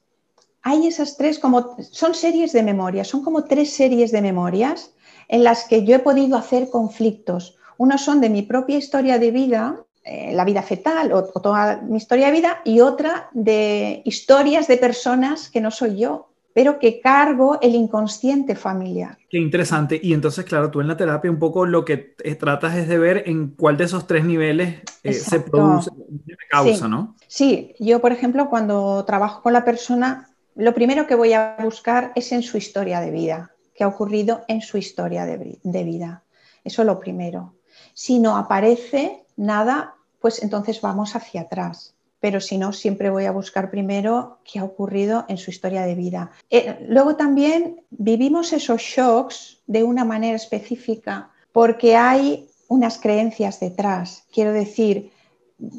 hay 0.64 0.88
esas 0.88 1.16
tres 1.16 1.38
como 1.38 1.76
son 1.92 2.14
series 2.14 2.52
de 2.52 2.64
memorias, 2.64 3.06
son 3.06 3.22
como 3.22 3.44
tres 3.44 3.72
series 3.72 4.10
de 4.10 4.20
memorias 4.20 4.92
en 5.28 5.44
las 5.44 5.64
que 5.64 5.84
yo 5.84 5.94
he 5.94 6.00
podido 6.00 6.36
hacer 6.36 6.68
conflictos 6.68 7.56
unos 7.76 8.04
son 8.04 8.20
de 8.20 8.30
mi 8.30 8.42
propia 8.42 8.78
historia 8.78 9.18
de 9.18 9.30
vida, 9.30 9.76
eh, 10.04 10.32
la 10.32 10.44
vida 10.44 10.62
fetal 10.62 11.12
o, 11.12 11.24
toda 11.24 11.80
mi 11.82 11.96
historia 11.96 12.26
de 12.26 12.32
vida, 12.32 12.60
y 12.64 12.80
otra 12.80 13.28
de 13.32 14.02
historias 14.04 14.68
de 14.68 14.76
personas 14.76 15.50
que 15.50 15.60
no 15.60 15.70
soy 15.70 15.98
yo, 15.98 16.28
pero 16.52 16.78
que 16.78 17.00
cargo 17.00 17.58
el 17.60 17.74
inconsciente 17.74 18.54
familiar. 18.54 19.18
Qué 19.28 19.38
interesante. 19.38 19.98
Y 20.00 20.14
entonces, 20.14 20.44
claro, 20.44 20.70
tú 20.70 20.80
en 20.80 20.86
la 20.86 20.96
terapia 20.96 21.30
un 21.30 21.40
poco 21.40 21.66
lo 21.66 21.84
que 21.84 21.96
tratas 22.38 22.76
es 22.76 22.86
de 22.86 22.98
ver 22.98 23.24
en 23.26 23.48
cuál 23.48 23.76
de 23.76 23.84
esos 23.84 24.06
tres 24.06 24.24
niveles 24.24 24.82
eh, 25.02 25.12
se 25.14 25.40
produce 25.40 25.90
la 26.26 26.36
causa, 26.48 26.86
¿no? 26.86 27.16
Sí, 27.26 27.74
yo, 27.80 28.00
por 28.00 28.12
ejemplo, 28.12 28.48
cuando 28.48 29.04
trabajo 29.04 29.42
con 29.42 29.52
la 29.52 29.64
persona, 29.64 30.28
lo 30.54 30.74
primero 30.74 31.06
que 31.06 31.14
voy 31.14 31.32
a 31.32 31.56
buscar 31.62 32.12
es 32.14 32.32
en 32.32 32.42
su 32.42 32.56
historia 32.56 33.00
de 33.00 33.10
vida, 33.10 33.52
qué 33.74 33.84
ha 33.84 33.88
ocurrido 33.88 34.44
en 34.48 34.60
su 34.60 34.78
historia 34.78 35.26
de, 35.26 35.84
vida. 35.84 36.22
Eso 36.62 36.82
es 36.82 36.86
lo 36.86 37.00
primero. 37.00 37.54
Si 37.92 38.18
no 38.18 38.36
aparece 38.36 39.24
nada, 39.36 39.94
pues 40.20 40.42
entonces 40.42 40.80
vamos 40.80 41.16
hacia 41.16 41.42
atrás. 41.42 41.94
Pero 42.20 42.40
si 42.40 42.56
no, 42.56 42.72
siempre 42.72 43.10
voy 43.10 43.26
a 43.26 43.32
buscar 43.32 43.70
primero 43.70 44.38
qué 44.44 44.60
ha 44.60 44.64
ocurrido 44.64 45.26
en 45.28 45.36
su 45.36 45.50
historia 45.50 45.82
de 45.82 45.94
vida. 45.94 46.30
Eh, 46.48 46.86
luego 46.88 47.16
también 47.16 47.82
vivimos 47.90 48.52
esos 48.52 48.80
shocks 48.80 49.60
de 49.66 49.82
una 49.82 50.04
manera 50.04 50.36
específica 50.36 51.30
porque 51.52 51.96
hay 51.96 52.48
unas 52.68 52.98
creencias 52.98 53.60
detrás. 53.60 54.24
Quiero 54.32 54.52
decir, 54.52 55.12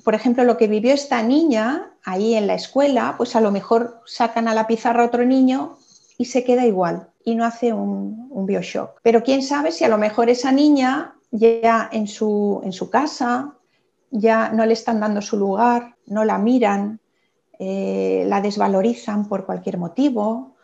por 0.03 0.15
ejemplo, 0.15 0.43
lo 0.43 0.57
que 0.57 0.67
vivió 0.67 0.93
esta 0.93 1.21
niña 1.21 1.91
ahí 2.03 2.35
en 2.35 2.47
la 2.47 2.55
escuela, 2.55 3.15
pues 3.17 3.35
a 3.35 3.41
lo 3.41 3.51
mejor 3.51 4.01
sacan 4.05 4.47
a 4.47 4.53
la 4.53 4.67
pizarra 4.67 5.05
otro 5.05 5.25
niño 5.25 5.77
y 6.17 6.25
se 6.25 6.43
queda 6.43 6.65
igual 6.65 7.09
y 7.23 7.35
no 7.35 7.45
hace 7.45 7.73
un, 7.73 8.27
un 8.29 8.45
bioshock. 8.45 8.99
Pero 9.01 9.23
quién 9.23 9.41
sabe 9.43 9.71
si 9.71 9.83
a 9.83 9.89
lo 9.89 9.97
mejor 9.97 10.29
esa 10.29 10.51
niña 10.51 11.15
ya 11.31 11.89
en 11.91 12.07
su, 12.07 12.61
en 12.63 12.71
su 12.71 12.89
casa, 12.89 13.55
ya 14.11 14.49
no 14.49 14.65
le 14.65 14.73
están 14.73 14.99
dando 14.99 15.21
su 15.21 15.37
lugar, 15.37 15.95
no 16.05 16.23
la 16.23 16.37
miran, 16.37 16.99
eh, 17.59 18.23
la 18.27 18.41
desvalorizan 18.41 19.27
por 19.27 19.45
cualquier 19.45 19.77
motivo, 19.77 20.55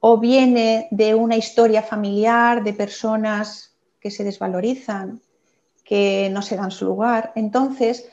o 0.00 0.18
viene 0.18 0.88
de 0.90 1.14
una 1.14 1.36
historia 1.36 1.82
familiar 1.82 2.62
de 2.62 2.72
personas 2.72 3.76
que 4.00 4.10
se 4.10 4.24
desvalorizan, 4.24 5.20
que 5.84 6.28
no 6.32 6.42
se 6.42 6.56
dan 6.56 6.70
su 6.70 6.84
lugar. 6.84 7.32
Entonces, 7.34 8.08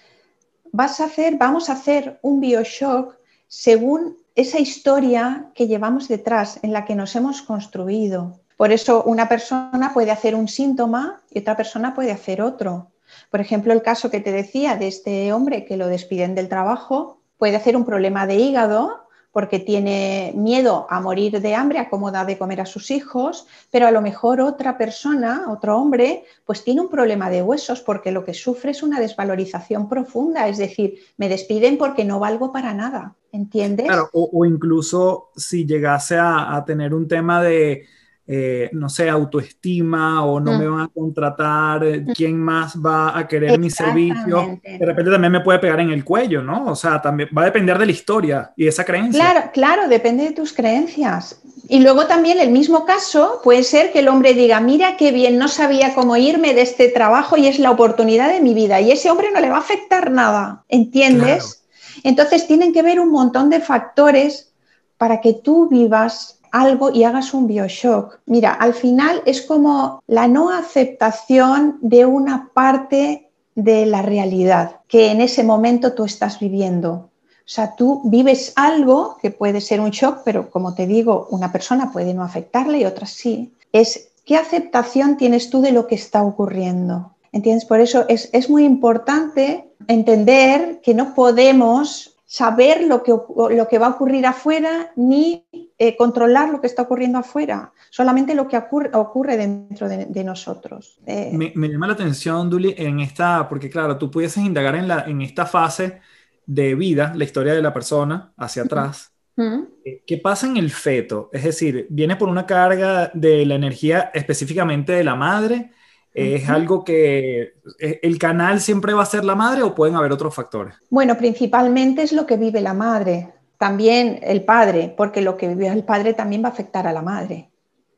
vas 0.73 0.99
a 0.99 1.05
hacer, 1.05 1.37
vamos 1.37 1.69
a 1.69 1.73
hacer 1.73 2.19
un 2.21 2.41
bioshock 2.41 3.15
según 3.47 4.17
esa 4.35 4.59
historia 4.59 5.45
que 5.53 5.67
llevamos 5.67 6.07
detrás, 6.07 6.59
en 6.63 6.73
la 6.73 6.83
que 6.83 6.95
nos 6.95 7.15
hemos 7.15 7.43
construido. 7.43 8.39
Por 8.57 8.71
eso 8.71 9.03
una 9.03 9.29
persona 9.29 9.93
puede 9.93 10.09
hacer 10.09 10.33
un 10.33 10.47
síntoma 10.47 11.21
y 11.31 11.39
otra 11.39 11.55
persona 11.55 11.93
puede 11.93 12.11
hacer 12.11 12.41
otro. 12.41 12.91
Por 13.29 13.39
ejemplo, 13.39 13.71
el 13.71 13.83
caso 13.83 14.09
que 14.09 14.19
te 14.19 14.31
decía 14.31 14.75
de 14.75 14.87
este 14.87 15.31
hombre 15.31 15.65
que 15.65 15.77
lo 15.77 15.87
despiden 15.87 16.33
del 16.33 16.49
trabajo, 16.49 17.19
puede 17.37 17.55
hacer 17.55 17.77
un 17.77 17.85
problema 17.85 18.25
de 18.25 18.35
hígado 18.35 19.02
porque 19.33 19.59
tiene 19.59 20.31
miedo 20.35 20.85
a 20.89 21.01
morir 21.01 21.41
de 21.41 21.55
hambre, 21.55 21.79
a 21.79 22.25
de 22.25 22.37
comer 22.37 22.61
a 22.61 22.65
sus 22.67 22.91
hijos, 22.91 23.47
pero 23.71 23.87
a 23.87 23.91
lo 23.91 24.01
mejor 24.01 24.39
otra 24.39 24.77
persona, 24.77 25.45
otro 25.49 25.77
hombre, 25.77 26.23
pues 26.45 26.63
tiene 26.63 26.81
un 26.81 26.89
problema 26.89 27.31
de 27.31 27.41
huesos 27.41 27.81
porque 27.81 28.11
lo 28.11 28.23
que 28.23 28.35
sufre 28.35 28.71
es 28.71 28.83
una 28.83 28.99
desvalorización 28.99 29.89
profunda, 29.89 30.47
es 30.47 30.59
decir, 30.59 30.99
me 31.17 31.29
despiden 31.29 31.79
porque 31.79 32.05
no 32.05 32.19
valgo 32.19 32.51
para 32.51 32.75
nada, 32.75 33.15
¿entiendes? 33.31 33.87
Claro, 33.87 34.09
o, 34.13 34.45
incluso 34.45 35.31
si 35.35 35.65
llegase 35.65 36.17
a 36.19 36.63
tener 36.65 36.93
un 36.93 37.07
tema 37.07 37.41
de 37.41 37.87
eh, 38.25 38.69
no 38.71 38.87
sé, 38.87 39.09
autoestima 39.09 40.25
o 40.25 40.39
no 40.39 40.57
me 40.57 40.65
van 40.65 40.81
a 40.81 40.87
contratar, 40.87 41.83
quién 42.15 42.39
más 42.39 42.77
va 42.77 43.17
a 43.17 43.27
querer 43.27 43.59
mi 43.59 43.69
servicio, 43.69 44.59
de 44.63 44.85
repente 44.85 45.11
también 45.11 45.33
me 45.33 45.41
puede 45.41 45.59
pegar 45.59 45.81
en 45.81 45.91
el 45.91 46.05
cuello, 46.05 46.41
¿no? 46.41 46.67
O 46.67 46.75
sea, 46.75 47.01
también 47.01 47.29
va 47.37 47.41
a 47.41 47.45
depender 47.45 47.77
de 47.77 47.85
la 47.85 47.91
historia 47.91 48.53
y 48.55 48.63
de 48.63 48.69
esa 48.69 48.85
creencia. 48.85 49.19
Claro, 49.19 49.49
claro, 49.53 49.87
depende 49.89 50.23
de 50.23 50.31
tus 50.31 50.53
creencias. 50.53 51.41
Y 51.67 51.79
luego 51.79 52.07
también 52.07 52.39
el 52.39 52.49
mismo 52.49 52.85
caso 52.85 53.41
puede 53.43 53.63
ser 53.63 53.91
que 53.91 53.99
el 53.99 54.07
hombre 54.07 54.33
diga, 54.33 54.61
mira 54.61 54.95
qué 54.95 55.11
bien, 55.11 55.37
no 55.37 55.49
sabía 55.49 55.93
cómo 55.93 56.15
irme 56.15 56.53
de 56.53 56.61
este 56.61 56.89
trabajo 56.89 57.35
y 57.35 57.47
es 57.47 57.59
la 57.59 57.71
oportunidad 57.71 58.29
de 58.29 58.39
mi 58.39 58.53
vida. 58.53 58.79
Y 58.79 58.91
ese 58.91 59.11
hombre 59.11 59.31
no 59.33 59.41
le 59.41 59.49
va 59.49 59.57
a 59.57 59.59
afectar 59.59 60.11
nada, 60.11 60.63
¿entiendes? 60.69 61.65
Entonces 62.03 62.47
tienen 62.47 62.73
que 62.73 62.83
ver 62.83 62.99
un 62.99 63.11
montón 63.11 63.49
de 63.49 63.59
factores 63.59 64.53
para 64.97 65.19
que 65.19 65.33
tú 65.33 65.67
vivas 65.69 66.39
algo 66.53 66.91
y 66.91 67.03
hagas 67.03 67.33
un 67.33 67.47
bioshock. 67.47 68.19
Mira, 68.27 68.53
al 68.53 68.73
final 68.73 69.21
es 69.25 69.41
como 69.41 70.01
la 70.07 70.27
no 70.27 70.51
aceptación 70.51 71.79
de 71.81 72.05
una 72.05 72.51
parte 72.53 73.29
de 73.55 73.85
la 73.85 74.01
realidad 74.01 74.77
que 74.87 75.11
en 75.11 75.19
ese 75.19 75.43
momento 75.43 75.93
tú 75.93 76.05
estás 76.05 76.39
viviendo. 76.39 77.09
O 77.45 77.49
sea, 77.53 77.75
tú 77.75 78.01
vives 78.05 78.53
algo 78.55 79.17
que 79.21 79.31
puede 79.31 79.59
ser 79.59 79.81
un 79.81 79.89
shock, 79.89 80.19
pero 80.23 80.49
como 80.49 80.75
te 80.75 80.87
digo, 80.87 81.27
una 81.31 81.51
persona 81.51 81.91
puede 81.91 82.13
no 82.13 82.23
afectarle 82.23 82.79
y 82.79 82.85
otra 82.85 83.07
sí. 83.07 83.51
Es 83.73 84.11
qué 84.23 84.37
aceptación 84.37 85.17
tienes 85.17 85.49
tú 85.49 85.59
de 85.59 85.71
lo 85.71 85.87
que 85.87 85.95
está 85.95 86.23
ocurriendo. 86.23 87.11
¿Entiendes? 87.31 87.65
Por 87.65 87.79
eso 87.79 88.05
es, 88.07 88.29
es 88.31 88.47
muy 88.47 88.63
importante 88.63 89.67
entender 89.87 90.81
que 90.83 90.93
no 90.93 91.15
podemos 91.15 92.13
saber 92.27 92.83
lo 92.83 93.03
que, 93.03 93.11
lo 93.11 93.67
que 93.67 93.79
va 93.79 93.87
a 93.87 93.91
ocurrir 93.91 94.25
afuera 94.25 94.91
ni 94.95 95.45
eh, 95.79 95.97
controlar 95.97 96.49
lo 96.49 96.61
que 96.61 96.67
está 96.67 96.83
ocurriendo 96.83 97.17
afuera, 97.17 97.73
solamente 97.89 98.35
lo 98.35 98.47
que 98.47 98.55
ocurre, 98.55 98.91
ocurre 98.93 99.37
dentro 99.37 99.89
de, 99.89 100.23
nosotros. 100.23 100.99
Eh, 101.07 101.31
me, 101.33 101.67
llama 101.67 101.87
la 101.87 101.93
atención, 101.93 102.47
Duli, 102.47 102.75
en 102.77 102.99
esta, 102.99 103.49
porque 103.49 103.71
claro, 103.71 103.97
tú 103.97 104.11
pudieses 104.11 104.43
indagar 104.43 104.75
en, 104.75 104.87
la, 104.87 105.05
en 105.07 105.23
esta 105.23 105.47
fase 105.47 105.99
de 106.45 106.75
vida, 106.75 107.13
la 107.15 107.23
historia 107.23 107.55
de 107.55 107.61
la 107.63 107.73
persona 107.73 108.33
hacia 108.37 108.63
atrás. 108.63 109.11
Eh, 109.35 110.03
¿Qué 110.05 110.17
pasa 110.19 110.45
en 110.45 110.57
el 110.57 110.69
feto? 110.69 111.31
Es 111.33 111.43
decir, 111.43 111.87
¿viene 111.89 112.17
por 112.17 112.29
una 112.29 112.45
carga 112.45 113.09
de 113.15 113.43
la 113.43 113.55
energía 113.55 114.11
específicamente 114.13 114.91
de 114.91 115.03
la 115.03 115.15
madre? 115.15 115.71
¿Es 116.13 116.47
algo 116.47 116.83
que 116.83 117.55
el 117.79 118.19
canal 118.19 118.61
siempre 118.61 118.93
va 118.93 119.01
a 119.01 119.07
ser 119.07 119.25
la 119.25 119.33
madre 119.33 119.63
o 119.63 119.73
pueden 119.73 119.95
haber 119.95 120.11
otros 120.11 120.35
factores? 120.35 120.75
Bueno, 120.91 121.17
principalmente 121.17 122.03
es 122.03 122.13
lo 122.13 122.27
que 122.27 122.37
vive 122.37 122.61
la 122.61 122.75
madre, 122.75 123.33
también 123.63 124.19
el 124.23 124.43
padre, 124.43 124.93
porque 124.97 125.21
lo 125.21 125.37
que 125.37 125.47
vive 125.47 125.69
el 125.69 125.85
padre 125.85 126.13
también 126.13 126.43
va 126.43 126.49
a 126.49 126.51
afectar 126.51 126.85
a 126.85 126.91
la 126.91 127.01
madre. 127.01 127.49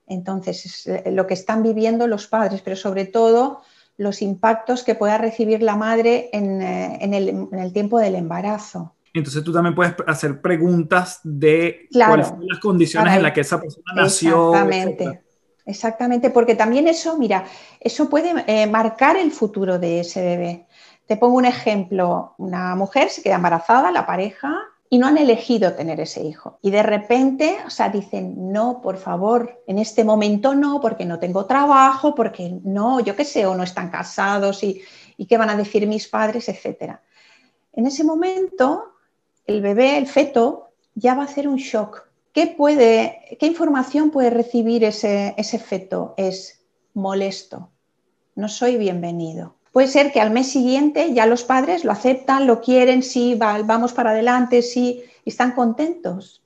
Entonces, 0.06 0.64
es 0.64 0.86
eh, 0.86 1.12
lo 1.12 1.26
que 1.26 1.34
están 1.34 1.64
viviendo 1.64 2.06
los 2.06 2.28
padres, 2.28 2.62
pero 2.62 2.76
sobre 2.76 3.06
todo 3.06 3.64
los 3.98 4.22
impactos 4.22 4.84
que 4.84 4.94
pueda 4.94 5.18
recibir 5.18 5.64
la 5.64 5.76
madre 5.76 6.30
en, 6.34 6.62
eh, 6.62 7.00
el, 7.02 7.74
tiempo 7.74 7.98
del 7.98 8.14
embarazo. 8.14 8.94
Entonces 9.12 9.44
tú 9.44 9.52
también 9.52 9.74
puedes 9.74 9.96
hacer 10.06 10.40
preguntas 10.40 11.20
de 11.24 11.90
cuáles 11.92 12.28
son 12.28 12.46
las 12.46 12.60
condiciones 12.60 13.16
en 13.16 13.24
las 13.24 13.32
que 13.32 13.42
esa 13.42 13.60
persona 13.60 13.86
nació. 13.96 14.52
Exactamente. 14.54 15.24
Exactamente, 15.66 16.30
porque 16.30 16.54
también 16.54 16.88
eso, 16.88 17.18
mira, 17.18 17.44
eso 17.80 18.08
puede 18.08 18.36
eh, 18.46 18.68
marcar 18.68 19.18
el 19.18 19.32
futuro 19.32 19.80
de 19.80 20.02
ese 20.02 20.22
bebé. 20.22 20.68
Te 21.08 21.18
pongo 21.18 21.38
un 21.38 21.46
ejemplo, 21.46 22.36
una 22.38 22.76
mujer 22.76 23.10
se 23.10 23.24
queda 23.24 23.38
embarazada, 23.38 23.92
la 23.92 24.06
pareja, 24.06 24.62
y 24.90 24.98
no 24.98 25.08
han 25.08 25.18
elegido 25.18 25.74
tener 25.74 26.00
ese 26.00 26.24
hijo. 26.24 26.60
Y 26.62 26.72
de 26.72 26.84
repente, 26.84 27.58
o 27.66 27.70
sea, 27.70 27.90
dicen, 27.90 28.52
no, 28.52 28.82
por 28.82 28.98
favor, 28.98 29.64
en 29.68 29.80
este 29.80 30.04
momento 30.04 30.54
no, 30.54 30.80
porque 30.80 31.06
no 31.06 31.20
tengo 31.20 31.46
trabajo, 31.46 32.14
porque 32.14 32.60
no, 32.64 33.00
yo 33.00 33.16
qué 33.16 33.26
sé, 33.26 33.46
o 33.46 33.56
no 33.56 33.64
están 33.64 33.90
casados 33.90 34.64
y, 34.64 34.82
y 35.18 35.26
qué 35.26 35.38
van 35.38 35.50
a 35.50 35.58
decir 35.58 35.88
mis 35.88 36.08
padres, 36.08 36.50
etcétera. 36.50 37.02
En 37.74 37.88
ese 37.88 38.04
momento, 38.04 38.94
el 39.46 39.62
bebé, 39.62 39.98
el 39.98 40.08
feto, 40.08 40.70
ya 40.94 41.16
va 41.16 41.24
a 41.24 41.26
hacer 41.26 41.48
un 41.48 41.58
shock. 41.58 42.04
¿Qué, 42.32 42.48
puede, 42.48 43.38
qué 43.40 43.48
información 43.48 44.12
puede 44.12 44.30
recibir 44.30 44.84
ese, 44.84 45.34
ese 45.38 45.58
feto? 45.58 46.14
Es 46.18 46.66
molesto, 46.94 47.70
no 48.36 48.50
soy 48.50 48.78
bienvenido. 48.78 49.56
Puede 49.76 49.90
ser 49.90 50.14
que 50.14 50.22
al 50.22 50.32
mes 50.32 50.48
siguiente 50.48 51.14
ya 51.14 51.26
los 51.26 51.44
padres 51.44 51.84
lo 51.84 51.92
aceptan, 51.92 52.48
lo 52.48 52.62
quieren, 52.62 53.04
sí, 53.04 53.36
vamos 53.36 53.92
para 53.92 54.12
adelante, 54.12 54.62
sí, 54.62 55.04
y 55.26 55.30
están 55.30 55.52
contentos. 55.52 56.42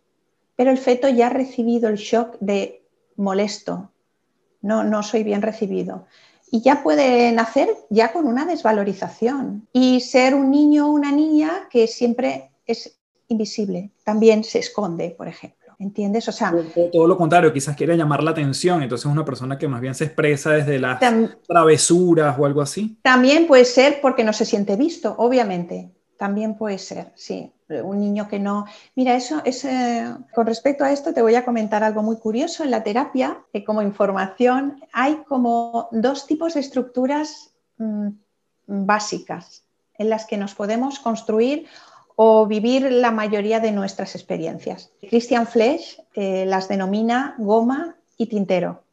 Pero 0.55 0.71
el 0.71 0.79
feto 0.79 1.07
ya 1.07 1.27
ha 1.27 1.29
recibido 1.29 1.89
el 1.89 1.97
shock 1.97 2.37
de 2.39 2.81
molesto, 3.17 3.91
no, 4.63 4.83
no 4.83 5.03
soy 5.03 5.21
bien 5.21 5.43
recibido. 5.43 6.07
Y 6.49 6.61
ya 6.61 6.81
puede 6.81 7.31
nacer 7.31 7.69
ya 7.91 8.11
con 8.11 8.25
una 8.25 8.45
desvalorización 8.45 9.67
y 9.73 9.99
ser 9.99 10.33
un 10.33 10.49
niño 10.49 10.87
o 10.87 10.91
una 10.91 11.11
niña 11.11 11.67
que 11.69 11.85
siempre 11.85 12.49
es 12.65 12.99
invisible, 13.27 13.91
también 14.03 14.43
se 14.43 14.57
esconde, 14.57 15.11
por 15.11 15.27
ejemplo. 15.27 15.58
¿Entiendes? 15.79 16.27
O 16.27 16.33
sea, 16.33 16.53
todo, 16.91 17.07
lo 17.07 17.17
contrario, 17.17 17.53
quizás 17.53 17.73
quiere 17.73 17.95
llamar 17.95 18.21
la 18.21 18.31
atención, 18.31 18.83
entonces 18.83 19.05
es 19.05 19.11
una 19.11 19.23
persona 19.23 19.57
que 19.57 19.69
más 19.69 19.79
bien 19.79 19.95
se 19.95 20.03
expresa 20.03 20.51
desde 20.51 20.77
las 20.77 20.99
travesuras 21.47 22.37
o 22.37 22.45
algo 22.45 22.61
así. 22.61 22.99
También 23.01 23.47
puede 23.47 23.63
ser 23.63 24.01
porque 24.01 24.25
no 24.25 24.33
se 24.33 24.43
siente 24.43 24.75
visto, 24.75 25.15
obviamente. 25.17 25.89
También 26.17 26.57
puede 26.57 26.79
ser, 26.79 27.13
sí. 27.15 27.53
Un 27.69 28.01
niño 28.01 28.27
que 28.27 28.39
no. 28.39 28.65
Mira, 28.93 29.15
eso 29.15 29.41
es. 29.45 29.65
con 30.35 30.45
respecto 30.45 30.83
a 30.83 30.91
esto, 30.91 31.13
te 31.13 31.21
voy 31.21 31.35
a 31.35 31.45
comentar 31.45 31.81
algo 31.81 32.03
muy 32.03 32.17
curioso. 32.17 32.65
En 32.65 32.71
la 32.71 32.83
terapia, 32.83 33.37
que 33.53 33.63
como 33.63 33.81
información, 33.81 34.81
hay 34.91 35.23
como 35.29 35.87
dos 35.93 36.27
tipos 36.27 36.55
de 36.55 36.59
estructuras 36.59 37.53
mm, 37.77 38.09
básicas 38.67 39.63
en 39.97 40.09
las 40.09 40.25
que 40.25 40.35
nos 40.35 40.55
podemos 40.55 40.99
construir 40.99 41.67
o 42.21 42.45
vivir 42.45 42.91
la 42.91 43.11
mayoría 43.11 43.61
de 43.61 43.71
nuestras 43.71 44.13
experiencias. 44.13 44.91
Christian 45.09 45.47
Flesch 45.47 46.01
eh, 46.15 46.45
las 46.45 46.67
denomina 46.67 47.33
goma 47.37 47.95
y 48.17 48.25
tintero. 48.25 48.83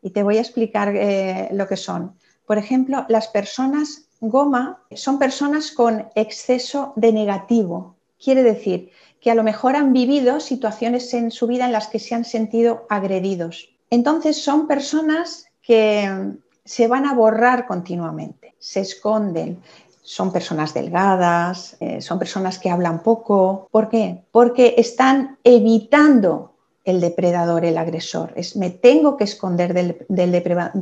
Y 0.00 0.08
te 0.12 0.22
voy 0.22 0.38
a 0.38 0.40
explicar 0.40 0.96
eh, 0.96 1.50
lo 1.52 1.68
que 1.68 1.76
son. 1.76 2.14
Por 2.46 2.56
ejemplo, 2.56 3.04
las 3.10 3.28
personas 3.28 4.06
goma 4.18 4.82
son 4.94 5.18
personas 5.18 5.72
con 5.72 6.08
exceso 6.14 6.94
de 6.96 7.12
negativo. 7.12 7.96
Quiere 8.18 8.42
decir 8.42 8.90
que 9.20 9.30
a 9.30 9.34
lo 9.34 9.42
mejor 9.42 9.76
han 9.76 9.92
vivido 9.92 10.40
situaciones 10.40 11.12
en 11.12 11.32
su 11.32 11.46
vida 11.46 11.66
en 11.66 11.72
las 11.72 11.88
que 11.88 11.98
se 11.98 12.14
han 12.14 12.24
sentido 12.24 12.86
agredidos. 12.88 13.68
Entonces 13.90 14.42
son 14.42 14.66
personas 14.66 15.48
que 15.60 16.32
se 16.64 16.88
van 16.88 17.04
a 17.04 17.12
borrar 17.12 17.66
continuamente, 17.66 18.54
se 18.58 18.80
esconden, 18.80 19.60
son 20.04 20.32
personas 20.32 20.74
delgadas, 20.74 21.76
eh, 21.80 22.02
son 22.02 22.18
personas 22.18 22.58
que 22.58 22.70
hablan 22.70 23.02
poco. 23.02 23.68
¿Por 23.70 23.88
qué? 23.88 24.22
Porque 24.30 24.74
están 24.76 25.38
evitando 25.42 26.52
el 26.84 27.00
depredador, 27.00 27.64
el 27.64 27.78
agresor. 27.78 28.32
Es 28.36 28.54
me 28.54 28.68
tengo 28.68 29.16
que 29.16 29.24
esconder 29.24 29.72
del, 29.72 30.06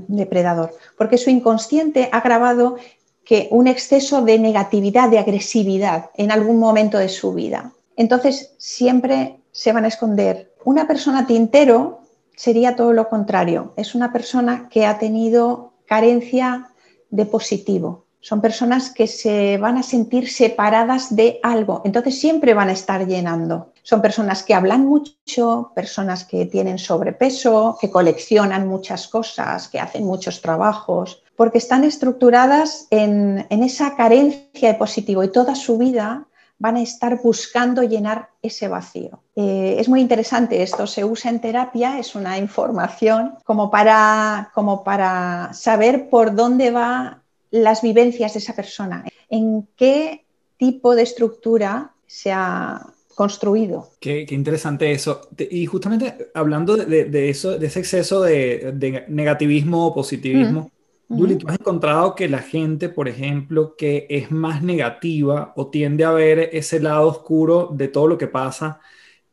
depredador, 0.08 0.74
porque 0.98 1.18
su 1.18 1.30
inconsciente 1.30 2.08
ha 2.10 2.20
grabado 2.20 2.76
que 3.24 3.46
un 3.52 3.68
exceso 3.68 4.22
de 4.22 4.40
negatividad, 4.40 5.08
de 5.08 5.20
agresividad 5.20 6.10
en 6.16 6.32
algún 6.32 6.58
momento 6.58 6.98
de 6.98 7.08
su 7.08 7.32
vida. 7.32 7.72
Entonces 7.96 8.54
siempre 8.58 9.38
se 9.52 9.72
van 9.72 9.84
a 9.84 9.88
esconder. 9.88 10.52
Una 10.64 10.88
persona 10.88 11.28
tintero 11.28 12.00
sería 12.34 12.74
todo 12.74 12.92
lo 12.92 13.08
contrario. 13.08 13.72
Es 13.76 13.94
una 13.94 14.12
persona 14.12 14.68
que 14.68 14.84
ha 14.84 14.98
tenido 14.98 15.74
carencia 15.86 16.72
de 17.10 17.26
positivo, 17.26 18.01
son 18.22 18.40
personas 18.40 18.90
que 18.90 19.08
se 19.08 19.58
van 19.58 19.76
a 19.76 19.82
sentir 19.82 20.30
separadas 20.30 21.14
de 21.14 21.40
algo, 21.42 21.82
entonces 21.84 22.20
siempre 22.20 22.54
van 22.54 22.68
a 22.68 22.72
estar 22.72 23.06
llenando. 23.06 23.72
Son 23.82 24.00
personas 24.00 24.44
que 24.44 24.54
hablan 24.54 24.86
mucho, 24.86 25.72
personas 25.74 26.24
que 26.24 26.46
tienen 26.46 26.78
sobrepeso, 26.78 27.76
que 27.80 27.90
coleccionan 27.90 28.68
muchas 28.68 29.08
cosas, 29.08 29.66
que 29.66 29.80
hacen 29.80 30.04
muchos 30.04 30.40
trabajos, 30.40 31.24
porque 31.36 31.58
están 31.58 31.82
estructuradas 31.82 32.86
en, 32.90 33.44
esa 33.50 33.96
carencia 33.96 34.68
de 34.68 34.78
positivo 34.78 35.24
y 35.24 35.32
toda 35.32 35.56
su 35.56 35.76
vida 35.76 36.28
van 36.58 36.76
a 36.76 36.82
estar 36.82 37.20
buscando 37.20 37.82
llenar 37.82 38.28
ese 38.40 38.68
vacío. 38.68 39.20
Eh, 39.34 39.74
es 39.80 39.88
muy 39.88 40.00
interesante 40.00 40.62
esto, 40.62 40.86
se 40.86 41.04
usa 41.04 41.28
en 41.28 41.40
terapia, 41.40 41.98
es 41.98 42.14
una 42.14 42.38
información 42.38 43.34
como 43.42 43.68
para, 43.68 44.52
como 44.54 44.84
para 44.84 45.52
saber 45.54 46.08
por 46.08 46.36
dónde 46.36 46.70
va 46.70 47.21
las 47.52 47.82
vivencias 47.82 48.32
de 48.32 48.40
esa 48.40 48.56
persona, 48.56 49.04
en 49.28 49.68
qué 49.76 50.24
tipo 50.56 50.96
de 50.96 51.02
estructura 51.02 51.92
se 52.06 52.32
ha 52.32 52.84
construido. 53.14 53.90
Qué, 54.00 54.26
interesante 54.30 54.90
eso. 54.90 55.28
Y 55.38 55.66
justamente 55.66 56.30
hablando 56.34 56.76
de, 56.76 57.28
eso, 57.28 57.58
de 57.58 57.66
ese 57.66 57.80
exceso 57.80 58.22
de, 58.22 59.04
negativismo 59.08 59.86
o 59.86 59.94
positivismo, 59.94 60.70
Julie, 61.08 61.36
¿tú 61.36 61.46
has 61.46 61.60
encontrado 61.60 62.14
que 62.14 62.26
la 62.26 62.38
gente, 62.38 62.88
por 62.88 63.06
ejemplo, 63.06 63.76
que 63.76 64.06
es 64.08 64.30
más 64.30 64.62
negativa 64.62 65.52
o 65.56 65.66
tiende 65.66 66.04
a 66.04 66.12
ver 66.12 66.48
ese 66.52 66.80
lado 66.80 67.06
oscuro 67.06 67.68
de 67.70 67.88
todo 67.88 68.08
lo 68.08 68.16
que 68.16 68.28
pasa, 68.28 68.80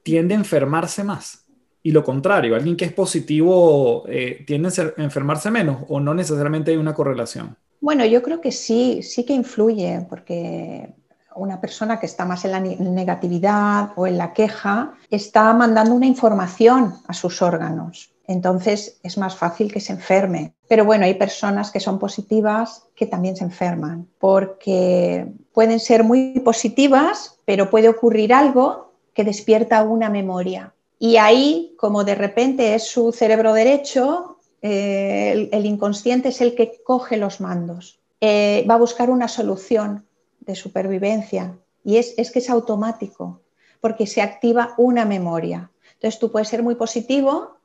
tiende 0.03 0.35
a 0.35 0.37
enfermarse 0.37 1.05
más? 1.05 1.45
Y 1.81 1.91
lo 1.91 2.03
contrario, 2.03 2.55
alguien 2.55 2.75
que 2.75 2.83
es 2.83 2.91
positivo 2.91 4.03
eh, 4.09 4.43
tiende 4.45 4.67
a 4.67 5.01
enfermarse 5.01 5.49
menos 5.49 5.85
o 5.87 6.01
no 6.01 6.13
necesariamente 6.13 6.71
hay 6.71 6.77
una 6.77 6.93
correlación. 6.93 7.55
Bueno, 7.81 8.05
yo 8.05 8.21
creo 8.21 8.41
que 8.41 8.51
sí, 8.51 9.01
sí 9.03 9.25
que 9.25 9.33
influye, 9.33 10.05
porque 10.09 10.93
una 11.35 11.61
persona 11.61 11.99
que 11.99 12.05
está 12.05 12.25
más 12.25 12.43
en 12.45 12.51
la 12.51 12.59
negatividad 12.59 13.91
o 13.95 14.05
en 14.07 14.17
la 14.17 14.33
queja 14.33 14.93
está 15.09 15.53
mandando 15.53 15.93
una 15.93 16.05
información 16.05 16.95
a 17.07 17.13
sus 17.13 17.41
órganos. 17.41 18.11
Entonces 18.27 18.99
es 19.01 19.17
más 19.17 19.35
fácil 19.35 19.71
que 19.71 19.79
se 19.79 19.93
enferme. 19.93 20.53
Pero 20.67 20.85
bueno, 20.85 21.05
hay 21.05 21.15
personas 21.15 21.71
que 21.71 21.79
son 21.79 21.97
positivas 21.97 22.83
que 22.95 23.07
también 23.07 23.35
se 23.35 23.43
enferman, 23.43 24.07
porque 24.19 25.25
pueden 25.53 25.79
ser 25.79 26.03
muy 26.03 26.39
positivas, 26.41 27.39
pero 27.45 27.71
puede 27.71 27.89
ocurrir 27.89 28.33
algo 28.33 28.91
que 29.15 29.23
despierta 29.23 29.81
una 29.81 30.09
memoria. 30.09 30.73
Y 30.99 31.17
ahí, 31.17 31.73
como 31.77 32.03
de 32.03 32.13
repente 32.13 32.75
es 32.75 32.87
su 32.87 33.11
cerebro 33.11 33.53
derecho, 33.53 34.28
eh, 34.61 35.49
el, 35.51 35.65
inconsciente 35.65 36.29
es 36.29 36.41
el 36.41 36.55
que 36.55 36.81
coge 36.83 37.17
los 37.17 37.39
mandos, 37.39 37.99
eh, 38.21 38.65
va 38.69 38.75
a 38.75 38.79
buscar 38.79 39.09
una 39.09 39.27
solución 39.27 40.05
de 40.41 40.55
supervivencia 40.55 41.57
y 41.83 41.97
es, 41.97 42.13
es 42.17 42.31
que 42.31 42.39
es 42.39 42.49
automático 42.49 43.41
porque 43.79 44.07
se 44.07 44.21
activa 44.21 44.73
una 44.77 45.05
memoria. 45.05 45.71
Entonces 45.93 46.19
tú 46.19 46.31
puedes 46.31 46.49
ser 46.49 46.63
muy 46.63 46.75
positivo, 46.75 47.55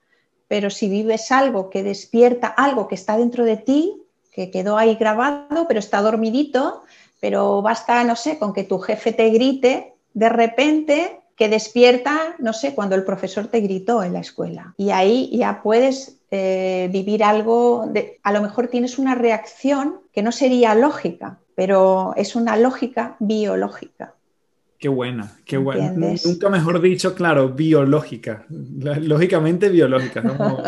pero 0.49 0.71
si 0.71 0.89
vives 0.89 1.33
algo 1.33 1.71
que 1.71 1.83
despierta 1.83 2.47
algo 2.47 2.87
que 2.89 2.95
está 2.95 3.17
dentro 3.17 3.45
de 3.45 3.57
ti, 3.57 4.03
que 4.33 4.51
quedó 4.51 4.77
ahí 4.77 4.95
grabado, 4.97 5.67
pero 5.67 5.81
está 5.81 6.01
dormidito, 6.03 6.83
pero 7.21 7.63
basta, 7.63 8.05
no 8.05 8.17
sé, 8.17 8.39
con 8.39 8.53
que 8.53 8.65
tu 8.65 8.79
jefe 8.79 9.13
te 9.13 9.31
grite 9.31 9.95
de 10.13 10.29
repente 10.29 11.21
que 11.37 11.49
despierta, 11.49 12.37
no 12.39 12.53
sé, 12.53 12.75
cuando 12.75 12.95
el 12.95 13.05
profesor 13.05 13.49
te 13.49 13.61
gritó 13.61 14.03
en 14.03 14.13
la 14.13 14.21
escuela. 14.21 14.75
Y 14.77 14.91
ahí 14.91 15.31
ya 15.37 15.63
puedes 15.63 16.19
eh, 16.31 16.89
vivir 16.93 17.25
algo, 17.25 17.87
de, 17.91 18.21
a 18.23 18.33
lo 18.33 18.41
mejor 18.41 18.69
tienes 18.69 18.99
una 18.99 19.15
reacción 19.15 20.01
que 20.13 20.23
no 20.23 20.33
sería 20.33 20.75
lógica, 20.75 21.39
pero 21.55 22.13
es 22.17 22.37
una 22.37 22.57
lógica 22.57 23.17
biológica. 23.19 24.15
Qué 24.79 24.89
buena, 24.89 25.33
qué 25.45 25.57
buena. 25.57 25.93
Nunca 26.25 26.51
mejor 26.51 26.81
dicho, 26.81 27.15
claro, 27.15 27.49
biológica. 27.49 28.45
Lógicamente 28.49 29.71
biológica, 29.71 30.21
¿no? 30.21 30.59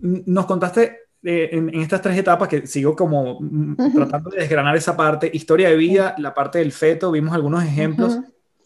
Nos 0.00 0.46
contaste 0.46 1.08
eh, 1.22 1.50
en, 1.52 1.74
estas 1.74 2.00
tres 2.00 2.16
etapas 2.16 2.48
que 2.48 2.66
sigo 2.66 2.94
como 2.94 3.40
mm, 3.40 3.92
tratando 3.92 4.30
de 4.30 4.38
desgranar 4.38 4.76
esa 4.76 4.96
parte, 4.96 5.30
historia 5.32 5.68
de 5.68 5.76
vida, 5.76 6.14
la 6.18 6.32
parte 6.32 6.60
del 6.60 6.72
feto, 6.72 7.10
vimos 7.10 7.34
algunos 7.34 7.64
ejemplos. 7.64 8.18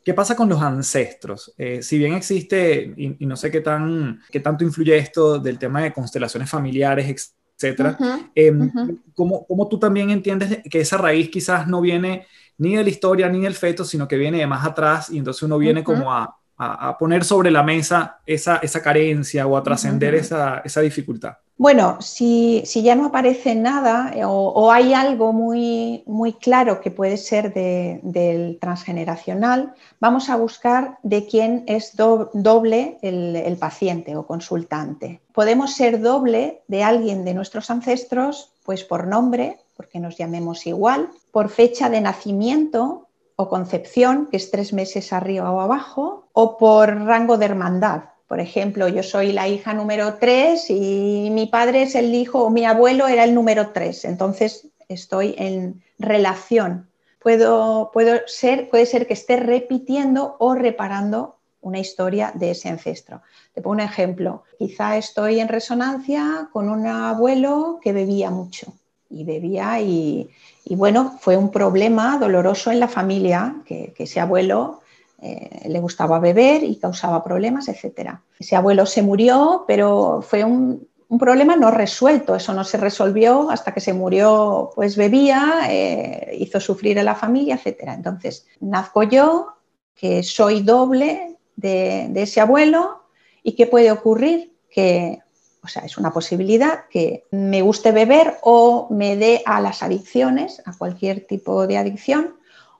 ¿Qué 0.04 0.14
pasa 0.14 0.34
con 0.34 0.48
los 0.48 0.60
ancestros? 0.60 1.54
Eh, 1.56 1.82
si 1.82 1.98
bien 1.98 2.14
existe, 2.14 2.92
y, 2.96 3.24
no 3.26 3.36
sé 3.36 3.50
qué, 3.50 3.60
tan, 3.60 4.20
qué 4.30 4.40
tanto 4.40 4.64
influye 4.64 4.96
esto 4.96 5.38
del 5.38 5.58
tema 5.58 5.82
de 5.82 5.92
constelaciones 5.92 6.50
familiares, 6.50 7.34
etcétera, 7.56 7.96
em, 8.34 8.70
¿cómo, 9.14 9.68
tú 9.68 9.78
también 9.78 10.10
entiendes 10.10 10.58
que 10.68 10.80
esa 10.80 10.96
raíz 10.96 11.30
quizás 11.30 11.68
no 11.68 11.80
viene 11.80 12.26
ni 12.58 12.76
de 12.76 12.82
la 12.82 12.90
historia 12.90 13.28
ni 13.28 13.40
del 13.40 13.54
feto, 13.54 13.84
sino 13.84 14.08
que 14.08 14.16
viene 14.16 14.38
de 14.38 14.46
más 14.46 14.66
atrás 14.66 15.10
y 15.10 15.18
entonces 15.18 15.42
uno 15.44 15.58
viene 15.58 15.84
como 15.84 16.12
a, 16.12 16.41
a, 16.56 16.96
poner 16.98 17.24
sobre 17.24 17.50
la 17.50 17.62
mesa 17.62 18.18
esa, 18.26 18.60
carencia 18.82 19.46
o 19.46 19.56
a 19.56 19.62
trascender 19.62 20.14
esa, 20.14 20.62
dificultad? 20.80 21.36
Bueno, 21.56 21.98
si, 22.00 22.62
ya 22.64 22.94
no 22.94 23.06
aparece 23.06 23.54
nada 23.54 24.12
eh, 24.14 24.24
o, 24.24 24.72
hay 24.72 24.94
algo 24.94 25.32
muy, 25.32 26.02
muy, 26.06 26.32
claro 26.32 26.80
que 26.80 26.90
puede 26.90 27.16
ser 27.16 27.52
del 27.54 28.58
transgeneracional, 28.60 29.74
vamos 30.00 30.28
a 30.28 30.36
buscar 30.36 30.98
de 31.02 31.26
quién 31.26 31.64
es 31.66 31.96
doble 31.96 32.98
el, 33.02 33.56
paciente 33.58 34.16
o 34.16 34.26
consultante. 34.26 35.20
Podemos 35.32 35.74
ser 35.74 36.00
doble 36.00 36.62
de 36.68 36.82
alguien 36.82 37.24
de 37.24 37.34
nuestros 37.34 37.70
ancestros, 37.70 38.50
pues 38.64 38.82
por 38.82 39.06
nombre, 39.06 39.58
porque 39.76 40.00
nos 40.00 40.16
llamemos 40.16 40.66
igual, 40.66 41.10
por 41.30 41.48
fecha 41.48 41.88
de 41.88 42.00
nacimiento, 42.00 43.08
o 43.42 43.48
concepción, 43.48 44.28
que 44.30 44.36
es 44.36 44.50
tres 44.50 44.72
meses 44.72 45.12
arriba 45.12 45.50
o 45.50 45.60
abajo, 45.60 46.28
o 46.32 46.56
por 46.58 46.88
rango 47.02 47.36
de 47.38 47.46
hermandad. 47.46 48.04
Por 48.26 48.40
ejemplo, 48.40 48.88
yo 48.88 49.02
soy 49.02 49.32
la 49.32 49.48
hija 49.48 49.74
número 49.74 50.14
tres 50.14 50.70
y 50.70 51.28
mi 51.30 51.46
padre 51.46 51.82
es 51.82 51.94
el 51.94 52.14
hijo 52.14 52.44
o 52.44 52.50
mi 52.50 52.64
abuelo 52.64 53.06
era 53.06 53.24
el 53.24 53.34
número 53.34 53.70
tres. 53.72 54.04
Entonces 54.04 54.68
estoy 54.88 55.34
en 55.36 55.82
relación. 55.98 56.88
Puedo, 57.18 57.90
puedo 57.92 58.20
ser, 58.26 58.70
puede 58.70 58.86
ser 58.86 59.06
que 59.06 59.12
esté 59.12 59.36
repitiendo 59.36 60.36
o 60.38 60.54
reparando 60.54 61.36
una 61.60 61.78
historia 61.78 62.32
de 62.34 62.52
ese 62.52 62.68
ancestro. 62.68 63.22
Te 63.52 63.60
pongo 63.60 63.74
un 63.74 63.80
ejemplo. 63.80 64.44
Quizá 64.58 64.96
estoy 64.96 65.38
en 65.38 65.48
resonancia 65.48 66.48
con 66.52 66.68
un 66.68 66.86
abuelo 66.86 67.78
que 67.82 67.92
bebía 67.92 68.30
mucho 68.30 68.72
y 69.12 69.24
bebía 69.24 69.80
y, 69.80 70.28
bueno, 70.70 71.18
fue 71.20 71.36
un 71.36 71.50
problema 71.50 72.18
doloroso 72.18 72.70
en 72.70 72.80
la 72.80 72.88
familia 72.88 73.56
que, 73.66 73.94
ese 73.96 74.20
abuelo 74.20 74.80
eh, 75.20 75.68
le 75.68 75.80
gustaba 75.80 76.18
beber 76.18 76.64
y 76.64 76.76
causaba 76.76 77.22
problemas, 77.22 77.68
etc. 77.68 78.18
Ese 78.38 78.56
abuelo 78.56 78.86
se 78.86 79.02
murió, 79.02 79.64
pero 79.66 80.22
fue 80.22 80.44
un, 80.44 80.88
problema 81.18 81.56
no 81.56 81.70
resuelto, 81.70 82.34
eso 82.34 82.54
no 82.54 82.64
se 82.64 82.78
resolvió 82.78 83.50
hasta 83.50 83.74
que 83.74 83.80
se 83.80 83.92
murió, 83.92 84.70
pues 84.74 84.96
bebía, 84.96 85.66
eh, 85.68 86.34
hizo 86.38 86.58
sufrir 86.58 86.98
a 86.98 87.02
la 87.02 87.14
familia, 87.14 87.60
etc. 87.62 87.82
Entonces, 87.88 88.46
nazco 88.60 89.02
yo, 89.02 89.48
que 89.94 90.22
soy 90.22 90.62
doble 90.62 91.36
de, 91.54 92.06
de 92.08 92.22
ese 92.22 92.40
abuelo, 92.40 93.02
¿y 93.42 93.52
qué 93.52 93.66
puede 93.66 93.92
ocurrir? 93.92 94.54
Que 94.70 95.20
o 95.64 95.68
sea, 95.68 95.84
es 95.84 95.96
una 95.96 96.12
posibilidad 96.12 96.86
que 96.90 97.24
me 97.30 97.62
guste 97.62 97.92
beber 97.92 98.38
o 98.42 98.88
me 98.90 99.16
dé 99.16 99.42
a 99.46 99.60
las 99.60 99.82
adicciones, 99.82 100.60
a 100.66 100.76
cualquier 100.76 101.26
tipo 101.26 101.66
de 101.66 101.78
adicción, 101.78 102.34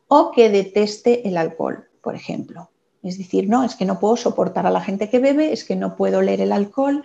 o 0.08 0.32
que 0.32 0.50
deteste 0.50 1.26
el 1.28 1.36
alcohol, 1.36 1.88
por 2.00 2.16
ejemplo. 2.16 2.70
Es 3.02 3.18
decir, 3.18 3.48
no, 3.48 3.64
es 3.64 3.76
que 3.76 3.84
no 3.84 4.00
puedo 4.00 4.16
soportar 4.16 4.66
a 4.66 4.70
la 4.70 4.80
gente 4.80 5.08
que 5.08 5.20
bebe, 5.20 5.52
es 5.52 5.64
que 5.64 5.76
no 5.76 5.96
puedo 5.96 6.22
leer 6.22 6.40
el 6.40 6.52
alcohol. 6.52 7.02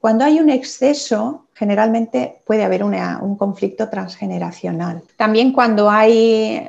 Cuando 0.00 0.24
hay 0.24 0.40
un 0.40 0.50
exceso, 0.50 1.46
generalmente 1.54 2.42
puede 2.46 2.64
haber 2.64 2.82
un 2.82 3.36
conflicto 3.36 3.88
transgeneracional. 3.88 5.02
También 5.16 5.52
cuando 5.52 5.90
hay 5.90 6.68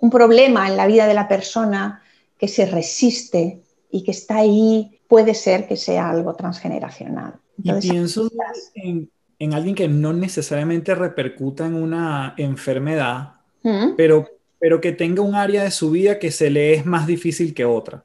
un 0.00 0.10
problema 0.10 0.66
en 0.68 0.76
la 0.76 0.86
vida 0.86 1.06
de 1.06 1.14
la 1.14 1.28
persona 1.28 2.02
que 2.38 2.48
se 2.48 2.66
resiste 2.66 3.62
y 3.90 4.02
que 4.02 4.12
está 4.12 4.36
ahí, 4.36 5.00
puede 5.08 5.34
ser 5.34 5.66
que 5.66 5.76
sea 5.76 6.08
algo 6.08 6.34
transgeneracional. 6.34 7.34
Y 7.62 7.72
pienso 7.72 8.30
en, 8.74 9.10
alguien 9.52 9.74
que 9.74 9.88
no 9.88 10.12
necesariamente 10.12 10.94
repercuta 10.94 11.66
en 11.66 11.74
una 11.74 12.34
enfermedad, 12.36 13.34
mm. 13.62 13.94
pero, 13.96 14.28
pero 14.58 14.80
que 14.80 14.92
tenga 14.92 15.22
un 15.22 15.34
área 15.34 15.64
de 15.64 15.70
su 15.70 15.90
vida 15.90 16.18
que 16.18 16.30
se 16.30 16.50
le 16.50 16.74
es 16.74 16.86
más 16.86 17.06
difícil 17.06 17.54
que 17.54 17.64
otra. 17.64 18.04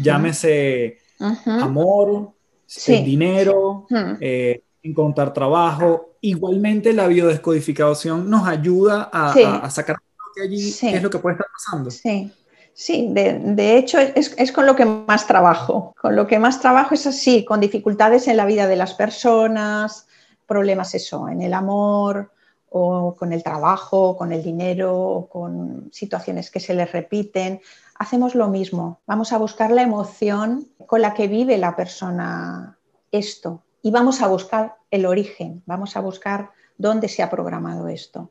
Llámese 0.00 0.98
amor, 1.44 2.32
dinero, 2.86 3.86
eh, 4.20 4.62
encontrar 4.82 5.32
trabajo. 5.32 6.16
Igualmente 6.22 6.92
la 6.92 7.06
biodescodificación 7.06 8.28
nos 8.28 8.48
ayuda 8.48 9.10
a, 9.12 9.70
sacar 9.70 9.96
de 10.36 10.42
allí 10.42 10.68
es 10.82 11.02
lo 11.02 11.10
que 11.10 11.18
puede 11.18 11.34
estar 11.34 11.46
pasando. 11.50 11.90
Sí. 11.90 12.30
Sí, 12.78 13.08
de, 13.08 13.78
hecho 13.78 13.98
es, 13.98 14.52
con 14.52 14.66
lo 14.66 14.76
que 14.76 14.84
más 14.84 15.26
trabajo. 15.26 15.94
Con 15.98 16.14
lo 16.14 16.26
que 16.26 16.38
más 16.38 16.60
trabajo 16.60 16.94
es 16.94 17.06
así, 17.06 17.42
con 17.42 17.58
dificultades 17.58 18.28
en 18.28 18.36
la 18.36 18.44
vida 18.44 18.66
de 18.66 18.76
las 18.76 18.92
personas, 18.92 20.06
problemas 20.46 20.94
eso, 20.94 21.26
en 21.30 21.40
el 21.40 21.54
amor 21.54 22.32
o 22.68 23.14
con 23.14 23.32
el 23.32 23.42
trabajo, 23.42 24.14
con 24.14 24.30
el 24.30 24.42
dinero, 24.42 25.26
con 25.32 25.88
situaciones 25.90 26.50
que 26.50 26.60
se 26.60 26.74
les 26.74 26.92
repiten. 26.92 27.62
Hacemos 27.98 28.34
lo 28.34 28.48
mismo, 28.48 29.00
vamos 29.06 29.32
a 29.32 29.38
buscar 29.38 29.70
la 29.70 29.80
emoción 29.80 30.68
con 30.86 31.00
la 31.00 31.14
que 31.14 31.28
vive 31.28 31.56
la 31.56 31.76
persona 31.76 32.76
esto 33.10 33.62
y 33.80 33.90
vamos 33.90 34.20
a 34.20 34.28
buscar 34.28 34.76
el 34.90 35.06
origen, 35.06 35.62
vamos 35.64 35.96
a 35.96 36.00
buscar 36.00 36.50
dónde 36.76 37.08
se 37.08 37.22
ha 37.22 37.30
programado 37.30 37.88
esto, 37.88 38.30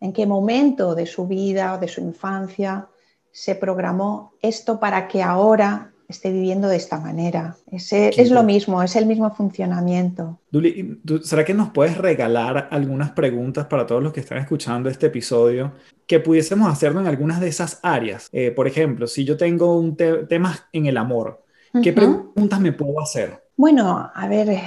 en 0.00 0.12
qué 0.12 0.26
momento 0.26 0.94
de 0.94 1.06
su 1.06 1.26
vida 1.26 1.74
o 1.74 1.78
de 1.78 1.88
su 1.88 2.00
infancia 2.00 2.86
se 3.34 3.56
programó 3.56 4.32
esto 4.42 4.78
para 4.78 5.08
que 5.08 5.20
ahora 5.20 5.90
esté 6.06 6.30
viviendo 6.30 6.68
de 6.68 6.76
esta 6.76 7.00
manera. 7.00 7.56
es 7.72 8.30
lo 8.30 8.44
mismo, 8.44 8.80
es 8.80 8.94
el 8.94 9.06
mismo 9.06 9.34
funcionamiento. 9.34 10.38
Duli, 10.52 11.00
¿será 11.22 11.44
que 11.44 11.52
nos 11.52 11.70
puedes 11.70 11.98
regalar 11.98 12.68
algunas 12.70 13.10
preguntas 13.10 13.66
para 13.66 13.86
todos 13.86 14.04
los 14.04 14.12
que 14.12 14.20
están 14.20 14.38
escuchando 14.38 14.88
este 14.88 15.06
episodio 15.06 15.72
que 16.06 16.20
pudiésemos 16.20 16.70
hacerlo 16.70 17.00
en 17.00 17.08
algunas 17.08 17.40
de 17.40 17.48
esas 17.48 17.80
áreas? 17.82 18.28
Eh, 18.30 18.52
por 18.52 18.68
ejemplo, 18.68 19.08
si 19.08 19.24
yo 19.24 19.36
tengo 19.36 19.76
un 19.76 19.96
tema 19.96 20.68
en 20.72 20.86
el 20.86 20.96
amor, 20.96 21.42
¿qué 21.82 21.92
preguntas 21.92 22.60
me 22.60 22.70
puedo 22.70 23.00
hacer? 23.00 23.42
Bueno, 23.56 24.12
a 24.14 24.28
ver, 24.28 24.60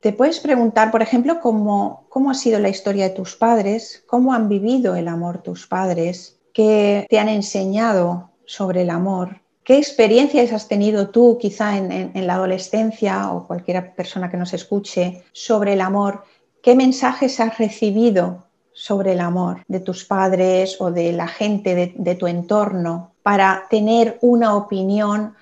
te 0.00 0.12
puedes 0.12 0.40
preguntar, 0.40 0.90
por 0.90 1.00
ejemplo, 1.00 1.40
cómo, 1.40 2.04
cómo 2.10 2.30
ha 2.30 2.34
sido 2.34 2.58
la 2.58 2.68
historia 2.68 3.08
de 3.08 3.14
tus 3.14 3.34
padres, 3.34 4.04
cómo 4.06 4.34
han 4.34 4.50
vivido 4.50 4.94
el 4.94 5.08
amor 5.08 5.38
tus 5.42 5.66
padres, 5.66 6.39
que 6.52 7.06
te 7.08 7.18
han 7.18 7.28
enseñado 7.28 8.30
sobre 8.44 8.82
el 8.82 8.90
amor? 8.90 9.40
¿Qué 9.62 9.78
experiencias 9.78 10.52
has 10.52 10.66
tenido 10.66 11.10
tú 11.10 11.38
quizá 11.40 11.76
en, 11.76 12.26
la 12.26 12.34
adolescencia 12.34 13.30
o 13.30 13.46
cualquier 13.46 13.94
persona 13.94 14.30
que 14.30 14.36
nos 14.36 14.52
escuche 14.52 15.22
sobre 15.32 15.74
el 15.74 15.80
amor? 15.80 16.24
¿Qué 16.62 16.74
mensajes 16.74 17.38
has 17.40 17.58
recibido 17.58 18.46
sobre 18.72 19.12
el 19.12 19.20
amor 19.20 19.62
de 19.68 19.80
tus 19.80 20.04
padres 20.04 20.80
o 20.80 20.90
de 20.90 21.12
la 21.12 21.28
gente 21.28 21.74
de, 21.74 21.92
de 21.96 22.14
tu 22.14 22.26
entorno 22.26 23.12
para 23.22 23.66
tener 23.70 24.18
una 24.22 24.56
opinión 24.56 25.34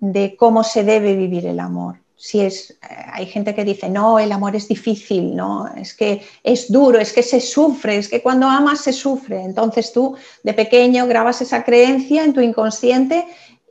de 0.00 0.36
cómo 0.36 0.64
se 0.64 0.82
debe 0.82 1.14
vivir 1.14 1.46
el 1.46 1.60
amor? 1.60 2.00
Si 2.16 2.40
es, 2.40 2.70
eh, 2.70 2.76
hay 3.12 3.26
gente 3.26 3.54
que 3.54 3.64
dice, 3.64 3.88
no, 3.88 4.18
el 4.18 4.32
amor 4.32 4.56
es 4.56 4.68
difícil, 4.68 5.36
no, 5.36 5.68
es 5.76 5.94
que 5.94 6.22
es 6.42 6.72
duro, 6.72 6.98
es 6.98 7.12
que 7.12 7.22
se 7.22 7.40
sufre, 7.40 7.98
es 7.98 8.08
que 8.08 8.22
cuando 8.22 8.46
amas 8.46 8.80
se 8.80 8.92
sufre. 8.92 9.42
Entonces 9.42 9.92
tú 9.92 10.16
de 10.42 10.54
pequeño 10.54 11.06
grabas 11.06 11.42
esa 11.42 11.62
creencia 11.62 12.24
en 12.24 12.32
tu 12.32 12.40
inconsciente 12.40 13.26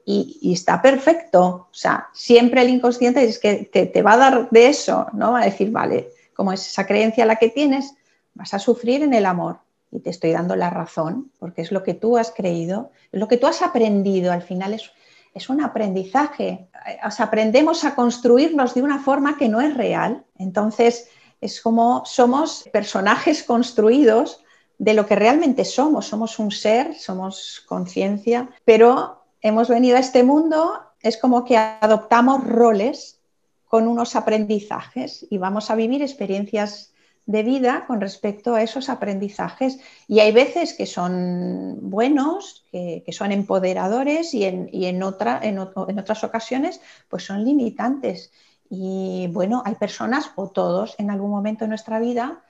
y, 0.06 0.54
está 0.54 0.82
perfecto. 0.82 1.68
O 1.72 1.74
sea, 1.74 2.08
siempre 2.14 2.62
el 2.62 2.70
inconsciente 2.70 3.24
es 3.24 3.40
que 3.40 3.66
te, 3.66 4.02
va 4.04 4.14
a 4.14 4.18
dar 4.18 4.50
de 4.52 4.68
eso, 4.68 5.08
¿no? 5.14 5.32
Va 5.32 5.42
a 5.42 5.46
decir, 5.46 5.72
vale, 5.72 6.10
como 6.36 6.54
es 6.54 6.68
esa 6.68 6.86
creencia 6.86 7.26
la 7.26 7.38
que 7.38 7.50
tienes, 7.50 7.96
vas 8.36 8.54
a 8.54 8.60
sufrir 8.60 9.02
en 9.02 9.14
el 9.16 9.26
amor. 9.26 9.58
Y 9.92 10.00
te 10.00 10.10
estoy 10.10 10.32
dando 10.32 10.56
la 10.56 10.70
razón, 10.70 11.32
porque 11.40 11.62
es 11.62 11.72
lo 11.72 11.82
que 11.82 11.94
tú 11.94 12.18
has 12.18 12.32
creído, 12.32 12.92
es 13.12 13.20
lo 13.20 13.28
que 13.28 13.38
tú 13.38 13.48
has 13.48 13.62
aprendido. 13.62 14.32
Al 14.32 14.42
final 14.42 14.74
es, 14.74 14.92
es 15.36 15.50
un 15.50 15.62
aprendizaje. 15.62 16.70
aprendemos 17.20 17.84
a 17.84 17.94
construirnos 17.94 18.74
de 18.74 18.82
una 18.82 19.00
forma 19.00 19.38
que 19.38 19.50
no 19.50 19.60
es 19.62 19.76
real. 19.76 20.24
Entonces, 20.40 21.10
es 21.42 21.62
como 21.62 22.04
somos 22.06 22.64
personajes 22.72 23.44
construidos 23.44 24.42
de 24.78 24.94
lo 24.94 25.06
que 25.06 25.16
realmente 25.16 25.66
somos. 25.66 26.08
Somos 26.08 26.40
un 26.40 26.52
ser, 26.52 26.96
somos 26.96 27.64
conciencia, 27.68 28.50
pero 28.64 29.24
hemos 29.42 29.68
venido 29.68 29.98
a 29.98 30.00
este 30.00 30.24
mundo, 30.24 30.82
es 31.02 31.18
como 31.18 31.44
que 31.44 31.58
adoptamos 31.58 32.48
roles 32.48 33.20
con 33.66 33.90
unos 33.90 34.16
aprendizajes 34.16 35.28
y 35.30 35.38
vamos 35.38 35.70
a 35.70 35.76
vivir 35.76 36.02
experiencias 36.02 36.94
de 37.26 37.44
vida 37.44 37.86
con 37.88 38.02
respecto 38.02 38.56
a 38.56 38.62
esos 38.62 38.90
aprendizajes. 38.90 39.80
Y 40.08 40.20
hay 40.20 40.32
veces 40.32 40.74
que 40.74 40.86
son 40.86 41.78
buenos, 41.82 42.64
que, 42.72 43.04
son 43.12 43.32
empoderadores 43.32 44.34
y, 44.34 44.46
en, 44.46 44.70
en, 44.72 45.04
otra, 45.04 45.40
en, 45.42 45.58
otras 45.60 46.24
ocasiones 46.24 46.82
pues 47.10 47.24
son 47.24 47.44
limitantes. 47.44 48.32
Y 48.70 49.28
bueno, 49.32 49.64
hay 49.66 49.76
personas 49.76 50.32
o 50.36 50.50
todos 50.50 50.96
en 50.98 51.10
algún 51.10 51.32
momento 51.32 51.66
de 51.66 51.70
nuestra 51.70 52.00
vida 52.00 52.42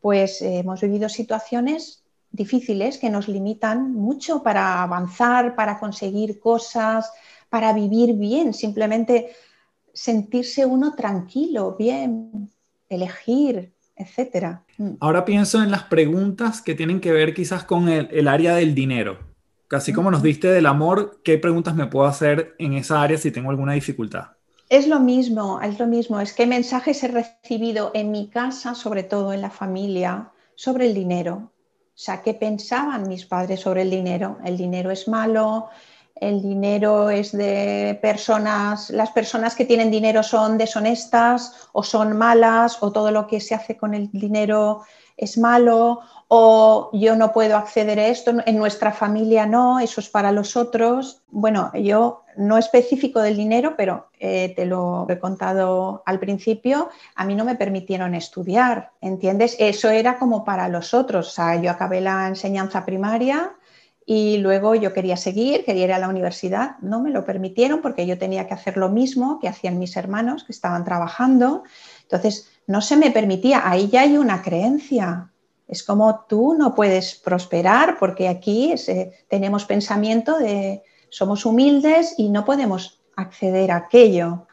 pues 0.00 0.42
hemos 0.42 0.80
vivido 0.80 1.08
situaciones 1.08 2.04
difíciles 2.30 2.98
que 2.98 3.10
nos 3.10 3.26
limitan 3.28 3.92
mucho 3.92 4.42
para 4.42 4.82
avanzar, 4.82 5.56
para 5.56 5.78
conseguir 5.78 6.38
cosas, 6.38 7.10
para 7.48 7.72
vivir 7.72 8.14
bien, 8.14 8.54
simplemente 8.54 9.34
sentirse 9.92 10.64
uno 10.64 10.94
tranquilo, 10.94 11.74
bien, 11.76 12.50
elegir, 12.88 13.72
etcétera. 13.98 14.62
Mm. 14.78 14.92
Ahora 15.00 15.24
pienso 15.24 15.62
en 15.62 15.70
las 15.70 15.84
preguntas 15.84 16.62
que 16.62 16.74
tienen 16.74 17.00
que 17.00 17.12
ver 17.12 17.34
quizás 17.34 17.64
con 17.64 17.88
el, 17.88 18.28
área 18.28 18.54
del 18.54 18.74
dinero. 18.74 19.18
Así 19.70 19.92
como 19.92 20.10
nos 20.10 20.22
diste 20.22 20.48
del 20.48 20.66
amor, 20.66 21.20
¿qué 21.22 21.36
preguntas 21.36 21.74
me 21.74 21.86
puedo 21.86 22.06
hacer 22.06 22.54
en 22.58 22.72
esa 22.72 23.02
área 23.02 23.18
si 23.18 23.30
tengo 23.30 23.50
alguna 23.50 23.74
dificultad? 23.74 24.28
Es 24.70 24.86
lo 24.86 25.00
mismo, 25.00 25.60
es 25.60 25.78
lo 25.78 25.86
mismo. 25.86 26.20
Es 26.20 26.32
que 26.32 26.46
mensajes 26.46 27.02
he 27.02 27.08
recibido 27.08 27.90
en 27.94 28.10
mi 28.10 28.28
casa, 28.28 28.74
sobre 28.74 29.02
todo 29.02 29.32
en 29.32 29.42
la 29.42 29.50
familia, 29.50 30.30
sobre 30.54 30.86
el 30.86 30.94
dinero. 30.94 31.52
O 31.98 32.00
sea, 32.00 32.22
¿qué 32.22 32.32
pensaban 32.32 33.08
mis 33.08 33.26
padres 33.26 33.60
sobre 33.60 33.82
el 33.82 33.90
dinero? 33.90 34.38
El 34.44 34.56
dinero 34.56 34.90
es 34.90 35.08
malo, 35.08 35.68
el 36.20 36.42
dinero 36.42 37.10
es 37.10 37.32
de 37.32 37.98
personas, 38.00 38.90
las 38.90 39.10
personas 39.10 39.54
que 39.54 39.64
tienen 39.64 39.90
dinero 39.90 40.22
son 40.22 40.58
deshonestas 40.58 41.68
o 41.72 41.82
son 41.82 42.16
malas 42.16 42.78
o 42.82 42.92
todo 42.92 43.10
lo 43.10 43.26
que 43.26 43.40
se 43.40 43.54
hace 43.54 43.76
con 43.76 43.94
el 43.94 44.10
dinero 44.10 44.82
es 45.16 45.36
malo 45.36 46.00
o 46.28 46.90
yo 46.92 47.16
no 47.16 47.32
puedo 47.32 47.56
acceder 47.56 47.98
a 47.98 48.06
esto, 48.08 48.32
en 48.44 48.58
nuestra 48.58 48.92
familia 48.92 49.46
no, 49.46 49.80
eso 49.80 50.00
es 50.00 50.10
para 50.10 50.30
los 50.30 50.56
otros. 50.56 51.22
Bueno, 51.30 51.72
yo 51.74 52.24
no 52.36 52.58
específico 52.58 53.20
del 53.20 53.36
dinero, 53.36 53.74
pero 53.76 54.08
eh, 54.20 54.52
te 54.54 54.66
lo 54.66 55.06
he 55.08 55.18
contado 55.18 56.02
al 56.04 56.18
principio, 56.18 56.90
a 57.14 57.24
mí 57.24 57.34
no 57.34 57.44
me 57.44 57.56
permitieron 57.56 58.14
estudiar, 58.14 58.92
¿entiendes? 59.00 59.56
Eso 59.58 59.88
era 59.88 60.18
como 60.18 60.44
para 60.44 60.68
los 60.68 60.92
otros, 60.92 61.28
o 61.28 61.30
sea, 61.30 61.56
yo 61.56 61.70
acabé 61.70 62.00
la 62.00 62.28
enseñanza 62.28 62.84
primaria 62.84 63.54
y 64.10 64.38
luego 64.38 64.74
yo 64.74 64.94
quería 64.94 65.18
seguir, 65.18 65.66
quería 65.66 65.84
ir 65.84 65.92
a 65.92 65.98
la 65.98 66.08
universidad, 66.08 66.78
no 66.80 66.98
me 67.02 67.10
lo 67.10 67.26
permitieron 67.26 67.82
porque 67.82 68.06
yo 68.06 68.16
tenía 68.16 68.46
que 68.46 68.54
hacer 68.54 68.78
lo 68.78 68.88
mismo 68.88 69.38
que 69.38 69.48
hacían 69.48 69.78
mis 69.78 69.98
hermanos 69.98 70.44
que 70.44 70.52
estaban 70.52 70.82
trabajando, 70.82 71.62
entonces 72.04 72.48
no 72.66 72.80
se 72.80 72.96
me 72.96 73.10
permitía, 73.10 73.68
ahí 73.68 73.88
ya 73.88 74.00
hay 74.00 74.16
una 74.16 74.40
creencia, 74.40 75.30
es 75.66 75.82
como 75.82 76.24
tú 76.26 76.54
no 76.54 76.74
puedes 76.74 77.16
prosperar 77.16 77.98
porque 77.98 78.28
aquí 78.28 78.74
tenemos 79.28 79.66
pensamiento 79.66 80.38
de 80.38 80.82
somos 81.10 81.44
humildes 81.44 82.14
y 82.16 82.30
no 82.30 82.46
podemos 82.46 83.02
acceder 83.14 83.70
a 83.70 83.76
aquello. 83.76 84.46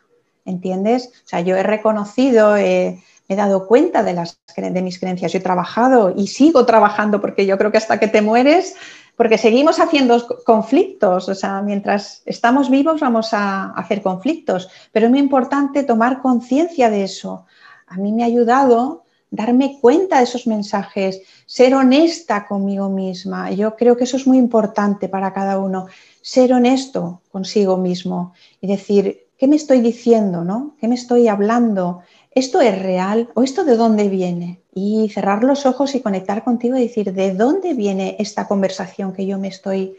¿Entiendes? 0.43 1.07
O 1.25 1.27
sea, 1.27 1.41
yo 1.41 1.55
he 1.55 1.63
reconocido, 1.63 2.53
me 2.53 3.01
he 3.27 3.35
dado 3.35 3.67
cuenta 3.67 4.03
de, 4.03 4.13
las, 4.13 4.39
de 4.55 4.81
mis 4.83 4.99
creencias, 4.99 5.33
he 5.33 5.39
trabajado 5.39 6.13
y 6.15 6.27
sigo 6.27 6.67
trabajando 6.67 7.19
porque 7.19 7.47
yo 7.47 7.57
creo 7.57 7.71
que 7.71 7.79
hasta 7.79 7.99
que 7.99 8.07
te 8.07 8.21
mueres, 8.21 8.75
porque 9.15 9.37
seguimos 9.37 9.79
haciendo 9.79 10.25
conflictos, 10.45 11.29
o 11.29 11.35
sea, 11.35 11.61
mientras 11.61 12.21
estamos 12.25 12.69
vivos 12.69 12.99
vamos 12.99 13.33
a 13.33 13.71
hacer 13.71 14.01
conflictos, 14.01 14.69
pero 14.91 15.05
es 15.05 15.11
muy 15.11 15.19
importante 15.19 15.83
tomar 15.83 16.21
conciencia 16.21 16.89
de 16.89 17.03
eso. 17.03 17.45
A 17.87 17.97
mí 17.97 18.11
me 18.11 18.23
ha 18.23 18.27
ayudado 18.27 19.05
darme 19.31 19.79
cuenta 19.81 20.17
de 20.17 20.23
esos 20.23 20.47
mensajes, 20.47 21.21
ser 21.45 21.75
honesta 21.75 22.47
conmigo 22.47 22.89
misma. 22.89 23.51
Yo 23.51 23.75
creo 23.75 23.97
que 23.97 24.05
eso 24.05 24.17
es 24.17 24.27
muy 24.27 24.37
importante 24.37 25.09
para 25.09 25.33
cada 25.33 25.59
uno, 25.59 25.87
ser 26.21 26.53
honesto 26.53 27.21
consigo 27.31 27.77
mismo 27.77 28.33
y 28.61 28.67
decir, 28.67 29.27
¿qué 29.37 29.47
me 29.47 29.57
estoy 29.57 29.81
diciendo? 29.81 30.43
¿no? 30.43 30.75
¿Qué 30.79 30.87
me 30.87 30.95
estoy 30.95 31.27
hablando? 31.27 32.01
¿Esto 32.35 32.59
es 32.59 32.77
real 32.81 33.29
o 33.33 33.43
esto 33.43 33.63
de 33.63 33.77
dónde 33.77 34.09
viene? 34.09 34.59
Y 34.73 35.07
cerrar 35.07 35.45
los 35.45 35.65
ojos 35.65 35.95
y 35.95 36.01
conectar 36.01 36.43
contigo 36.43 36.75
y 36.75 36.81
decir, 36.81 37.13
¿de 37.13 37.33
dónde 37.33 37.73
viene 37.73 38.17
esta 38.19 38.45
conversación 38.45 39.13
que 39.13 39.25
yo 39.25 39.39
me 39.39 39.47
estoy 39.47 39.95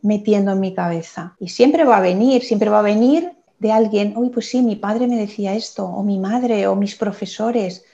metiendo 0.00 0.52
en 0.52 0.60
mi 0.60 0.72
cabeza? 0.72 1.34
Y 1.40 1.48
siempre 1.48 1.82
va 1.82 1.96
a 1.96 2.00
venir, 2.00 2.44
siempre 2.44 2.70
va 2.70 2.78
a 2.78 2.82
venir 2.82 3.32
de 3.58 3.72
alguien, 3.72 4.16
uy, 4.16 4.30
pues 4.30 4.48
sí, 4.48 4.62
mi 4.62 4.76
padre 4.76 5.08
me 5.08 5.16
decía 5.16 5.56
esto, 5.56 5.84
o 5.84 6.04
mi 6.04 6.20
madre, 6.20 6.68
o 6.68 6.76
mis 6.76 6.94
profesores, 6.94 7.84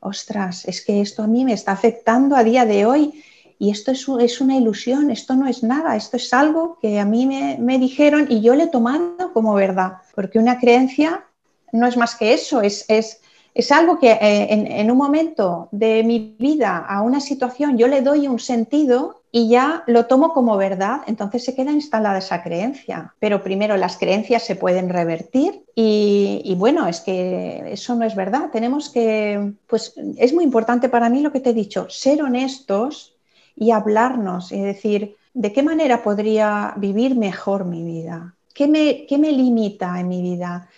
ostras, 0.00 0.66
es 0.66 0.82
que 0.82 1.02
esto 1.02 1.22
a 1.22 1.26
mí 1.26 1.44
me 1.44 1.52
está 1.52 1.72
afectando 1.72 2.36
a 2.36 2.44
día 2.44 2.64
de 2.64 2.86
hoy 2.86 3.22
y 3.58 3.70
esto 3.70 3.92
es, 3.92 4.06
es 4.18 4.40
una 4.40 4.56
ilusión, 4.56 5.10
esto 5.10 5.36
no 5.36 5.46
es 5.46 5.62
nada, 5.62 5.94
esto 5.94 6.16
es 6.16 6.32
algo 6.32 6.78
que 6.80 6.98
a 6.98 7.04
mí 7.04 7.26
me, 7.26 7.78
dijeron 7.78 8.28
y 8.30 8.40
yo 8.40 8.54
le 8.54 8.64
he 8.64 8.68
tomado 8.68 9.30
como 9.34 9.52
verdad, 9.52 9.98
porque 10.14 10.38
una 10.38 10.58
creencia 10.58 11.26
no 11.70 11.86
es 11.86 11.98
más 11.98 12.16
que 12.16 12.32
eso, 12.32 12.62
es, 12.62 12.86
es, 12.88 13.21
es 13.54 13.70
algo 13.70 13.98
que 13.98 14.12
eh, 14.12 14.46
en, 14.50 14.90
un 14.90 14.96
momento 14.96 15.68
de 15.72 16.02
mi 16.04 16.36
vida 16.38 16.78
a 16.78 17.02
una 17.02 17.20
situación 17.20 17.76
yo 17.76 17.86
le 17.86 18.00
doy 18.00 18.26
un 18.26 18.38
sentido 18.38 19.22
y 19.30 19.48
ya 19.48 19.82
lo 19.86 20.06
tomo 20.06 20.32
como 20.32 20.56
verdad, 20.56 21.00
entonces 21.06 21.44
se 21.44 21.54
queda 21.54 21.72
instalada 21.72 22.18
esa 22.18 22.42
creencia. 22.42 23.14
Pero 23.18 23.42
primero 23.42 23.76
las 23.76 23.96
creencias 23.96 24.42
se 24.42 24.56
pueden 24.56 24.90
revertir 24.90 25.64
y, 25.74 26.54
bueno, 26.58 26.86
es 26.86 27.00
que 27.00 27.72
eso 27.72 27.94
no 27.94 28.04
es 28.04 28.14
verdad. 28.14 28.50
Tenemos 28.52 28.90
que, 28.90 29.54
pues 29.66 29.94
es 30.18 30.34
muy 30.34 30.44
importante 30.44 30.90
para 30.90 31.08
mí 31.08 31.20
lo 31.22 31.32
que 31.32 31.40
te 31.40 31.50
he 31.50 31.54
dicho, 31.54 31.86
ser 31.88 32.22
honestos 32.22 33.16
y 33.56 33.70
hablarnos 33.70 34.52
y 34.52 34.60
decir, 34.60 35.16
¿de 35.32 35.52
qué 35.52 35.62
manera 35.62 36.02
podría 36.02 36.74
vivir 36.76 37.16
mejor 37.16 37.64
mi 37.64 37.82
vida? 37.82 38.34
¿Qué 38.54 38.68
me, 38.68 39.06
qué 39.06 39.16
me 39.16 39.32
limita 39.32 39.98
en 39.98 40.08
mi 40.08 40.20
vida? 40.20 40.68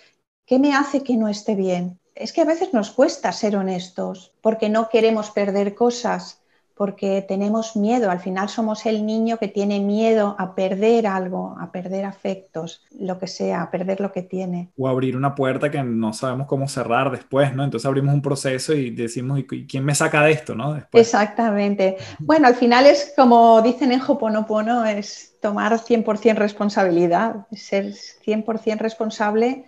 ¿Qué 0.45 0.59
me 0.59 0.73
hace 0.73 1.03
que 1.03 1.17
no 1.17 1.27
esté 1.27 1.55
bien? 1.55 1.99
Es 2.15 2.31
que 2.31 2.41
a 2.41 2.45
veces 2.45 2.73
nos 2.73 2.91
cuesta 2.91 3.31
ser 3.31 3.55
honestos 3.57 4.31
porque 4.41 4.69
no 4.69 4.89
queremos 4.89 5.31
perder 5.31 5.75
cosas 5.75 6.41
porque 6.75 7.23
tenemos 7.25 7.77
miedo, 7.77 8.11
al 8.11 8.19
final 8.19 8.49
somos 8.49 8.85
el 8.85 9.05
niño 9.05 9.37
que 9.37 9.47
tiene 9.47 9.79
miedo 9.79 10.35
a 10.37 10.55
perder 10.55 11.07
algo, 11.07 11.55
a 11.57 11.71
perder 11.71 12.03
afectos, 12.03 12.83
lo 12.99 13.17
que 13.17 13.27
sea, 13.27 13.61
a 13.61 13.71
perder 13.71 14.01
lo 14.01 14.11
que 14.11 14.23
tiene. 14.23 14.71
O 14.77 14.89
abrir 14.89 15.15
una 15.15 15.33
puerta 15.33 15.71
que 15.71 15.81
no 15.81 16.11
sabemos 16.11 16.47
cómo 16.47 16.67
cerrar 16.67 17.11
después, 17.11 17.55
¿no? 17.55 17.63
Entonces 17.63 17.85
abrimos 17.85 18.13
un 18.13 18.21
proceso 18.21 18.73
y 18.73 18.89
decimos, 18.89 19.39
¿y 19.39 19.65
quién 19.65 19.85
me 19.85 19.95
saca 19.95 20.21
de 20.23 20.33
esto, 20.33 20.53
no? 20.53 20.73
Después. 20.73 21.07
Exactamente. 21.07 21.95
Bueno, 22.19 22.47
al 22.47 22.55
final 22.55 22.85
es 22.85 23.13
como 23.15 23.61
dicen 23.61 23.93
en 23.93 24.01
Hoponopono, 24.01 24.85
es 24.85 25.37
tomar 25.41 25.71
100% 25.79 26.35
responsabilidad, 26.35 27.47
ser 27.53 27.93
100% 27.93 28.79
responsable 28.79 29.63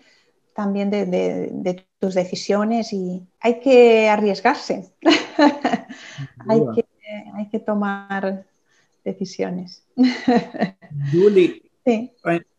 también 0.57 0.89
de, 0.89 1.05
de, 1.05 1.85
tus 1.99 2.15
decisiones 2.15 2.91
y 2.91 3.21
hay 3.39 3.59
que 3.59 4.09
arriesgarse. 4.09 4.91
hay 6.49 6.61
que 6.75 6.85
hay 7.35 7.47
que 7.49 7.59
tomar 7.59 8.43
decisiones. 9.05 9.85
Julie, 11.11 11.61
eh, 11.85 12.11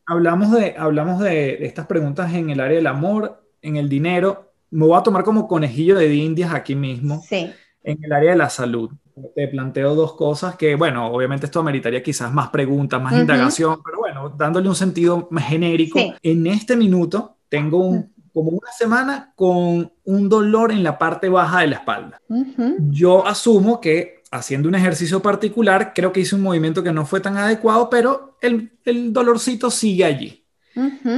hablamos, 0.06 0.52
de, 0.52 0.76
hablamos 0.78 1.18
de, 1.18 1.66
estas 1.66 1.86
preguntas 1.86 2.32
en 2.32 2.50
el 2.50 2.60
área 2.60 2.76
del 2.76 2.86
amor, 2.86 3.42
en 3.62 3.76
el 3.76 3.88
dinero. 3.88 4.52
Me 4.70 4.86
voy 4.86 4.96
a 4.96 5.02
tomar 5.02 5.24
como 5.24 5.48
conejillo 5.48 5.96
de 5.96 6.14
indias 6.14 6.54
aquí 6.54 6.76
mismo. 6.76 7.20
Sí. 7.28 7.50
En 7.82 7.98
el 8.00 8.12
área 8.12 8.30
de 8.30 8.38
la 8.38 8.48
salud. 8.48 8.92
Te 9.34 9.48
planteo 9.48 9.96
dos 9.96 10.14
cosas 10.14 10.54
que, 10.54 10.76
bueno, 10.76 11.10
obviamente 11.10 11.46
esto 11.46 11.58
ameritaría 11.58 12.00
quizás 12.00 12.32
más 12.32 12.50
preguntas, 12.50 13.02
más 13.02 13.14
indagación, 13.14 13.82
pero 13.84 13.98
bueno, 13.98 14.28
dándole 14.28 14.68
un 14.68 14.76
sentido 14.76 15.26
más 15.32 15.48
genérico. 15.48 15.98
En 16.22 16.46
este 16.46 16.76
minuto 16.76 17.37
tengo 17.48 17.78
un, 17.78 18.12
como 18.32 18.50
una 18.50 18.70
semana 18.70 19.32
con 19.34 19.92
un 20.04 20.28
dolor 20.28 20.72
en 20.72 20.82
la 20.82 20.98
parte 20.98 21.28
baja 21.28 21.60
de 21.60 21.66
la 21.68 21.76
espalda. 21.76 22.20
Yo 22.90 23.26
asumo 23.26 23.80
que 23.80 24.22
haciendo 24.30 24.68
un 24.68 24.74
ejercicio 24.74 25.20
particular, 25.20 25.92
creo 25.94 26.12
que 26.12 26.20
hice 26.20 26.36
un 26.36 26.42
movimiento 26.42 26.82
que 26.82 26.92
no 26.92 27.06
fue 27.06 27.20
tan 27.20 27.36
adecuado, 27.36 27.88
pero 27.90 28.36
el, 28.40 28.70
dolorcito 29.12 29.70
sigue 29.70 30.04
allí. 30.04 30.44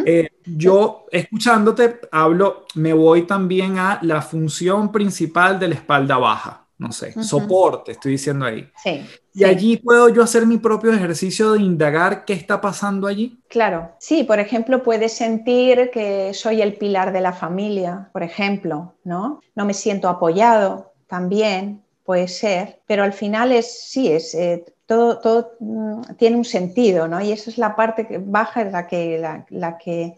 Eh, 0.07 0.31
yo, 0.47 1.05
escuchándote, 1.13 2.01
hablo, 2.11 2.65
me 2.75 2.95
voy 2.95 3.27
también 3.27 3.79
a 3.79 3.99
la 4.01 4.23
función 4.23 4.91
principal 4.91 5.59
de 5.59 5.69
la 5.69 5.75
espalda 5.75 6.17
baja, 6.17 6.60
no 6.81 6.93
sé, 6.93 7.13
soporte, 7.23 7.93
estoy 7.93 8.13
diciendo 8.13 8.47
ahí. 8.47 8.67
Sí. 8.83 9.07
Y 9.35 9.45
allí 9.45 9.77
puedo 9.77 10.09
yo 10.09 10.23
hacer 10.23 10.47
mi 10.47 10.57
propio 10.57 10.95
ejercicio 10.95 11.53
de 11.53 11.61
indagar 11.61 12.25
qué 12.25 12.33
está 12.33 12.63
pasando 12.63 13.07
allí. 13.07 13.39
Claro, 13.49 13.93
sí, 13.99 14.25
por 14.25 14.41
ejemplo, 14.41 14.83
puedes 14.83 15.13
sentir 15.13 15.91
que 15.93 16.33
soy 16.33 16.63
el 16.63 16.79
pilar 16.79 17.13
de 17.13 17.21
la 17.21 17.35
familia, 17.35 18.09
por 18.15 18.23
ejemplo, 18.23 18.95
¿no? 19.05 19.41
No 19.55 19.67
me 19.67 19.75
siento 19.75 20.09
apoyado 20.09 20.95
también, 21.07 21.83
puede 22.03 22.29
ser, 22.29 22.81
pero 22.87 23.03
al 23.03 23.13
final 23.13 23.53
es, 23.53 23.83
sí, 23.91 24.11
es, 24.11 24.35
eh, 24.35 24.65
todo, 24.87 25.19
todo 25.19 25.53
mm, 25.61 26.15
tiene 26.17 26.39
un 26.39 26.47
sentido, 26.47 27.07
¿no? 27.07 27.21
Y 27.21 27.31
esa 27.31 27.51
es 27.51 27.59
la 27.59 27.77
parte 27.77 28.07
baja, 28.25 28.63
es 28.63 28.73
la 28.73 28.87
que, 28.87 29.19
la, 29.51 29.77
que 29.77 30.15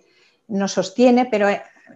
nos 0.47 0.71
sostiene, 0.71 1.27
pero 1.27 1.49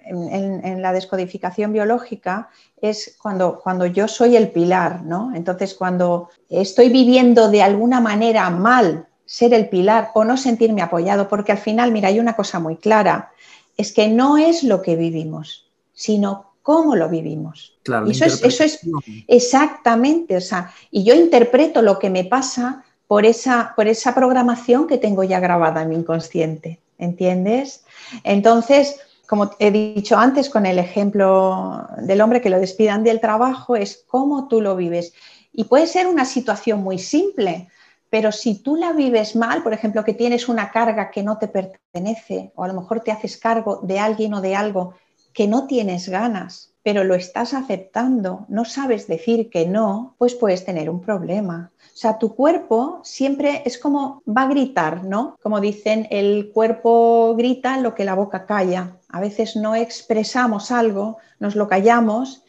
en, 0.07 0.83
la 0.83 0.93
descodificación 0.93 1.73
biológica 1.73 2.49
es 2.81 3.17
cuando, 3.21 3.61
cuando 3.61 3.87
yo 3.87 4.09
soy 4.09 4.37
el 4.37 4.51
pilar, 4.51 5.03
¿no? 5.03 5.35
Entonces, 5.35 5.75
cuando 5.75 6.31
estoy 6.49 6.89
viviendo 6.89 7.51
de 7.51 7.63
alguna 7.63 8.01
manera 8.01 8.49
mal 8.51 9.07
ser 9.25 9.53
el 9.55 9.69
pilar 9.69 10.11
o 10.15 10.25
no 10.25 10.37
sentirme 10.37 10.83
apoyado, 10.83 11.29
porque 11.29 11.53
al 11.53 11.59
final, 11.59 11.93
mira, 11.93 12.09
hay 12.09 12.21
una 12.21 12.37
cosa 12.37 12.61
muy 12.61 12.77
clara, 12.77 13.33
es 13.77 13.93
que 13.93 14.09
no 14.09 14.39
es 14.39 14.63
lo 14.63 14.83
que 14.83 14.97
vivimos, 14.97 15.69
sino 15.93 16.53
cómo 16.63 16.97
lo 16.97 17.09
vivimos. 17.09 17.77
Claro, 17.83 18.07
y 18.07 18.13
eso 18.13 18.25
es, 18.25 18.43
eso 18.43 18.65
es 18.65 18.81
exactamente, 19.27 20.37
o 20.37 20.41
sea, 20.41 20.73
y 20.91 21.05
yo 21.05 21.15
interpreto 21.15 21.83
lo 21.83 21.99
que 21.99 22.11
me 22.11 22.25
pasa 22.25 22.85
por 23.07 23.25
esa, 23.25 23.73
por 23.77 23.87
esa 23.87 24.15
programación 24.15 24.87
que 24.87 24.99
tengo 24.99 25.23
ya 25.25 25.41
grabada 25.41 25.83
en 25.83 25.91
mi 25.91 25.97
inconsciente, 25.97 26.81
¿entiendes? 26.99 27.85
Entonces, 28.25 29.01
como 29.27 29.51
he 29.59 29.71
dicho 29.71 30.17
antes 30.17 30.49
con 30.49 30.67
el 30.67 30.79
ejemplo 30.79 31.87
del 31.99 32.21
hombre 32.21 32.41
que 32.41 32.51
lo 32.51 32.61
despidan 32.61 33.05
del 33.05 33.21
trabajo, 33.21 33.77
es 33.77 34.05
cómo 34.07 34.49
tú 34.49 34.61
lo 34.61 34.77
vives. 34.77 35.13
Y 35.53 35.65
puede 35.65 35.87
ser 35.87 36.07
una 36.07 36.25
situación 36.25 36.83
muy 36.83 36.99
simple, 36.99 37.69
Pero 38.09 38.33
si 38.33 38.63
tú 38.63 38.77
la 38.77 38.93
vives 38.93 39.35
mal, 39.37 39.63
por 39.63 39.73
ejemplo, 39.73 40.05
que 40.05 40.15
tienes 40.15 40.49
una 40.49 40.71
carga 40.71 41.11
que 41.11 41.23
no 41.23 41.39
te 41.39 41.49
pertenece, 41.49 42.53
o 42.55 42.65
a 42.65 42.69
lo 42.69 42.75
mejor 42.75 43.01
te 43.01 43.11
haces 43.11 43.37
cargo 43.37 43.81
de 43.83 43.99
alguien 43.99 44.33
o 44.35 44.41
de 44.41 44.55
algo 44.55 44.95
que 45.33 45.49
no 45.49 45.67
tienes 45.67 46.09
ganas, 46.09 46.73
pero 46.83 47.05
lo 47.05 47.15
estás 47.15 47.53
aceptando, 47.53 48.47
no 48.49 48.65
sabes 48.65 49.07
decir 49.09 49.51
que 49.51 49.67
no, 49.67 50.15
pues 50.19 50.35
puedes 50.35 50.65
tener 50.65 50.89
un 50.89 51.01
problema. 51.01 51.73
O 51.93 51.97
sea, 51.97 52.19
tu 52.19 52.35
cuerpo 52.35 53.01
siempre 53.03 53.63
es 53.67 53.77
como 53.77 54.23
va 54.27 54.43
a 54.43 54.49
gritar, 54.49 55.05
¿no? 55.05 55.37
Como 55.43 55.61
dicen, 55.61 56.07
el 56.11 56.53
cuerpo 56.55 57.35
grita 57.37 57.79
lo 57.79 57.95
que 57.95 58.05
la 58.05 58.15
boca 58.15 58.47
calla. 58.47 58.97
A 59.17 59.21
veces 59.21 59.57
no 59.57 59.75
expresamos 59.75 60.71
algo, 60.71 61.17
nos 61.41 61.57
lo 61.57 61.69
callamos 61.69 62.45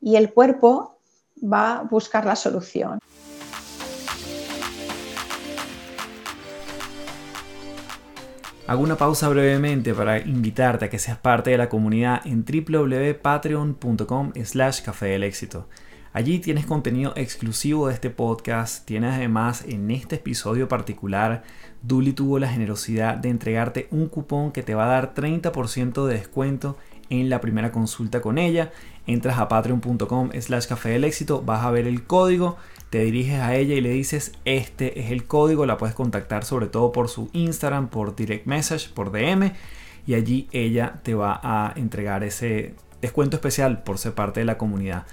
y 0.00 0.14
el 0.14 0.32
cuerpo 0.32 1.00
va 1.42 1.78
a 1.78 1.82
buscar 1.82 2.24
la 2.24 2.36
solución. 2.36 3.00
Hago 8.68 8.82
una 8.84 8.96
pausa 8.96 9.28
brevemente 9.30 9.94
para 9.94 10.20
invitarte 10.20 10.84
a 10.84 10.90
que 10.90 11.00
seas 11.00 11.18
parte 11.18 11.50
de 11.50 11.58
la 11.58 11.68
comunidad 11.68 12.24
en 12.24 12.44
www.patreon.com 12.44 14.32
slash 14.44 14.82
café 14.82 15.06
del 15.06 15.24
éxito. 15.24 15.66
Allí 16.14 16.40
tienes 16.40 16.66
contenido 16.66 17.14
exclusivo 17.16 17.88
de 17.88 17.94
este 17.94 18.10
podcast. 18.10 18.84
Tienes 18.84 19.14
además 19.14 19.64
en 19.66 19.90
este 19.90 20.16
episodio 20.16 20.68
particular, 20.68 21.42
Duli 21.82 22.12
tuvo 22.12 22.38
la 22.38 22.50
generosidad 22.50 23.16
de 23.16 23.30
entregarte 23.30 23.88
un 23.90 24.08
cupón 24.08 24.52
que 24.52 24.62
te 24.62 24.74
va 24.74 24.84
a 24.84 24.88
dar 24.88 25.14
30% 25.14 26.06
de 26.06 26.14
descuento 26.14 26.76
en 27.08 27.30
la 27.30 27.40
primera 27.40 27.72
consulta 27.72 28.20
con 28.20 28.36
ella. 28.36 28.72
Entras 29.06 29.38
a 29.38 29.48
patreon.com 29.48 30.30
slash 30.38 30.66
café 30.66 30.90
del 30.90 31.04
éxito, 31.04 31.40
vas 31.40 31.64
a 31.64 31.70
ver 31.70 31.86
el 31.86 32.04
código, 32.04 32.58
te 32.90 33.02
diriges 33.04 33.40
a 33.40 33.54
ella 33.54 33.74
y 33.74 33.80
le 33.80 33.90
dices 33.90 34.32
este 34.44 35.00
es 35.00 35.12
el 35.12 35.24
código, 35.24 35.64
la 35.64 35.78
puedes 35.78 35.94
contactar 35.94 36.44
sobre 36.44 36.66
todo 36.66 36.92
por 36.92 37.08
su 37.08 37.30
Instagram, 37.32 37.88
por 37.88 38.14
direct 38.14 38.46
message, 38.46 38.90
por 38.90 39.12
DM 39.12 39.52
y 40.06 40.12
allí 40.12 40.46
ella 40.52 41.00
te 41.02 41.14
va 41.14 41.40
a 41.42 41.72
entregar 41.74 42.22
ese 42.22 42.74
descuento 43.00 43.36
especial 43.36 43.82
por 43.82 43.96
ser 43.96 44.12
parte 44.12 44.40
de 44.40 44.46
la 44.46 44.58
comunidad. 44.58 45.06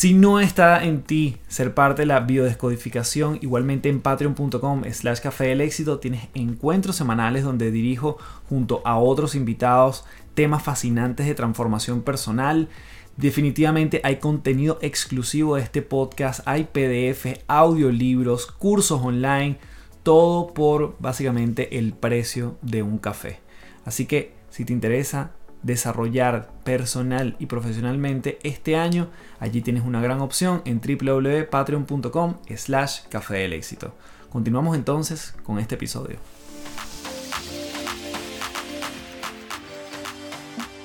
Si 0.00 0.14
no 0.14 0.40
está 0.40 0.82
en 0.82 1.02
ti 1.02 1.36
ser 1.46 1.74
parte 1.74 2.00
de 2.00 2.06
la 2.06 2.20
biodescodificación, 2.20 3.38
igualmente 3.42 3.90
en 3.90 4.00
patreon.com 4.00 4.82
slash 4.90 5.20
café 5.20 5.48
del 5.48 5.60
éxito 5.60 5.98
tienes 5.98 6.28
encuentros 6.32 6.96
semanales 6.96 7.44
donde 7.44 7.70
dirijo 7.70 8.16
junto 8.48 8.80
a 8.86 8.96
otros 8.96 9.34
invitados 9.34 10.06
temas 10.32 10.62
fascinantes 10.62 11.26
de 11.26 11.34
transformación 11.34 12.00
personal. 12.00 12.70
Definitivamente 13.18 14.00
hay 14.02 14.16
contenido 14.16 14.78
exclusivo 14.80 15.56
de 15.56 15.64
este 15.64 15.82
podcast, 15.82 16.40
hay 16.46 16.64
PDF, 16.64 17.38
audiolibros, 17.46 18.46
cursos 18.46 19.02
online, 19.02 19.58
todo 20.02 20.54
por 20.54 20.96
básicamente 20.98 21.76
el 21.76 21.92
precio 21.92 22.56
de 22.62 22.82
un 22.82 22.96
café. 22.96 23.40
Así 23.84 24.06
que 24.06 24.32
si 24.48 24.64
te 24.64 24.72
interesa 24.72 25.32
desarrollar 25.62 26.50
personal 26.64 27.36
y 27.38 27.46
profesionalmente 27.46 28.38
este 28.42 28.76
año, 28.76 29.08
allí 29.38 29.60
tienes 29.60 29.84
una 29.84 30.00
gran 30.00 30.20
opción 30.20 30.62
en 30.64 30.80
www.patreon.com 30.80 32.36
slash 32.56 33.00
café 33.08 33.38
del 33.38 33.52
éxito. 33.52 33.94
Continuamos 34.30 34.76
entonces 34.76 35.34
con 35.42 35.58
este 35.58 35.74
episodio. 35.74 36.18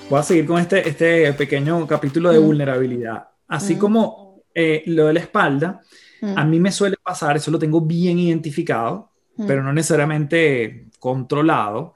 Voy 0.09 0.19
a 0.19 0.23
seguir 0.23 0.45
con 0.45 0.59
este, 0.59 0.87
este 0.87 1.33
pequeño 1.33 1.87
capítulo 1.87 2.31
de 2.31 2.39
mm. 2.39 2.43
vulnerabilidad. 2.43 3.27
Así 3.47 3.75
mm. 3.75 3.79
como 3.79 4.41
eh, 4.53 4.83
lo 4.87 5.07
de 5.07 5.13
la 5.13 5.19
espalda, 5.19 5.81
a 6.21 6.45
mm. 6.45 6.49
mí 6.49 6.59
me 6.59 6.71
suele 6.71 6.97
pasar, 7.01 7.37
eso 7.37 7.49
lo 7.51 7.59
tengo 7.59 7.81
bien 7.81 8.19
identificado, 8.19 9.11
pero 9.47 9.61
no 9.61 9.73
necesariamente 9.73 10.87
controlado, 10.97 11.95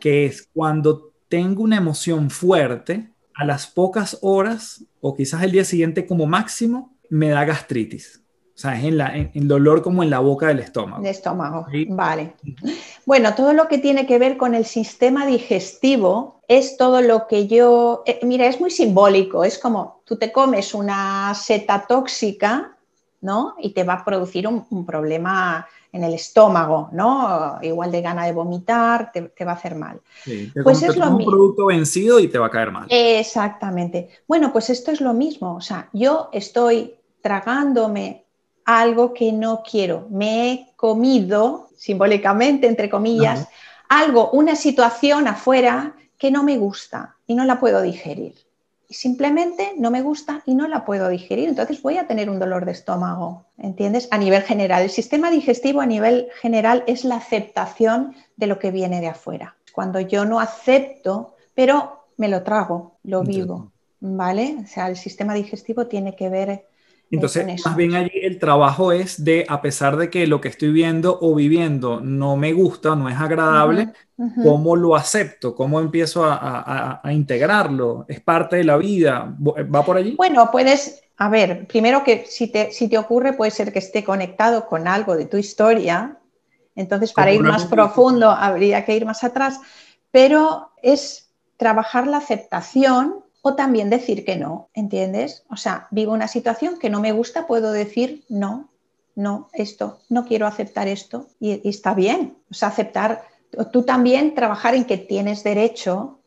que 0.00 0.26
es 0.26 0.48
cuando 0.52 1.09
tengo 1.30 1.62
una 1.62 1.78
emoción 1.78 2.28
fuerte, 2.28 3.08
a 3.34 3.44
las 3.46 3.66
pocas 3.68 4.18
horas 4.20 4.84
o 5.00 5.16
quizás 5.16 5.42
el 5.42 5.52
día 5.52 5.64
siguiente 5.64 6.06
como 6.06 6.26
máximo, 6.26 6.92
me 7.08 7.30
da 7.30 7.44
gastritis. 7.46 8.20
O 8.54 8.58
sea, 8.60 8.76
es 8.76 8.84
en, 8.84 8.98
la, 8.98 9.16
en, 9.16 9.48
dolor 9.48 9.80
como 9.80 10.02
en 10.02 10.10
la 10.10 10.18
boca 10.18 10.48
del 10.48 10.58
estómago. 10.58 11.02
De 11.02 11.08
estómago, 11.08 11.66
vale. 11.88 12.34
Bueno, 13.06 13.34
todo 13.34 13.54
lo 13.54 13.68
que 13.68 13.78
tiene 13.78 14.06
que 14.06 14.18
ver 14.18 14.36
con 14.36 14.54
el 14.54 14.66
sistema 14.66 15.24
digestivo 15.24 16.42
es 16.48 16.76
todo 16.76 17.00
lo 17.00 17.26
que 17.26 17.46
yo... 17.46 18.02
Eh, 18.04 18.20
mira, 18.22 18.46
es 18.46 18.60
muy 18.60 18.70
simbólico, 18.70 19.44
es 19.44 19.58
como 19.58 20.02
tú 20.04 20.16
te 20.16 20.30
comes 20.32 20.74
una 20.74 21.32
seta 21.34 21.86
tóxica, 21.88 22.76
¿no? 23.22 23.54
Y 23.60 23.70
te 23.70 23.84
va 23.84 23.94
a 23.94 24.04
producir 24.04 24.46
un, 24.46 24.66
un 24.68 24.84
problema 24.84 25.66
en 25.92 26.04
el 26.04 26.14
estómago, 26.14 26.88
¿no? 26.92 27.58
Igual 27.62 27.90
de 27.90 28.00
gana 28.00 28.26
de 28.26 28.32
vomitar, 28.32 29.12
te, 29.12 29.44
va 29.44 29.52
a 29.52 29.54
hacer 29.54 29.74
mal. 29.74 30.00
pues 30.62 30.82
es 30.82 30.96
lo 30.96 31.10
un 31.10 31.24
producto 31.24 31.66
vencido 31.66 32.20
y 32.20 32.28
te 32.28 32.38
va 32.38 32.46
a 32.46 32.50
caer 32.50 32.70
mal. 32.70 32.86
Exactamente. 32.88 34.08
Bueno, 34.28 34.52
pues 34.52 34.70
esto 34.70 34.90
es 34.90 35.00
lo 35.00 35.12
mismo. 35.12 35.56
O 35.56 35.60
sea, 35.60 35.88
yo 35.92 36.28
estoy 36.32 36.94
tragándome 37.20 38.24
algo 38.64 39.12
que 39.12 39.32
no 39.32 39.62
quiero. 39.68 40.06
Me 40.10 40.52
he 40.52 40.66
comido, 40.76 41.68
simbólicamente, 41.76 42.66
entre 42.66 42.88
comillas, 42.88 43.48
algo, 43.88 44.30
una 44.30 44.54
situación 44.54 45.26
afuera 45.26 45.96
que 46.16 46.30
no 46.30 46.44
me 46.44 46.58
gusta 46.58 47.16
y 47.26 47.34
no 47.34 47.44
la 47.44 47.58
puedo 47.58 47.82
digerir 47.82 48.34
simplemente 48.90 49.74
no 49.76 49.90
me 49.90 50.02
gusta 50.02 50.42
y 50.46 50.54
no 50.54 50.66
la 50.68 50.84
puedo 50.84 51.08
digerir, 51.08 51.48
entonces 51.48 51.80
voy 51.82 51.96
a 51.98 52.06
tener 52.06 52.28
un 52.28 52.38
dolor 52.38 52.64
de 52.64 52.72
estómago, 52.72 53.44
¿entiendes? 53.58 54.08
A 54.10 54.18
nivel 54.18 54.42
general, 54.42 54.82
el 54.82 54.90
sistema 54.90 55.30
digestivo 55.30 55.80
a 55.80 55.86
nivel 55.86 56.28
general 56.40 56.84
es 56.86 57.04
la 57.04 57.16
aceptación 57.16 58.14
de 58.36 58.46
lo 58.46 58.58
que 58.58 58.70
viene 58.70 59.00
de 59.00 59.08
afuera. 59.08 59.56
Cuando 59.72 60.00
yo 60.00 60.24
no 60.24 60.40
acepto, 60.40 61.36
pero 61.54 62.06
me 62.16 62.28
lo 62.28 62.42
trago, 62.42 62.96
lo 63.04 63.22
vivo, 63.22 63.70
¿vale? 64.00 64.56
O 64.62 64.66
sea, 64.66 64.88
el 64.88 64.96
sistema 64.96 65.34
digestivo 65.34 65.86
tiene 65.86 66.16
que 66.16 66.28
ver 66.28 66.66
entonces, 67.10 67.64
más 67.64 67.76
bien 67.76 67.94
allí 67.94 68.12
el 68.22 68.38
trabajo 68.38 68.92
es 68.92 69.24
de, 69.24 69.44
a 69.48 69.60
pesar 69.60 69.96
de 69.96 70.10
que 70.10 70.28
lo 70.28 70.40
que 70.40 70.48
estoy 70.48 70.70
viendo 70.70 71.18
o 71.20 71.34
viviendo 71.34 72.00
no 72.00 72.36
me 72.36 72.52
gusta, 72.52 72.94
no 72.94 73.08
es 73.08 73.16
agradable, 73.16 73.92
¿cómo 74.44 74.76
lo 74.76 74.94
acepto? 74.94 75.56
¿Cómo 75.56 75.80
empiezo 75.80 76.24
a, 76.24 77.00
integrarlo? 77.10 78.04
¿Es 78.08 78.20
parte 78.20 78.56
de 78.56 78.64
la 78.64 78.76
vida? 78.76 79.34
¿Va 79.40 79.84
por 79.84 79.96
allí? 79.96 80.14
Bueno, 80.16 80.50
puedes, 80.52 81.02
a 81.16 81.28
ver, 81.28 81.66
primero 81.66 82.04
que 82.04 82.26
si 82.26 82.46
te, 82.46 82.70
si 82.70 82.88
te 82.88 82.96
ocurre 82.96 83.32
puede 83.32 83.50
ser 83.50 83.72
que 83.72 83.80
esté 83.80 84.04
conectado 84.04 84.66
con 84.66 84.86
algo 84.86 85.16
de 85.16 85.26
tu 85.26 85.36
historia, 85.36 86.16
entonces 86.76 87.12
para 87.12 87.32
ir 87.32 87.42
más 87.42 87.66
profundo 87.66 88.30
habría 88.30 88.84
que 88.84 88.94
ir 88.94 89.04
más 89.04 89.24
atrás, 89.24 89.60
pero 90.12 90.70
es 90.80 91.28
trabajar 91.56 92.06
la 92.06 92.18
aceptación 92.18 93.24
o 93.42 93.54
también 93.54 93.90
decir 93.90 94.24
que 94.24 94.36
no, 94.36 94.68
¿entiendes? 94.74 95.44
O 95.50 95.56
sea, 95.56 95.88
vivo 95.90 96.12
una 96.12 96.28
situación 96.28 96.78
que 96.78 96.90
no 96.90 97.00
me 97.00 97.12
gusta, 97.12 97.46
puedo 97.46 97.72
decir 97.72 98.24
no, 98.28 98.68
no, 99.14 99.48
esto, 99.52 100.00
no 100.08 100.24
quiero 100.24 100.46
aceptar 100.46 100.88
esto 100.88 101.26
y, 101.38 101.68
está 101.68 101.94
bien. 101.94 102.36
O 102.50 102.54
sea, 102.54 102.68
aceptar, 102.68 103.22
tú 103.72 103.82
también 103.82 104.34
trabajar 104.34 104.74
en 104.74 104.84
que 104.84 104.98
tienes 104.98 105.42
derecho 105.42 106.18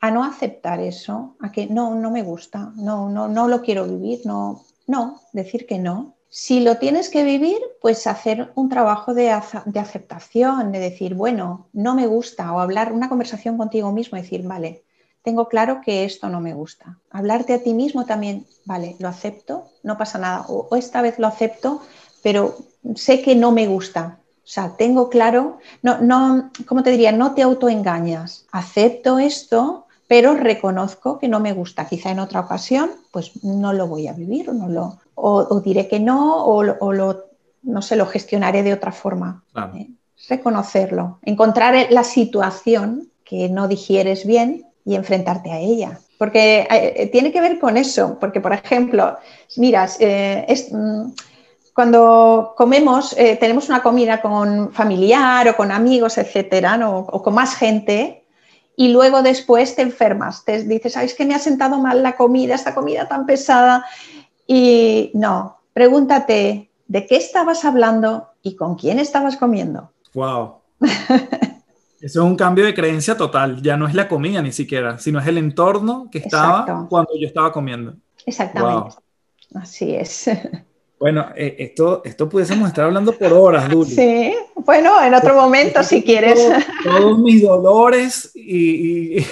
a 0.00 0.10
no 0.10 0.24
aceptar 0.24 0.80
eso, 0.80 1.36
a 1.40 1.50
que 1.50 1.66
no, 1.66 1.94
no 1.94 2.10
me 2.10 2.22
gusta, 2.22 2.72
no, 2.76 3.08
no, 3.08 3.28
no 3.28 3.48
lo 3.48 3.62
quiero 3.62 3.86
vivir, 3.86 4.20
no, 4.24 4.64
no, 4.86 5.20
decir 5.32 5.66
que 5.66 5.78
no. 5.78 6.14
Si 6.28 6.60
lo 6.60 6.78
tienes 6.78 7.08
que 7.08 7.22
vivir, 7.24 7.58
pues 7.80 8.06
hacer 8.06 8.50
un 8.56 8.68
trabajo 8.68 9.14
de, 9.14 9.34
de 9.66 9.80
aceptación, 9.80 10.72
de 10.72 10.80
decir, 10.80 11.14
bueno, 11.14 11.68
no 11.72 11.94
me 11.94 12.06
gusta, 12.06 12.52
o 12.52 12.58
hablar 12.58 12.92
una 12.92 13.08
conversación 13.08 13.56
contigo 13.56 13.92
mismo, 13.92 14.18
decir, 14.18 14.42
vale, 14.42 14.82
tengo 15.24 15.48
claro 15.48 15.80
que 15.80 16.04
esto 16.04 16.28
no 16.28 16.40
me 16.40 16.52
gusta. 16.52 16.98
Hablarte 17.10 17.54
a 17.54 17.62
ti 17.62 17.72
mismo 17.72 18.04
también, 18.04 18.46
vale, 18.66 18.94
lo 18.98 19.08
acepto, 19.08 19.70
no 19.82 19.96
pasa 19.96 20.18
nada. 20.18 20.44
O, 20.48 20.76
esta 20.76 21.00
vez 21.00 21.18
lo 21.18 21.26
acepto, 21.26 21.80
pero 22.22 22.56
sé 22.94 23.22
que 23.22 23.34
no 23.34 23.50
me 23.50 23.66
gusta. 23.66 24.18
O 24.20 24.46
sea, 24.46 24.76
tengo 24.76 25.08
claro, 25.08 25.58
no, 25.82 25.98
no, 26.02 26.50
¿cómo 26.66 26.82
te 26.82 26.90
diría? 26.90 27.10
No 27.10 27.32
te 27.32 27.40
autoengañas. 27.40 28.46
Acepto 28.52 29.18
esto, 29.18 29.86
pero 30.06 30.34
reconozco 30.34 31.18
que 31.18 31.28
no 31.28 31.40
me 31.40 31.54
gusta. 31.54 31.86
Quizá 31.86 32.10
en 32.10 32.20
otra 32.20 32.40
ocasión, 32.40 32.90
pues 33.10 33.32
no 33.42 33.72
lo 33.72 33.86
voy 33.86 34.08
a 34.08 34.12
vivir, 34.12 34.52
no 34.52 34.68
lo, 34.68 34.98
o, 35.14 35.60
diré 35.60 35.88
que 35.88 36.00
no, 36.00 36.44
o, 36.44 36.62
lo, 36.62 37.24
no 37.62 37.80
sé, 37.80 37.96
lo 37.96 38.04
gestionaré 38.04 38.62
de 38.62 38.74
otra 38.74 38.92
forma. 38.92 39.42
¿eh? 39.74 39.88
Reconocerlo, 40.28 41.18
encontrar 41.22 41.86
la 41.90 42.04
situación 42.04 43.08
que 43.24 43.48
no 43.48 43.68
digieres 43.68 44.26
bien 44.26 44.66
y 44.84 44.94
enfrentarte 44.94 45.50
a 45.50 45.58
ella. 45.58 45.98
Porque 46.18 46.60
eh, 46.60 46.94
eh, 46.96 47.06
tiene 47.08 47.32
que 47.32 47.40
ver 47.40 47.58
con 47.58 47.76
eso, 47.76 48.18
porque 48.20 48.40
por 48.40 48.52
ejemplo, 48.52 49.16
miras, 49.56 49.96
eh, 50.00 50.46
mm, 50.72 51.12
cuando 51.74 52.54
comemos, 52.56 53.16
tenemos 53.16 53.68
una 53.68 53.82
comida 53.82 54.22
con 54.22 54.72
familiar 54.72 55.48
o 55.48 55.56
con 55.56 55.72
amigos, 55.72 56.18
etcétera, 56.18 56.78
o 56.88 57.20
con 57.20 57.34
más 57.34 57.56
gente, 57.56 58.24
y 58.76 58.92
luego 58.92 59.22
después 59.22 59.74
te 59.74 59.82
enfermas, 59.82 60.44
te 60.44 60.62
dices, 60.62 60.92
¿sabes 60.92 61.14
que 61.14 61.24
me 61.24 61.34
ha 61.34 61.40
sentado 61.40 61.78
mal 61.78 62.00
la 62.00 62.14
comida, 62.14 62.54
esta 62.54 62.76
comida 62.76 63.08
tan 63.08 63.26
pesada? 63.26 63.84
Y 64.46 65.10
no, 65.14 65.58
pregúntate, 65.72 66.70
¿de 66.86 67.06
qué 67.08 67.16
estabas 67.16 67.64
hablando 67.64 68.28
y 68.44 68.54
con 68.54 68.76
quién 68.76 69.00
estabas 69.00 69.36
comiendo. 69.36 69.90
¡Wow! 70.12 70.60
Eso 72.04 72.22
es 72.22 72.26
un 72.26 72.36
cambio 72.36 72.66
de 72.66 72.74
creencia 72.74 73.16
total. 73.16 73.62
Ya 73.62 73.78
no 73.78 73.88
es 73.88 73.94
la 73.94 74.08
comida 74.08 74.42
ni 74.42 74.52
siquiera, 74.52 74.98
sino 74.98 75.20
es 75.20 75.26
el 75.26 75.38
entorno 75.38 76.10
que 76.12 76.18
estaba 76.18 76.86
cuando 76.86 77.12
yo 77.18 77.26
estaba 77.26 77.50
comiendo. 77.50 77.94
Exactamente. 78.26 78.96
Así 79.54 79.94
es. 79.94 80.28
Bueno, 81.00 81.28
eh, 81.34 81.56
esto, 81.58 82.02
esto 82.04 82.28
pudiésemos 82.28 82.68
estar 82.68 82.84
hablando 82.84 83.12
por 83.12 83.32
horas, 83.32 83.70
Duli. 83.70 83.90
Sí, 83.90 84.34
bueno, 84.54 85.02
en 85.02 85.14
otro 85.14 85.34
momento 85.34 85.82
si 85.82 86.02
quieres. 86.02 86.46
Todos, 86.82 87.18
mis 87.20 87.42
dolores 87.42 88.30
y... 88.34 89.16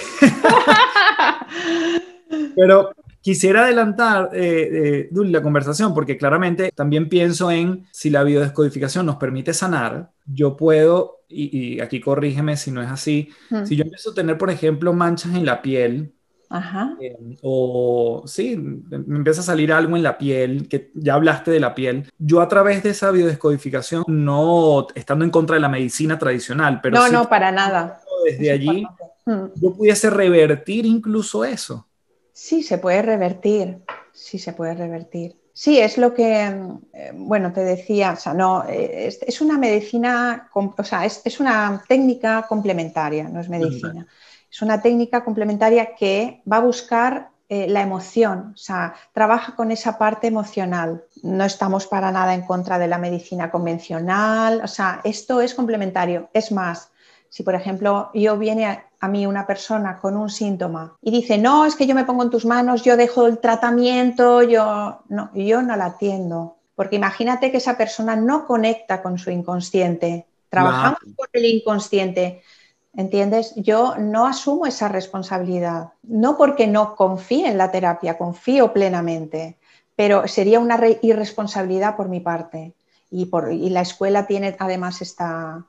Pero 2.55 2.89
quisiera 3.23 3.63
adelantar, 3.63 4.29
eh, 4.33 5.09
eh 5.11 5.23
la 5.25 5.41
conversación, 5.41 5.93
porque 5.93 6.17
claramente 6.17 6.71
también 6.75 7.09
pienso 7.09 7.49
en 7.49 7.87
si 7.91 8.09
la 8.09 8.23
biodescodificación 8.23 9.05
nos 9.05 9.15
permite 9.15 9.53
sanar, 9.53 10.11
yo 10.25 10.55
puedo, 10.57 11.21
y, 11.29 11.79
aquí 11.79 11.99
corrígeme 11.99 12.57
si 12.57 12.69
no 12.69 12.83
es 12.83 12.89
así, 12.89 13.29
si 13.65 13.75
yo 13.75 13.83
empiezo 13.83 14.11
a 14.11 14.13
tener, 14.13 14.37
por 14.37 14.51
ejemplo, 14.51 14.93
manchas 14.93 15.33
en 15.33 15.45
la 15.45 15.61
piel, 15.61 16.13
Ajá. 16.53 16.95
Eh, 17.01 17.17
o 17.41 18.21
sí, 18.27 18.55
me 18.55 19.17
empieza 19.17 19.41
a 19.41 19.43
salir 19.43 19.73
algo 19.73 19.97
en 19.97 20.03
la 20.03 20.19
piel, 20.19 20.67
que 20.67 20.91
ya 20.93 21.15
hablaste 21.15 21.49
de 21.49 21.59
la 21.59 21.73
piel. 21.73 22.07
Yo 22.19 22.41
a 22.41 22.47
través 22.47 22.83
de 22.83 22.91
esa 22.91 23.09
biodescodificación, 23.09 24.03
no 24.07 24.85
estando 24.93 25.25
en 25.25 25.31
contra 25.31 25.55
de 25.55 25.61
la 25.61 25.69
medicina 25.69 26.19
tradicional, 26.19 26.79
pero... 26.79 26.97
No, 26.97 27.09
no, 27.09 27.27
para 27.27 27.51
nada. 27.51 28.01
Desde 28.23 28.51
allí, 28.51 28.85
yo 29.25 29.73
pudiese 29.73 30.11
revertir 30.11 30.85
incluso 30.85 31.43
eso. 31.43 31.87
Sí, 32.33 32.63
se 32.63 32.79
puede 32.79 33.01
revertir, 33.01 33.83
sí 34.11 34.39
se 34.39 34.53
puede 34.53 34.73
revertir. 34.73 35.39
Sí, 35.53 35.79
es 35.79 35.99
lo 35.99 36.15
que, 36.15 36.47
eh, 36.93 37.11
bueno, 37.13 37.53
te 37.53 37.63
decía, 37.63 38.13
o 38.13 38.15
sea, 38.15 38.33
no, 38.33 38.63
eh, 38.67 39.15
es, 39.21 39.39
una 39.39 39.59
medicina, 39.59 40.49
o 40.53 40.83
sea, 40.83 41.05
es, 41.05 41.21
es, 41.23 41.39
una 41.39 41.83
técnica 41.87 42.47
complementaria, 42.49 43.29
no 43.29 43.39
es 43.39 43.49
medicina. 43.49 44.07
Es 44.51 44.61
una 44.63 44.81
técnica 44.81 45.23
complementaria 45.23 45.95
que 45.95 46.41
va 46.51 46.57
a 46.57 46.61
buscar 46.61 47.29
eh, 47.49 47.67
la 47.67 47.81
emoción, 47.81 48.53
o 48.55 48.57
sea, 48.57 48.95
trabaja 49.11 49.55
con 49.55 49.69
esa 49.69 49.99
parte 49.99 50.25
emocional. 50.25 51.03
No 51.21 51.45
estamos 51.45 51.85
para 51.85 52.11
nada 52.11 52.33
en 52.33 52.41
contra 52.41 52.79
de 52.79 52.87
la 52.87 52.97
medicina 52.97 53.51
convencional, 53.51 54.61
o 54.63 54.67
sea, 54.67 55.01
esto 55.03 55.39
es 55.39 55.53
complementario. 55.53 56.29
Es 56.33 56.51
más, 56.51 56.91
si 57.29 57.43
por 57.43 57.53
ejemplo 57.53 58.09
yo 58.13 58.37
viene 58.39 58.65
a, 58.65 58.85
mí 59.07 59.25
una 59.25 59.45
persona 59.45 59.99
con 59.99 60.17
un 60.17 60.29
síntoma 60.29 60.97
y 61.01 61.11
dice, 61.11 61.37
no, 61.37 61.65
es 61.65 61.75
que 61.75 61.85
yo 61.85 61.95
me 61.95 62.05
pongo 62.05 62.23
en 62.23 62.29
tus 62.29 62.45
manos, 62.45 62.83
yo 62.83 62.97
dejo 62.97 63.27
el 63.27 63.39
tratamiento, 63.39 64.43
yo 64.43 65.01
no, 65.09 65.31
yo 65.33 65.61
no 65.61 65.75
la 65.75 65.85
atiendo. 65.85 66.57
Porque 66.75 66.95
imagínate 66.95 67.51
que 67.51 67.57
esa 67.57 67.77
persona 67.77 68.15
no 68.15 68.47
conecta 68.47 69.01
con 69.01 69.17
su 69.17 69.29
inconsciente. 69.29 70.25
Trabajamos 70.49 70.99
con 71.15 71.27
el 71.33 71.45
inconsciente. 71.45 72.41
¿Entiendes? 72.95 73.53
Yo 73.55 73.95
no 73.97 74.27
asumo 74.27 74.67
esa 74.67 74.87
responsabilidad, 74.87 75.93
no 76.03 76.37
porque 76.37 76.67
no 76.67 76.95
confíe 76.95 77.47
en 77.47 77.57
la 77.57 77.71
terapia, 77.71 78.19
confío 78.19 78.71
plenamente, 78.71 79.57
pero 79.95 80.27
sería 80.27 80.59
una 80.59 80.79
irresponsabilidad 81.01 81.95
por 81.95 82.07
mi 82.07 82.19
parte. 82.19 82.73
Y, 83.09 83.25
por, 83.25 83.51
la 83.51 83.81
escuela 83.81 84.27
tiene 84.27 84.55
además 84.59 85.01
esta, 85.01 85.65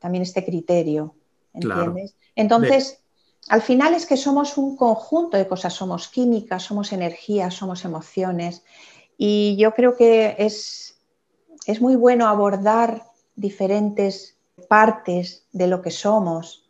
también 0.00 0.22
este 0.22 0.44
criterio, 0.44 1.14
¿entiendes? 1.54 2.14
Entonces, 2.36 3.00
al 3.48 3.62
final 3.62 3.94
es 3.94 4.06
que 4.06 4.16
somos 4.16 4.58
un 4.58 4.76
conjunto 4.76 5.36
de 5.36 5.48
cosas, 5.48 5.72
somos 5.72 6.08
química, 6.08 6.58
somos 6.58 6.92
energía, 6.92 7.50
somos 7.50 7.84
emociones, 7.84 8.62
y 9.16 9.56
yo 9.56 9.72
creo 9.72 9.96
que 9.96 10.36
es, 10.38 10.98
es 11.66 11.80
muy 11.80 11.96
bueno 11.96 12.28
abordar 12.28 13.04
diferentes 13.36 14.36
partes 14.68 15.46
de 15.52 15.66
lo 15.66 15.82
que 15.82 15.90
somos 15.90 16.64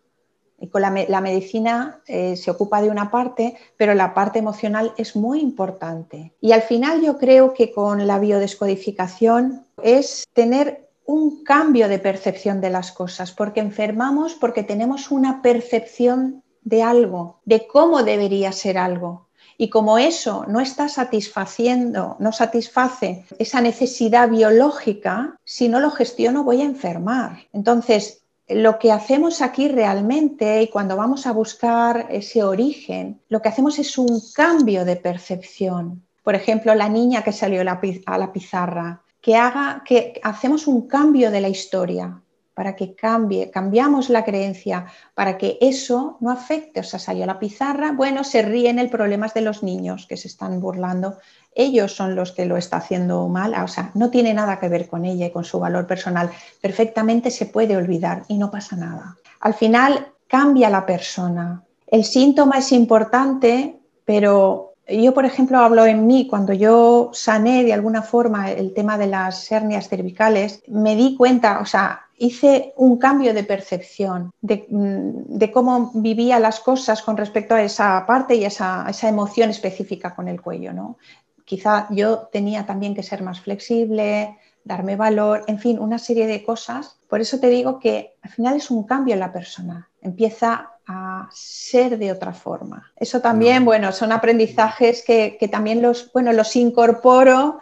y 0.64 0.68
con 0.68 0.82
la, 0.82 1.20
medicina 1.20 2.00
eh, 2.06 2.36
se 2.36 2.50
ocupa 2.50 2.80
de 2.80 2.88
una 2.88 3.10
parte, 3.10 3.56
pero 3.76 3.92
la 3.92 4.14
parte 4.14 4.38
emocional 4.38 4.94
es 4.96 5.14
muy 5.14 5.40
importante. 5.40 6.32
Y 6.40 6.52
al 6.52 6.62
final 6.62 7.02
yo 7.02 7.18
creo 7.18 7.52
que 7.52 7.70
con 7.70 8.06
la 8.06 8.18
biodescodificación 8.18 9.66
es 9.82 10.24
tener 10.32 10.83
un 11.06 11.44
cambio 11.44 11.88
de 11.88 11.98
percepción 11.98 12.60
de 12.60 12.70
las 12.70 12.92
cosas, 12.92 13.32
porque 13.32 13.60
enfermamos 13.60 14.34
porque 14.34 14.62
tenemos 14.62 15.10
una 15.10 15.42
percepción 15.42 16.42
de 16.62 16.82
algo, 16.82 17.40
de 17.44 17.66
cómo 17.66 18.02
debería 18.02 18.52
ser 18.52 18.78
algo. 18.78 19.28
Y 19.56 19.70
como 19.70 19.98
eso 19.98 20.44
no 20.48 20.60
está 20.60 20.88
satisfaciendo, 20.88 22.16
no 22.18 22.32
satisface 22.32 23.24
esa 23.38 23.60
necesidad 23.60 24.28
biológica, 24.28 25.38
si 25.44 25.68
no 25.68 25.78
lo 25.78 25.90
gestiono 25.90 26.42
voy 26.42 26.62
a 26.62 26.64
enfermar. 26.64 27.38
Entonces, 27.52 28.22
lo 28.48 28.78
que 28.78 28.90
hacemos 28.90 29.42
aquí 29.42 29.68
realmente 29.68 30.62
y 30.62 30.68
cuando 30.68 30.96
vamos 30.96 31.26
a 31.26 31.32
buscar 31.32 32.08
ese 32.10 32.42
origen, 32.42 33.20
lo 33.28 33.40
que 33.40 33.48
hacemos 33.48 33.78
es 33.78 33.96
un 33.96 34.20
cambio 34.34 34.84
de 34.84 34.96
percepción. 34.96 36.04
Por 36.22 36.34
ejemplo, 36.34 36.74
la 36.74 36.88
niña 36.88 37.22
que 37.22 37.32
salió 37.32 37.60
a 37.60 38.18
la 38.18 38.32
pizarra, 38.32 39.03
que 39.24 39.36
haga 39.36 39.82
que 39.86 40.20
hacemos 40.22 40.66
un 40.66 40.86
cambio 40.86 41.30
de 41.30 41.40
la 41.40 41.48
historia 41.48 42.20
para 42.52 42.76
que 42.76 42.94
cambie, 42.94 43.50
cambiamos 43.50 44.10
la 44.10 44.22
creencia 44.22 44.86
para 45.14 45.38
que 45.38 45.56
eso 45.60 46.18
no 46.20 46.30
afecte, 46.30 46.80
o 46.80 46.82
sea, 46.84 47.00
salió 47.00 47.24
la 47.26 47.40
pizarra, 47.40 47.92
bueno, 47.92 48.22
se 48.22 48.42
ríen 48.42 48.78
el 48.78 48.90
problema 48.90 49.26
de 49.34 49.40
los 49.40 49.62
niños 49.62 50.06
que 50.06 50.18
se 50.18 50.28
están 50.28 50.60
burlando 50.60 51.18
ellos 51.54 51.94
son 51.94 52.16
los 52.16 52.32
que 52.32 52.46
lo 52.46 52.56
está 52.56 52.78
haciendo 52.78 53.28
mal, 53.28 53.54
o 53.62 53.68
sea, 53.68 53.90
no 53.94 54.10
tiene 54.10 54.34
nada 54.34 54.58
que 54.58 54.68
ver 54.68 54.88
con 54.88 55.04
ella 55.04 55.26
y 55.26 55.30
con 55.30 55.44
su 55.44 55.60
valor 55.60 55.86
personal. 55.86 56.30
Perfectamente 56.60 57.30
se 57.30 57.46
puede 57.46 57.76
olvidar 57.76 58.24
y 58.28 58.38
no 58.38 58.50
pasa 58.50 58.76
nada. 58.76 59.16
Al 59.40 59.54
final 59.54 60.08
cambia 60.26 60.68
la 60.68 60.84
persona. 60.84 61.62
El 61.86 62.04
síntoma 62.04 62.58
es 62.58 62.72
importante, 62.72 63.78
pero 64.04 64.73
yo, 64.86 65.14
por 65.14 65.24
ejemplo, 65.24 65.58
hablo 65.58 65.86
en 65.86 66.06
mí, 66.06 66.26
cuando 66.26 66.52
yo 66.52 67.10
sané 67.12 67.64
de 67.64 67.72
alguna 67.72 68.02
forma 68.02 68.50
el 68.50 68.74
tema 68.74 68.98
de 68.98 69.06
las 69.06 69.50
hernias 69.50 69.88
cervicales, 69.88 70.62
me 70.68 70.94
di 70.96 71.16
cuenta, 71.16 71.60
o 71.60 71.66
sea, 71.66 72.02
hice 72.18 72.74
un 72.76 72.98
cambio 72.98 73.34
de 73.34 73.44
percepción 73.44 74.32
de, 74.40 74.66
mm, 74.68 75.50
cómo 75.52 75.90
vivía 75.94 76.38
las 76.38 76.60
cosas 76.60 77.02
con 77.02 77.16
respecto 77.16 77.54
a 77.54 77.62
esa 77.62 78.04
parte 78.06 78.34
y 78.34 78.44
esa, 78.44 78.86
esa 78.88 79.08
emoción 79.08 79.50
específica 79.50 80.14
con 80.14 80.28
el 80.28 80.40
cuello, 80.40 80.72
¿no? 80.72 80.96
quizá 81.44 81.86
yo 81.90 82.28
tenía 82.32 82.66
también 82.66 82.94
que 82.94 83.02
ser 83.02 83.22
más 83.22 83.40
flexible, 83.40 84.36
darme 84.64 84.96
valor, 84.96 85.44
en 85.46 85.58
fin, 85.58 85.78
una 85.78 85.98
serie 85.98 86.26
de 86.26 86.44
cosas. 86.44 86.96
Por 87.08 87.20
eso 87.20 87.38
te 87.38 87.48
digo 87.48 87.78
que 87.78 88.14
al 88.22 88.30
final 88.30 88.56
es 88.56 88.70
un 88.70 88.84
cambio 88.84 89.14
en 89.14 89.20
la 89.20 89.32
persona, 89.32 89.88
empieza 90.00 90.70
a 90.86 91.28
ser 91.32 91.98
de 91.98 92.12
otra 92.12 92.32
forma. 92.32 92.92
Eso 92.96 93.20
también, 93.20 93.64
bueno, 93.64 93.92
son 93.92 94.12
aprendizajes 94.12 95.02
que, 95.02 95.48
también 95.50 95.82
los, 95.82 96.12
bueno, 96.12 96.32
los 96.32 96.54
incorporo 96.56 97.60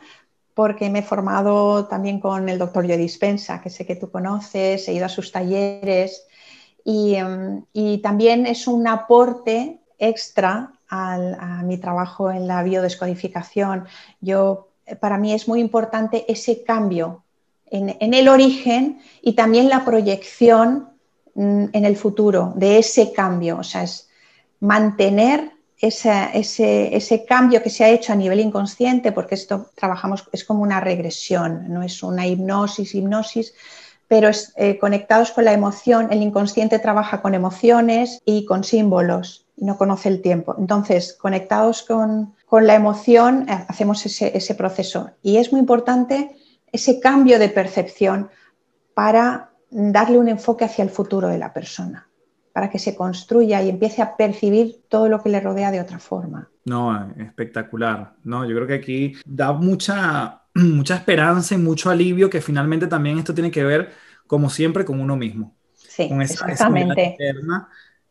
porque 0.55 0.91
me 0.91 0.99
he 0.99 1.03
formado 1.03 1.87
también 1.87 2.21
con 2.21 2.49
el 2.49 2.59
doctor 2.59 2.87
Joe 2.87 2.99
Dispensa, 2.99 3.61
que 3.61 3.71
sé 3.71 3.87
que 3.87 3.97
tú 3.97 4.11
conoces, 4.11 4.87
he 4.87 4.93
ido 4.93 5.07
a 5.07 5.09
sus 5.09 5.33
talleres. 5.33 6.27
Y, 6.85 7.15
em, 7.15 7.65
y 7.73 7.99
también 7.99 8.45
es 8.45 8.67
un 8.67 8.87
aporte 8.87 9.81
extra 9.99 10.73
a 10.95 11.63
mi 11.65 11.79
trabajo 11.79 12.31
en 12.31 12.47
la 12.47 12.63
biodescodificación, 12.63 13.87
yo, 14.21 14.69
para 15.01 15.17
mí 15.17 15.33
es 15.33 15.49
muy 15.49 15.61
importante 15.61 16.31
ese 16.31 16.65
cambio 16.65 17.23
en, 17.73 18.13
el 18.13 18.29
origen 18.29 19.01
y 19.23 19.33
también 19.33 19.71
la 19.71 19.85
proyección 19.87 20.91
en 21.35 21.85
el 21.85 21.97
futuro 21.97 22.53
de 22.57 22.79
ese 22.79 23.13
cambio, 23.13 23.59
o 23.59 23.63
sea, 23.63 23.83
es 23.85 24.09
mantener 24.61 25.53
ese, 25.83 26.31
ese, 26.35 27.25
cambio 27.25 27.63
que 27.63 27.71
se 27.71 27.85
ha 27.85 27.89
hecho 27.89 28.13
a 28.13 28.17
nivel 28.17 28.39
inconsciente, 28.39 29.11
porque 29.11 29.35
esto 29.35 29.71
trabajamos, 29.75 30.29
es 30.31 30.45
como 30.45 30.63
una 30.63 30.81
regresión, 30.81 31.65
no 31.69 31.83
es 31.83 32.03
una 32.05 32.27
hipnosis, 32.27 32.95
hipnosis, 32.95 33.53
pero 34.07 34.29
es, 34.29 34.53
eh, 34.57 34.79
conectados 34.79 35.33
con 35.33 35.45
la 35.45 35.53
emoción, 35.53 36.09
el 36.13 36.23
inconsciente 36.23 36.79
trabaja 36.79 37.21
con 37.21 37.35
emociones 37.35 38.21
y 38.25 38.45
con 38.45 38.63
símbolos 38.63 39.47
no 39.57 39.79
conoce 39.79 40.09
el 40.09 40.23
tiempo. 40.23 40.55
Entonces, 40.59 41.15
conectados 41.15 41.83
con, 41.83 42.35
la 42.51 42.75
emoción, 42.75 43.49
eh, 43.49 43.65
hacemos 43.69 44.05
ese, 44.05 44.55
proceso. 44.55 45.11
Y 45.23 45.39
es 45.39 45.53
muy 45.53 45.61
importante 45.61 46.37
ese 46.71 47.01
cambio 47.01 47.39
de 47.39 47.49
percepción 47.49 48.31
para 48.95 49.52
darle 49.73 50.19
un 50.19 50.29
enfoque 50.29 50.65
hacia 50.65 50.85
el 50.85 50.91
futuro 50.91 51.29
de 51.29 51.39
la 51.39 51.53
persona, 51.53 52.07
para 52.53 52.71
que 52.71 52.79
se 52.79 52.95
construya 52.95 53.63
y 53.63 53.71
empiece 53.71 54.03
a 54.03 54.17
percibir 54.17 54.83
todo 54.89 55.09
lo 55.09 55.23
que 55.23 55.31
le 55.31 55.41
rodea 55.41 55.71
de 55.71 55.81
otra 55.81 55.99
forma. 55.99 56.49
No, 56.65 57.13
espectacular. 57.19 58.15
No, 58.23 58.45
yo 58.45 58.55
creo 58.55 58.67
que 58.67 58.75
aquí 58.75 59.15
da 59.25 59.53
mucha, 59.53 60.43
mucha 60.55 60.97
esperanza 60.97 61.55
y 61.55 61.59
mucho 61.59 61.91
alivio 61.91 62.31
que 62.31 62.41
finalmente 62.41 62.87
también 62.87 63.19
esto 63.19 63.35
tiene 63.35 63.51
que 63.51 63.65
ver, 63.65 63.91
como 64.27 64.51
siempre, 64.51 64.85
con 64.85 65.01
uno 65.01 65.17
mismo. 65.17 65.57
Sí, 65.75 66.09
exactamente. 66.21 67.17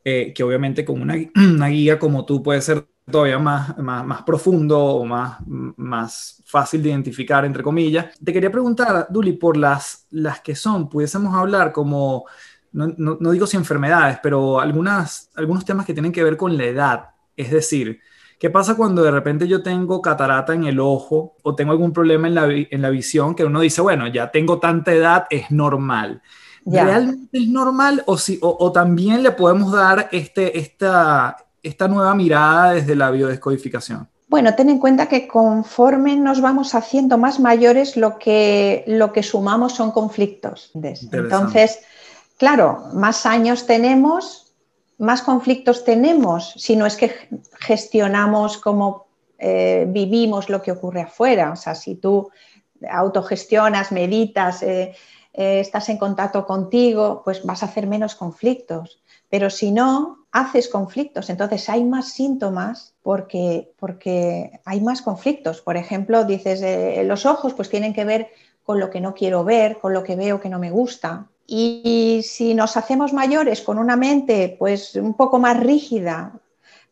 Eh, 0.03 0.33
que 0.33 0.43
obviamente 0.43 0.83
con 0.83 0.99
una, 0.99 1.15
una, 1.35 1.67
guía 1.67 1.99
como 1.99 2.25
tú 2.25 2.41
puede 2.41 2.61
ser 2.61 2.87
todavía 3.09 3.39
más, 3.39 3.77
más, 3.77 4.23
profundo 4.23 4.79
o 4.79 5.05
más, 5.05 5.37
más 5.47 6.41
fácil 6.45 6.81
de 6.81 6.89
identificar, 6.89 7.45
entre 7.45 7.63
comillas. 7.63 8.17
Te 8.23 8.33
quería 8.33 8.51
preguntar, 8.51 9.07
Duli, 9.09 9.33
por 9.33 9.57
las, 9.57 10.07
las 10.11 10.41
que 10.41 10.55
son, 10.55 10.89
pudiésemos 10.89 11.33
hablar 11.35 11.71
como, 11.71 12.25
no, 12.71 12.93
no, 12.97 13.31
digo 13.31 13.47
si 13.47 13.57
enfermedades, 13.57 14.19
pero 14.21 14.59
algunas, 14.59 15.29
algunos 15.35 15.65
temas 15.65 15.85
que 15.85 15.93
tienen 15.93 16.11
que 16.11 16.23
ver 16.23 16.37
con 16.37 16.57
la 16.57 16.65
edad. 16.65 17.09
Es 17.35 17.51
decir, 17.51 17.99
¿qué 18.39 18.49
pasa 18.49 18.75
cuando 18.75 19.03
de 19.03 19.11
repente 19.11 19.47
yo 19.47 19.61
tengo 19.61 20.01
catarata 20.01 20.53
en 20.53 20.65
el 20.65 20.79
ojo 20.79 21.35
o 21.43 21.55
tengo 21.55 21.71
algún 21.71 21.93
problema 21.93 22.27
en 22.27 22.35
la, 22.35 22.47
en 22.47 22.81
la 22.81 22.89
visión 22.89 23.35
que 23.35 23.45
uno 23.45 23.61
dice, 23.61 23.81
bueno, 23.81 24.07
ya 24.07 24.31
tengo 24.31 24.59
tanta 24.59 24.93
edad, 24.93 25.27
es 25.29 25.51
normal? 25.51 26.21
¿Realmente 26.63 27.39
es 27.39 27.47
normal 27.47 28.03
o, 28.05 28.19
si, 28.19 28.37
o, 28.39 28.55
o, 28.59 28.71
también 28.71 29.23
le 29.23 29.31
podemos 29.31 29.71
dar 29.71 30.09
este, 30.11 30.59
esta, 30.59 31.35
esta 31.63 31.87
nueva 31.87 32.13
mirada 32.15 32.73
desde 32.73 32.95
la 32.95 33.11
biodescodificación? 33.11 34.07
Bueno, 34.27 34.55
ten 34.55 34.69
en 34.69 34.79
cuenta 34.79 35.09
que 35.09 35.27
conforme 35.27 36.15
nos 36.15 36.39
vamos 36.39 36.73
haciendo 36.73 37.17
más 37.17 37.39
mayores, 37.39 37.97
lo 37.97 38.17
que, 38.17 38.85
lo 38.87 39.11
que 39.11 39.23
sumamos 39.23 39.73
son 39.73 39.91
conflictos. 39.91 40.71
Entonces, 40.73 41.79
claro, 42.37 42.85
más 42.93 43.25
años 43.25 43.65
tenemos, 43.65 44.53
más 44.97 45.21
conflictos 45.21 45.83
tenemos, 45.83 46.53
si 46.55 46.77
no 46.77 46.85
es 46.85 46.95
que 46.95 47.27
gestionamos 47.59 48.57
cómo 48.57 49.07
eh, 49.37 49.85
vivimos 49.89 50.49
lo 50.49 50.61
que 50.61 50.71
ocurre 50.71 51.01
afuera. 51.01 51.51
O 51.51 51.55
sea, 51.55 51.75
si 51.75 51.95
tú 51.95 52.29
autogestionas, 52.89 53.91
meditas, 53.91 54.63
eh, 54.63 54.95
eh, 55.33 55.59
estás 55.59 55.89
en 55.89 55.97
contacto 55.97 56.45
contigo, 56.45 57.21
pues 57.25 57.43
vas 57.43 57.63
a 57.63 57.65
hacer 57.65 57.87
menos 57.87 58.15
conflictos. 58.15 59.01
Pero 59.29 59.49
si 59.49 59.71
no, 59.71 60.20
haces 60.31 60.69
conflictos. 60.69 61.29
Entonces 61.29 61.67
hay 61.69 61.83
más 61.83 62.11
síntomas 62.13 62.93
porque, 63.03 63.71
porque 63.77 64.59
hay 64.65 64.81
más 64.81 65.01
conflictos. 65.01 65.61
Por 65.61 65.77
ejemplo, 65.77 66.23
dices, 66.23 66.61
eh, 66.61 67.03
los 67.05 67.25
ojos 67.25 67.53
pues 67.53 67.69
tienen 67.69 67.93
que 67.93 68.05
ver 68.05 68.29
con 68.63 68.79
lo 68.79 68.89
que 68.89 69.01
no 69.01 69.13
quiero 69.13 69.43
ver, 69.43 69.79
con 69.79 69.93
lo 69.93 70.03
que 70.03 70.15
veo 70.15 70.39
que 70.39 70.49
no 70.49 70.59
me 70.59 70.71
gusta. 70.71 71.27
Y 71.47 72.21
si 72.23 72.53
nos 72.53 72.77
hacemos 72.77 73.11
mayores 73.11 73.61
con 73.61 73.77
una 73.77 73.97
mente 73.97 74.55
pues 74.57 74.95
un 74.95 75.15
poco 75.15 75.39
más 75.39 75.59
rígida, 75.59 76.33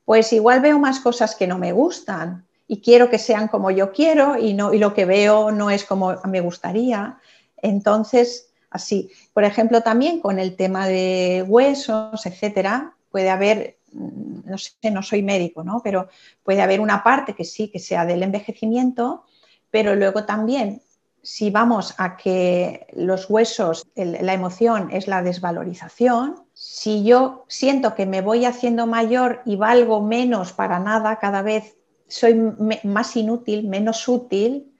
pues 0.03 0.33
igual 0.33 0.59
veo 0.59 0.79
más 0.79 0.99
cosas 0.99 1.35
que 1.35 1.47
no 1.47 1.57
me 1.57 1.71
gustan 1.71 2.45
y 2.67 2.81
quiero 2.81 3.09
que 3.09 3.19
sean 3.19 3.47
como 3.47 3.71
yo 3.71 3.91
quiero 3.91 4.37
y, 4.37 4.53
no, 4.53 4.73
y 4.73 4.79
lo 4.79 4.93
que 4.93 5.05
veo 5.05 5.51
no 5.51 5.69
es 5.69 5.85
como 5.85 6.15
me 6.25 6.41
gustaría. 6.41 7.19
Entonces, 7.61 8.49
así. 8.69 9.09
Por 9.33 9.43
ejemplo, 9.43 9.81
también 9.81 10.19
con 10.19 10.39
el 10.39 10.55
tema 10.55 10.87
de 10.87 11.45
huesos, 11.47 12.25
etcétera, 12.25 12.95
puede 13.12 13.30
haber, 13.30 13.80
no 13.91 14.57
sé, 14.57 14.91
no 14.91 15.03
soy 15.03 15.24
médico, 15.24 15.64
¿no? 15.64 15.82
Pero 15.84 16.10
puede 16.43 16.62
haber 16.62 16.80
una 16.82 17.03
parte 17.03 17.34
que 17.34 17.45
sí, 17.45 17.70
que 17.70 17.80
sea 17.80 18.05
del 18.05 18.24
envejecimiento, 18.24 19.24
pero 19.72 19.95
luego 19.95 20.26
también, 20.26 20.82
si 21.22 21.49
vamos 21.49 21.95
a 21.97 22.18
que 22.18 22.88
los 22.93 23.30
huesos, 23.30 23.88
la 23.95 24.34
emoción 24.34 24.89
es 24.91 25.07
la 25.07 25.22
desvalorización, 25.22 26.45
si 26.53 27.03
yo 27.03 27.45
siento 27.47 27.93
que 27.95 28.05
me 28.05 28.22
voy 28.22 28.45
haciendo 28.45 28.88
mayor 28.88 29.41
y 29.45 29.55
valgo 29.55 30.01
menos 30.01 30.53
para 30.53 30.80
nada, 30.80 31.20
cada 31.20 31.41
vez 31.41 31.78
soy 32.07 32.34
más 32.84 33.16
inútil, 33.16 33.68
menos 33.68 34.07
útil, 34.07 34.76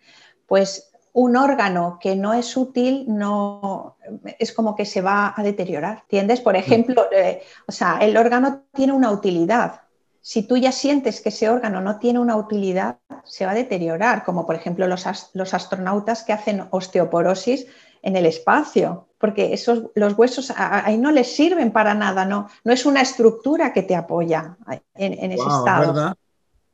pues 0.48 0.89
un 1.20 1.36
órgano 1.36 1.99
que 2.01 2.15
no 2.15 2.34
es 2.34 2.55
útil 2.55 3.03
no 3.07 3.97
es 4.39 4.53
como 4.53 4.74
que 4.74 4.86
se 4.86 5.01
va 5.01 5.34
a 5.36 5.43
deteriorar. 5.43 5.99
¿Entiendes? 6.03 6.39
Por 6.39 6.55
ejemplo, 6.55 7.07
eh, 7.11 7.43
o 7.67 7.74
sea, 7.74 7.97
el 7.99 8.15
órgano 8.15 8.63
tiene 8.74 8.93
una 8.93 9.11
utilidad. 9.11 9.82
Si 10.22 10.43
tú 10.43 10.55
ya 10.55 10.72
sientes 10.72 11.20
que 11.20 11.30
ese 11.30 11.49
órgano 11.49 11.82
no 11.82 11.99
tiene 11.99 12.20
una 12.20 12.38
utilidad, 12.38 12.99
se 13.26 13.45
va 13.45 13.51
a 13.51 13.55
deteriorar, 13.55 14.24
como 14.24 14.45
por 14.45 14.55
ejemplo 14.55 14.88
los, 14.88 15.05
los 15.34 15.53
astronautas 15.53 16.24
que 16.24 16.32
hacen 16.32 16.67
osteoporosis 16.72 17.67
en 18.01 18.15
el 18.15 18.26
espacio, 18.26 19.07
porque 19.17 19.53
esos, 19.53 19.91
los 19.95 20.17
huesos 20.17 20.53
ahí 20.55 20.97
no 20.97 21.11
les 21.11 21.36
sirven 21.36 21.72
para 21.72 21.93
nada, 21.95 22.24
no, 22.24 22.47
no 22.63 22.72
es 22.72 22.86
una 22.86 23.01
estructura 23.01 23.74
que 23.74 23.84
te 23.84 23.95
apoya 23.95 24.55
en, 24.95 25.32
ese 25.32 25.43
estado. 25.43 26.15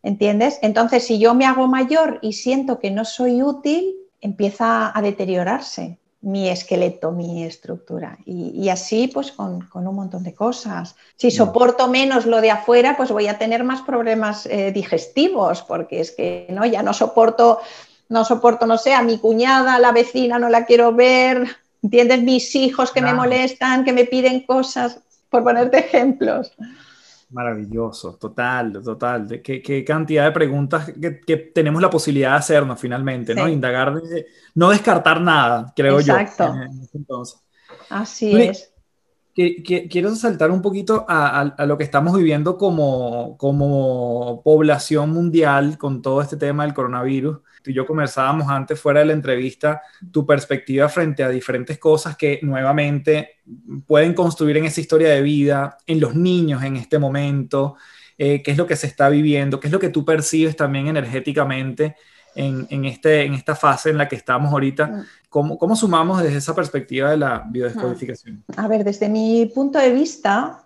¿Entiendes? 0.04 0.60
Entonces, 0.62 1.04
si 1.04 1.18
yo 1.18 1.34
me 1.34 1.48
hago 1.48 1.68
mayor 1.68 2.20
y 2.22 2.34
siento 2.34 2.78
que 2.78 2.92
no 2.92 3.06
soy 3.06 3.42
útil, 3.42 4.05
empieza 4.26 4.92
a 4.98 5.02
deteriorarse 5.02 6.00
mi 6.22 6.50
esqueleto, 6.50 7.12
mi 7.12 7.44
estructura. 7.44 8.18
Y, 8.26 8.68
así 8.70 9.08
pues 9.08 9.32
con, 9.32 9.70
un 9.72 9.96
montón 9.96 10.24
de 10.24 10.34
cosas. 10.34 10.96
Si 11.16 11.30
soporto 11.30 11.88
menos 11.88 12.26
lo 12.26 12.42
de 12.42 12.50
afuera, 12.50 12.98
pues 12.98 13.12
voy 13.12 13.28
a 13.28 13.38
tener 13.38 13.64
más 13.64 13.82
problemas 13.84 14.48
eh, 14.48 14.72
digestivos, 14.72 15.62
porque 15.62 16.00
es 16.00 16.10
que 16.12 16.48
no, 16.50 16.66
ya 16.66 16.82
no 16.82 16.94
soporto, 16.94 17.60
no 18.10 18.26
soporto, 18.26 18.66
no 18.66 18.80
sé, 18.80 18.96
a 18.96 19.04
mi 19.04 19.20
cuñada, 19.20 19.76
a 19.76 19.80
la 19.80 19.92
vecina, 19.92 20.40
no 20.40 20.50
la 20.50 20.66
quiero 20.66 20.92
ver, 20.94 21.46
¿entiendes? 21.84 22.24
Mis 22.24 22.56
hijos 22.56 22.92
que 22.92 23.02
me 23.02 23.14
molestan, 23.14 23.86
que 23.86 23.94
me 23.94 24.06
piden 24.06 24.48
cosas, 24.48 25.00
por 25.30 25.44
ponerte 25.44 25.78
ejemplos. 25.86 26.52
Maravilloso, 27.36 28.16
total, 28.16 28.82
total. 28.82 29.42
¿Qué, 29.44 29.62
qué 29.62 29.84
cantidad 29.84 30.24
de 30.24 30.32
preguntas 30.32 30.90
que, 31.28 31.36
tenemos 31.36 31.82
la 31.82 31.90
posibilidad 31.90 32.32
de 32.32 32.38
hacernos 32.38 32.80
finalmente, 32.80 33.36
¿no? 33.36 33.50
Indagar, 33.50 34.02
no 34.54 34.70
descartar 34.70 35.20
nada, 35.20 35.74
creo 35.76 36.00
yo. 36.00 36.18
Exacto. 36.18 36.56
Entonces. 36.94 37.38
Así 37.90 38.42
es. 38.42 38.72
quiero 39.36 40.16
saltar 40.16 40.50
un 40.50 40.62
poquito 40.62 41.06
a, 41.10 41.42
a, 41.42 41.66
lo 41.66 41.78
que 41.78 41.84
estamos 41.84 42.16
viviendo 42.16 42.58
como, 42.58 43.36
como 43.38 44.42
población 44.42 45.10
mundial 45.10 45.78
con 45.78 46.02
todo 46.02 46.22
este 46.22 46.38
tema 46.38 46.64
del 46.64 46.74
coronavirus 46.74 47.40
tú 47.66 47.72
y 47.72 47.74
yo 47.74 47.86
conversábamos 47.88 48.48
antes 48.48 48.80
fuera 48.80 49.00
de 49.00 49.08
la 49.08 49.14
entrevista, 49.14 49.82
tu 50.12 50.24
perspectiva 50.24 50.88
frente 50.88 51.24
a 51.24 51.30
diferentes 51.30 51.80
cosas 51.80 52.16
que 52.16 52.40
nuevamente 52.44 53.40
pueden 53.88 54.14
construir 54.14 54.58
en 54.58 54.66
esa 54.66 54.82
historia 54.82 55.10
de 55.10 55.24
vida, 55.24 55.78
en 55.88 56.00
los 56.00 56.14
niños 56.14 56.64
en 56.64 56.76
este 56.76 57.00
momento, 57.00 57.76
eh, 58.20 58.44
qué 58.44 58.52
es 58.52 58.58
lo 58.58 58.68
que 58.68 58.76
se 58.76 58.86
está 58.86 59.10
viviendo, 59.10 59.60
qué 59.60 59.68
es 59.68 59.74
lo 59.74 59.80
que 59.80 59.90
tú 59.90 60.06
percibes 60.06 60.56
también 60.56 60.88
energéticamente 60.88 61.96
en, 62.36 62.68
en, 62.70 62.86
este, 62.86 63.24
en 63.24 63.34
esta 63.34 63.56
fase 63.56 63.90
en 63.90 63.98
la 63.98 64.08
que 64.08 64.16
estamos 64.16 64.52
ahorita. 64.52 64.86
Mm. 64.86 65.06
¿Cómo, 65.30 65.58
¿Cómo 65.58 65.76
sumamos 65.76 66.22
desde 66.22 66.38
esa 66.38 66.54
perspectiva 66.54 67.10
de 67.10 67.18
la 67.18 67.44
biodescodificación? 67.50 68.44
A 68.56 68.68
ver, 68.68 68.84
desde 68.84 69.10
mi 69.10 69.48
punto 69.48 69.80
de 69.80 69.92
vista, 69.92 70.65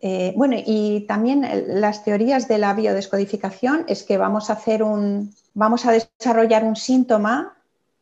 eh, 0.00 0.32
bueno, 0.36 0.56
y 0.58 1.00
también 1.06 1.46
las 1.66 2.04
teorías 2.04 2.48
de 2.48 2.58
la 2.58 2.72
biodescodificación 2.72 3.84
es 3.86 4.02
que 4.02 4.16
vamos 4.16 4.48
a 4.48 4.54
hacer 4.54 4.82
un, 4.82 5.34
vamos 5.52 5.84
a 5.84 5.92
desarrollar 5.92 6.64
un 6.64 6.76
síntoma 6.76 7.56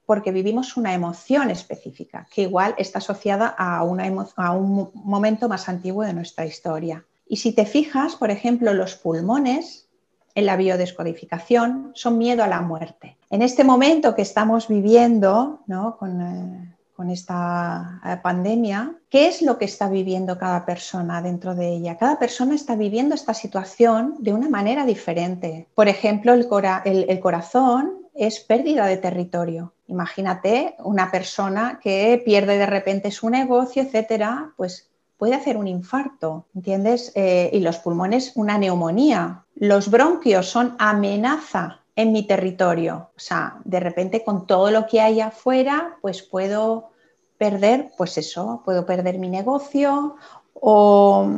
porque 0.06 0.32
vivimos 0.32 0.76
una 0.76 0.94
emoción 0.94 1.50
específica, 1.50 2.26
que 2.32 2.42
igual 2.42 2.74
está 2.78 2.98
asociada 2.98 3.54
a, 3.58 3.78
a 3.78 4.52
un 4.52 4.90
momento 4.94 5.48
más 5.48 5.68
antiguo 5.68 6.02
de 6.02 6.14
nuestra 6.14 6.46
historia. 6.46 7.04
Y 7.26 7.36
si 7.36 7.52
te 7.52 7.66
fijas, 7.66 8.16
por 8.16 8.30
ejemplo, 8.30 8.72
los 8.72 8.94
pulmones 8.94 9.86
en 10.34 10.46
la 10.46 10.56
biodescodificación 10.56 11.90
son 11.94 12.16
miedo 12.16 12.42
a 12.42 12.46
la 12.46 12.62
muerte. 12.62 13.18
En 13.28 13.42
este 13.42 13.64
momento 13.64 14.14
que 14.14 14.22
estamos 14.22 14.68
viviendo, 14.68 15.60
¿no? 15.66 15.98
con, 15.98 16.22
eh, 16.22 16.74
con 16.98 17.10
esta 17.10 18.00
eh, 18.04 18.16
pandemia, 18.20 18.92
¿qué 19.08 19.28
es 19.28 19.40
lo 19.40 19.56
que 19.56 19.66
está 19.66 19.88
viviendo 19.88 20.36
cada 20.36 20.66
persona 20.66 21.22
dentro 21.22 21.54
de 21.54 21.68
ella? 21.68 21.96
Cada 21.96 22.18
persona 22.18 22.56
está 22.56 22.74
viviendo 22.74 23.14
esta 23.14 23.34
situación 23.34 24.16
de 24.18 24.32
una 24.32 24.48
manera 24.48 24.84
diferente. 24.84 25.68
Por 25.76 25.86
ejemplo, 25.86 26.34
el, 26.34 27.20
corazón 27.20 27.98
es 28.16 28.40
pérdida 28.40 28.84
de 28.86 28.96
territorio. 28.96 29.74
Imagínate 29.86 30.74
una 30.80 31.08
persona 31.12 31.78
que 31.80 32.20
pierde 32.24 32.58
de 32.58 32.66
repente 32.66 33.12
su 33.12 33.30
negocio, 33.30 33.84
etcétera, 33.84 34.50
pues 34.56 34.88
puede 35.18 35.34
hacer 35.34 35.56
un 35.56 35.68
infarto, 35.68 36.46
¿entiendes? 36.52 37.12
Eh, 37.14 37.48
y 37.52 37.60
los 37.60 37.78
pulmones, 37.78 38.32
una 38.34 38.58
neumonía. 38.58 39.44
Los 39.54 39.88
bronquios 39.88 40.48
son 40.48 40.74
amenaza 40.80 41.78
en 41.98 42.12
mi 42.12 42.22
territorio. 42.22 43.10
O 43.16 43.18
sea, 43.20 43.56
de 43.64 43.80
repente 43.80 44.22
con 44.22 44.46
todo 44.46 44.70
lo 44.70 44.86
que 44.86 45.00
hay 45.00 45.20
afuera, 45.20 45.96
pues 46.00 46.22
puedo 46.22 46.90
perder, 47.36 47.90
pues 47.98 48.16
eso, 48.18 48.62
puedo 48.64 48.86
perder 48.86 49.18
mi 49.18 49.28
negocio 49.28 50.14
o 50.54 51.28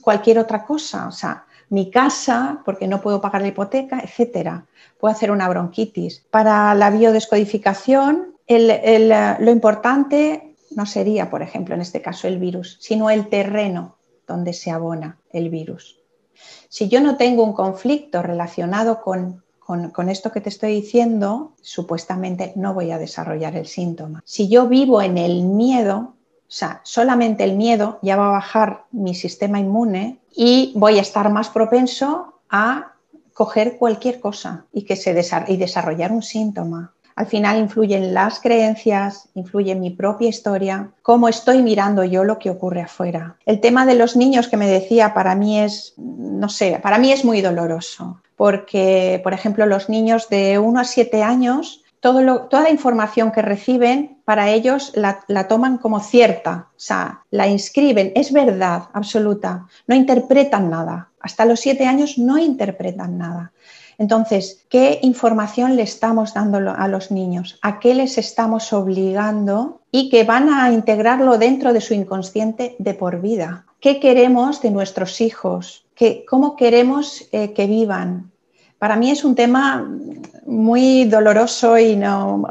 cualquier 0.00 0.38
otra 0.38 0.64
cosa. 0.64 1.08
O 1.08 1.10
sea, 1.10 1.44
mi 1.70 1.90
casa, 1.90 2.62
porque 2.64 2.86
no 2.86 3.00
puedo 3.00 3.20
pagar 3.20 3.42
la 3.42 3.48
hipoteca, 3.48 3.98
etcétera. 3.98 4.64
Puedo 4.96 5.12
hacer 5.12 5.32
una 5.32 5.48
bronquitis. 5.48 6.24
Para 6.30 6.72
la 6.76 6.90
biodescodificación, 6.90 8.36
lo 8.46 9.50
importante 9.50 10.54
no 10.70 10.86
sería, 10.86 11.30
por 11.30 11.42
ejemplo, 11.42 11.74
en 11.74 11.80
este 11.80 12.00
caso 12.00 12.28
el 12.28 12.38
virus, 12.38 12.78
sino 12.80 13.10
el 13.10 13.28
terreno 13.28 13.96
donde 14.24 14.52
se 14.52 14.70
abona 14.70 15.18
el 15.32 15.50
virus. 15.50 15.98
Si 16.68 16.88
yo 16.88 17.00
no 17.00 17.16
tengo 17.16 17.42
un 17.42 17.54
conflicto 17.54 18.22
relacionado 18.22 19.00
con 19.00 19.42
con, 19.92 20.08
esto 20.08 20.32
que 20.32 20.40
te 20.40 20.48
estoy 20.48 20.74
diciendo, 20.74 21.52
supuestamente 21.62 22.52
no 22.56 22.74
voy 22.74 22.90
a 22.90 22.98
desarrollar 22.98 23.54
el 23.54 23.66
síntoma. 23.66 24.20
Si 24.24 24.48
yo 24.48 24.66
vivo 24.66 25.00
en 25.00 25.16
el 25.16 25.44
miedo, 25.44 25.96
o 25.96 26.52
sea, 26.52 26.80
solamente 26.82 27.44
el 27.44 27.56
miedo 27.56 28.00
ya 28.02 28.16
va 28.16 28.28
a 28.28 28.32
bajar 28.32 28.86
mi 28.90 29.14
sistema 29.14 29.60
inmune 29.60 30.18
y 30.34 30.72
voy 30.74 30.98
a 30.98 31.02
estar 31.02 31.30
más 31.30 31.50
propenso 31.50 32.40
a 32.48 32.94
coger 33.32 33.78
cualquier 33.78 34.18
cosa 34.18 34.66
y, 34.72 34.82
que 34.82 34.96
se 34.96 35.12
y 35.46 35.56
desarrollar 35.56 36.10
un 36.10 36.22
síntoma. 36.22 36.92
Al 37.20 37.26
final 37.26 37.58
influyen 37.58 38.14
las 38.14 38.40
creencias, 38.40 39.28
influye 39.34 39.74
mi 39.74 39.90
propia 39.90 40.30
historia, 40.30 40.88
cómo 41.02 41.28
estoy 41.28 41.62
mirando 41.62 42.02
yo 42.02 42.24
lo 42.24 42.38
que 42.38 42.48
ocurre 42.48 42.80
afuera. 42.80 43.36
El 43.44 43.60
tema 43.60 43.84
de 43.84 43.94
los 43.94 44.16
niños 44.16 44.48
que 44.48 44.56
me 44.56 44.66
decía, 44.66 45.12
para 45.12 45.34
mí 45.34 45.60
es, 45.60 45.92
no 45.98 46.48
sé, 46.48 46.80
para 46.82 46.96
mí 46.96 47.12
es 47.12 47.22
muy 47.26 47.42
doloroso, 47.42 48.22
porque, 48.36 49.20
por 49.22 49.34
ejemplo, 49.34 49.66
los 49.66 49.90
niños 49.90 50.30
de 50.30 50.58
1 50.58 50.80
a 50.80 50.84
7 50.84 51.22
años, 51.22 51.82
toda 52.00 52.22
la 52.62 52.70
información 52.70 53.32
que 53.32 53.42
reciben, 53.42 54.16
para 54.24 54.48
ellos 54.48 54.92
la, 54.94 55.20
la, 55.28 55.46
toman 55.46 55.76
como 55.76 56.00
cierta, 56.00 56.68
o 56.70 56.80
sea, 56.80 57.20
la 57.30 57.48
inscriben, 57.48 58.12
es 58.14 58.32
verdad 58.32 58.84
absoluta, 58.94 59.66
no 59.86 59.94
interpretan 59.94 60.70
nada. 60.70 61.10
Hasta 61.20 61.44
los 61.44 61.60
7 61.60 61.84
años 61.84 62.16
no 62.16 62.38
interpretan 62.38 63.18
nada. 63.18 63.52
Entonces, 64.00 64.64
¿qué 64.70 64.98
información 65.02 65.76
le 65.76 65.82
estamos 65.82 66.32
dando 66.32 66.72
a 66.74 66.88
los 66.88 67.10
niños? 67.10 67.58
¿A 67.60 67.78
qué 67.78 67.94
les 67.94 68.16
estamos 68.16 68.72
obligando? 68.72 69.82
Y 69.92 70.08
que 70.08 70.24
van 70.24 70.48
a 70.48 70.72
integrarlo 70.72 71.36
dentro 71.36 71.74
de 71.74 71.82
su 71.82 71.92
inconsciente 71.92 72.76
de 72.78 72.94
por 72.94 73.20
vida. 73.20 73.66
¿Qué 73.78 74.00
queremos 74.00 74.62
de 74.62 74.70
nuestros 74.70 75.20
hijos? 75.20 75.84
¿Cómo 76.26 76.56
queremos 76.56 77.28
eh, 77.30 77.52
que 77.52 77.66
vivan? 77.66 78.30
Para 78.78 78.96
mí 78.96 79.10
es 79.10 79.22
un 79.22 79.34
tema 79.34 79.86
muy 80.46 81.04
doloroso 81.04 81.76
y 81.76 81.94
no, 81.94 82.48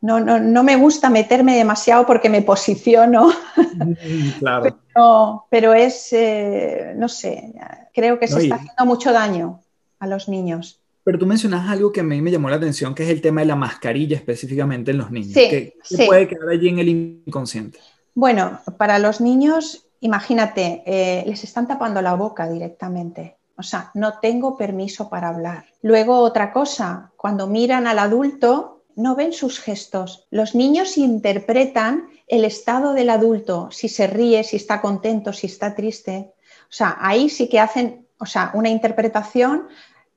no, 0.00 0.62
me 0.62 0.76
gusta 0.76 1.10
meterme 1.10 1.56
demasiado 1.56 2.06
porque 2.06 2.28
me 2.28 2.42
posiciono. 2.42 3.32
Claro. 4.38 5.46
pero, 5.50 5.74
es, 5.74 6.12
eh, 6.12 6.94
no 6.96 7.08
sé, 7.08 7.52
creo 7.92 8.20
que 8.20 8.28
se 8.28 8.42
está 8.42 8.54
haciendo 8.54 8.86
mucho 8.86 9.12
daño 9.12 9.58
a 10.02 10.06
los 10.08 10.28
niños. 10.28 10.80
Pero 11.04 11.16
tú 11.16 11.26
mencionas 11.26 11.68
algo 11.70 11.92
que 11.92 12.00
a 12.00 12.02
mí 12.02 12.20
me 12.20 12.32
llamó 12.32 12.50
la 12.50 12.56
atención, 12.56 12.92
que 12.92 13.04
es 13.04 13.08
el 13.08 13.20
tema 13.20 13.40
de 13.40 13.46
la 13.46 13.56
mascarilla 13.56 14.16
específicamente 14.16 14.90
en 14.90 14.98
los 14.98 15.12
niños. 15.12 15.32
¿Qué, 15.32 15.74
puede 16.06 16.26
quedar 16.26 16.48
allí 16.48 16.68
en 16.68 16.78
el 16.80 16.88
inconsciente? 16.88 17.78
Bueno, 18.14 18.60
para 18.78 18.98
los 18.98 19.20
niños, 19.20 19.86
imagínate, 20.00 20.82
eh, 20.86 21.22
les 21.26 21.44
están 21.44 21.68
tapando 21.68 22.02
la 22.02 22.14
boca 22.14 22.48
directamente. 22.48 23.36
O 23.56 23.62
sea, 23.62 23.92
no 23.94 24.18
tengo 24.18 24.56
permiso 24.56 25.08
para 25.08 25.28
hablar. 25.28 25.66
Luego, 25.82 26.18
otra 26.18 26.52
cosa, 26.52 27.12
cuando 27.16 27.46
miran 27.46 27.86
al 27.86 28.00
adulto, 28.00 28.82
no 28.96 29.14
ven 29.14 29.32
sus 29.32 29.60
gestos. 29.60 30.26
Los 30.30 30.56
niños 30.56 30.98
interpretan 30.98 32.08
el 32.26 32.44
estado 32.44 32.92
del 32.92 33.10
adulto, 33.10 33.68
si 33.70 33.88
se 33.88 34.08
ríe, 34.08 34.42
si 34.42 34.56
está 34.56 34.80
contento, 34.80 35.32
si 35.32 35.46
está 35.46 35.76
triste. 35.76 36.32
O 36.62 36.74
sea, 36.74 36.96
ahí 37.00 37.28
sí 37.28 37.48
que 37.48 37.60
hacen, 37.60 38.06
o 38.18 38.26
sea, 38.26 38.50
una 38.54 38.68
interpretación 38.68 39.68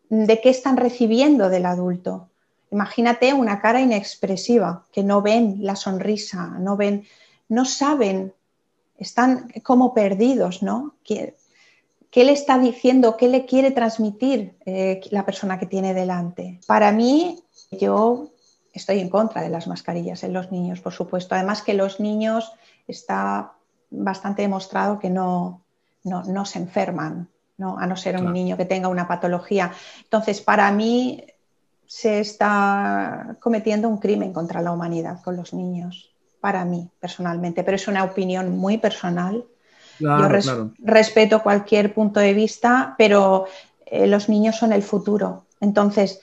de 0.09 0.41
qué 0.41 0.49
están 0.49 0.77
recibiendo 0.77 1.49
del 1.49 1.65
adulto. 1.65 2.29
Imagínate 2.71 3.33
una 3.33 3.61
cara 3.61 3.81
inexpresiva, 3.81 4.85
que 4.91 5.03
no 5.03 5.21
ven 5.21 5.57
la 5.61 5.75
sonrisa, 5.75 6.47
no 6.59 6.75
ven, 6.75 7.05
no 7.47 7.65
saben, 7.65 8.33
están 8.97 9.51
como 9.63 9.93
perdidos, 9.93 10.63
¿no? 10.63 10.95
¿Qué, 11.03 11.35
le 12.13 12.31
está 12.31 12.57
diciendo, 12.57 13.17
qué 13.17 13.27
le 13.27 13.45
quiere 13.45 13.71
transmitir 13.71 14.57
eh, 14.65 15.01
la 15.11 15.25
persona 15.25 15.59
que 15.59 15.65
tiene 15.65 15.93
delante? 15.93 16.59
Para 16.65 16.91
mí, 16.91 17.43
yo 17.71 18.31
estoy 18.73 18.99
en 18.99 19.09
contra 19.09 19.41
de 19.41 19.49
las 19.49 19.67
mascarillas 19.67 20.23
en 20.23 20.33
los 20.33 20.51
niños, 20.51 20.81
por 20.81 20.93
supuesto. 20.93 21.35
Además 21.35 21.61
que 21.61 21.73
los 21.73 21.99
niños 21.99 22.51
está 22.87 23.53
bastante 23.89 24.41
demostrado 24.41 24.99
que 24.99 25.09
no, 25.09 25.61
no 26.03 26.45
se 26.45 26.59
enferman 26.59 27.29
¿no? 27.57 27.77
a 27.77 27.87
no 27.87 27.95
ser 27.95 28.17
un 28.17 28.33
niño 28.33 28.57
que 28.57 28.65
tenga 28.65 28.87
una 28.87 29.07
patología. 29.07 29.71
Entonces, 30.03 30.41
para 30.41 30.71
mí 30.71 31.23
se 31.87 32.19
está 32.19 33.37
cometiendo 33.39 33.87
un 33.87 33.97
crimen 33.97 34.33
contra 34.33 34.61
la 34.61 34.71
humanidad 34.71 35.21
con 35.23 35.37
los 35.37 35.53
niños, 35.53 36.11
para 36.41 36.65
mí 36.65 36.89
personalmente, 36.99 37.63
pero 37.63 37.75
es 37.75 37.87
una 37.87 38.03
opinión 38.03 38.57
muy 38.57 38.77
personal. 38.77 39.45
Yo 39.99 40.27
respeto 40.79 41.41
cualquier 41.41 41.93
punto 41.93 42.19
de 42.19 42.33
vista, 42.33 42.95
pero 42.97 43.45
eh, 43.85 44.07
los 44.07 44.27
niños 44.27 44.57
son 44.57 44.73
el 44.73 44.83
futuro. 44.83 45.45
Entonces, 45.61 46.19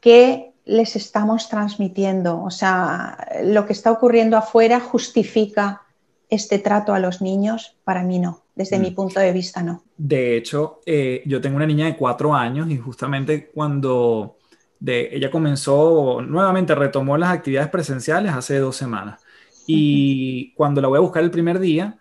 ¿qué 0.00 0.52
les 0.64 0.94
estamos 0.94 1.48
transmitiendo? 1.48 2.42
O 2.42 2.50
sea, 2.50 3.26
lo 3.42 3.66
que 3.66 3.72
está 3.72 3.90
ocurriendo 3.90 4.36
afuera 4.36 4.78
justifica 4.78 5.82
este 6.30 6.58
trato 6.58 6.94
a 6.94 6.98
los 6.98 7.20
niños, 7.20 7.76
para 7.84 8.02
mí 8.02 8.18
no. 8.18 8.42
Desde 8.54 8.78
mi 8.78 8.90
mm. 8.90 8.94
punto 8.94 9.20
de 9.20 9.32
vista, 9.32 9.62
no. 9.62 9.82
De 9.98 10.36
hecho, 10.36 10.80
eh, 10.86 11.22
yo 11.26 11.40
tengo 11.40 11.56
una 11.56 11.66
niña 11.66 11.86
de 11.86 11.96
cuatro 11.96 12.32
años 12.34 12.70
y 12.70 12.78
justamente 12.78 13.50
cuando 13.52 14.36
de, 14.78 15.08
ella 15.12 15.30
comenzó, 15.30 16.22
nuevamente 16.22 16.74
retomó 16.76 17.18
las 17.18 17.30
actividades 17.30 17.68
presenciales 17.68 18.32
hace 18.32 18.58
dos 18.58 18.76
semanas. 18.76 19.20
Y 19.66 20.52
cuando 20.54 20.80
la 20.80 20.88
voy 20.88 20.98
a 20.98 21.00
buscar 21.00 21.24
el 21.24 21.30
primer 21.30 21.58
día, 21.58 21.98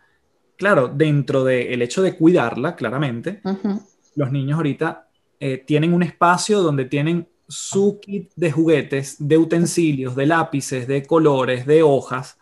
claro, 0.57 0.87
dentro 0.87 1.43
del 1.43 1.81
hecho 1.81 2.01
de 2.01 2.15
cuidarla, 2.15 2.75
claramente, 2.75 3.41
los 4.15 4.31
niños 4.31 4.57
ahorita 4.57 5.09
eh, 5.39 5.57
tienen 5.57 5.93
un 5.93 6.03
espacio 6.03 6.61
donde 6.61 6.85
tienen 6.85 7.27
su 7.47 7.99
kit 7.99 8.31
de 8.35 8.51
juguetes, 8.51 9.15
de 9.19 9.37
utensilios, 9.37 10.15
de 10.15 10.27
lápices, 10.27 10.87
de 10.87 11.03
colores, 11.03 11.65
de 11.65 11.83
hojas, 11.83 12.37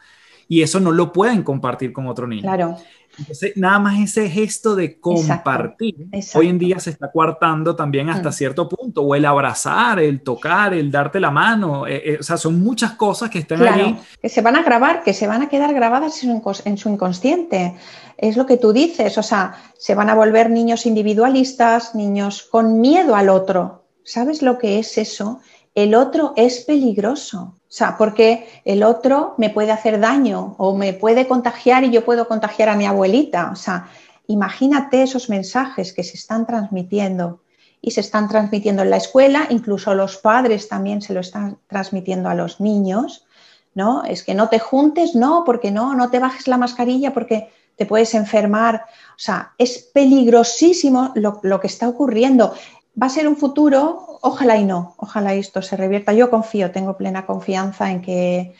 y 0.48 0.62
eso 0.62 0.80
no 0.80 0.92
lo 0.92 1.12
pueden 1.12 1.44
compartir 1.44 1.92
con 1.92 2.08
otro 2.08 2.28
niño. 2.28 2.44
Claro. 2.44 2.78
Entonces, 3.18 3.54
nada 3.56 3.80
más 3.80 4.00
ese 4.00 4.30
gesto 4.30 4.76
de 4.76 5.00
compartir, 5.00 6.08
hoy 6.34 6.48
en 6.48 6.60
día 6.60 6.80
se 6.80 6.90
está 6.90 7.12
coartando 7.12 7.76
también 7.76 8.10
hasta 8.10 8.30
mm. 8.30 8.34
cierto 8.34 8.70
punto, 8.70 9.02
o 9.02 9.16
el 9.16 9.26
abrazar, 9.26 10.00
el 10.00 10.22
tocar, 10.22 10.74
el 10.74 10.92
darte 10.92 11.20
la 11.20 11.32
mano, 11.32 11.88
eh, 11.88 12.02
eh, 12.06 12.18
o 12.20 12.24
sea, 12.24 12.38
son 12.38 12.60
muchas 12.62 12.94
cosas 12.94 13.30
que 13.30 13.40
están 13.40 13.62
ahí. 13.64 14.00
Que 14.22 14.30
se 14.30 14.42
van 14.42 14.56
a 14.56 14.64
grabar, 14.64 15.04
que 15.04 15.14
se 15.14 15.28
van 15.28 15.42
a 15.42 15.50
quedar 15.50 15.74
grabadas 15.74 16.24
en 16.24 16.78
su 16.78 16.90
inconsciente. 16.90 17.76
Es 18.18 18.38
lo 18.38 18.46
que 18.46 18.58
tú 18.58 18.72
dices, 18.72 19.18
o 19.18 19.24
sea, 19.24 19.56
se 19.78 19.96
van 19.96 20.10
a 20.10 20.16
volver 20.16 20.50
niños 20.50 20.86
individualistas, 20.86 21.96
niños 21.96 22.44
con 22.44 22.80
miedo 22.80 23.16
al 23.16 23.30
otro. 23.30 23.86
¿Sabes 24.04 24.42
lo 24.42 24.58
que 24.58 24.80
es 24.80 24.98
eso? 24.98 25.40
El 25.74 25.96
otro 25.96 26.34
es 26.38 26.62
peligroso. 26.62 27.58
Sea, 27.76 27.98
porque 27.98 28.48
el 28.64 28.84
otro 28.84 29.34
me 29.38 29.50
puede 29.50 29.74
hacer 29.74 30.00
daño 30.00 30.56
o 30.60 30.78
me 30.78 30.94
puede 30.94 31.28
contagiar 31.28 31.84
y 31.84 31.92
yo 31.92 32.06
puedo 32.06 32.26
contagiar 32.26 32.70
a 32.70 32.78
mi 32.78 32.86
abuelita. 32.86 33.50
O 33.52 33.58
sea, 33.58 33.90
imagínate 34.28 35.04
esos 35.04 35.30
mensajes 35.30 35.92
que 35.92 36.06
se 36.06 36.16
están 36.16 36.46
transmitiendo 36.46 37.42
y 37.82 37.92
se 37.92 38.00
están 38.00 38.30
transmitiendo 38.30 38.82
en 38.82 38.92
la 38.92 38.96
escuela, 38.96 39.48
incluso 39.50 39.94
los 39.94 40.16
padres 40.16 40.70
también 40.70 41.02
se 41.02 41.14
lo 41.14 41.20
están 41.20 41.58
transmitiendo 41.68 42.30
a 42.30 42.34
los 42.34 42.62
niños, 42.62 43.26
¿no? 43.74 44.06
Es 44.06 44.24
que 44.24 44.36
no 44.36 44.48
te 44.48 44.60
juntes, 44.60 45.14
no, 45.14 45.44
porque 45.46 45.70
no, 45.70 45.96
no 45.96 46.10
te 46.10 46.20
bajes 46.20 46.48
la 46.48 46.58
mascarilla 46.58 47.14
porque 47.14 47.50
te 47.76 47.86
puedes 47.86 48.14
enfermar. 48.14 48.86
O 49.18 49.20
sea, 49.20 49.52
es 49.58 49.80
peligrosísimo 49.80 51.12
lo, 51.16 51.42
lo 51.44 51.60
que 51.60 51.68
está 51.68 51.90
ocurriendo 51.90 52.54
va 53.02 53.08
a 53.08 53.10
ser 53.10 53.28
un 53.28 53.38
futuro, 53.38 54.20
ojalá 54.22 54.58
y 54.58 54.66
no, 54.66 54.96
ojalá 54.98 55.34
esto 55.34 55.62
se 55.62 55.78
revierta. 55.78 56.14
Yo 56.14 56.30
confío, 56.30 56.72
tengo 56.72 56.98
plena 56.98 57.26
confianza 57.26 57.92
en 57.92 58.02
que 58.02 58.56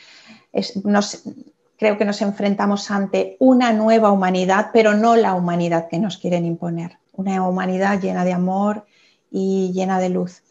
creo 1.78 1.98
que 1.98 2.06
nos 2.06 2.22
enfrentamos 2.22 2.92
ante 2.92 3.38
una 3.40 3.74
nueva 3.74 4.12
humanidad, 4.12 4.70
pero 4.74 4.94
no 4.94 5.16
la 5.16 5.34
humanidad 5.34 5.88
que 5.90 6.00
nos 6.00 6.18
quieren 6.18 6.46
imponer, 6.46 6.98
una 7.14 7.48
humanidad 7.48 8.02
llena 8.02 8.26
de 8.26 8.34
amor 8.34 8.86
y 9.32 9.72
llena 9.74 10.00
de 10.00 10.10
luz. 10.10 10.44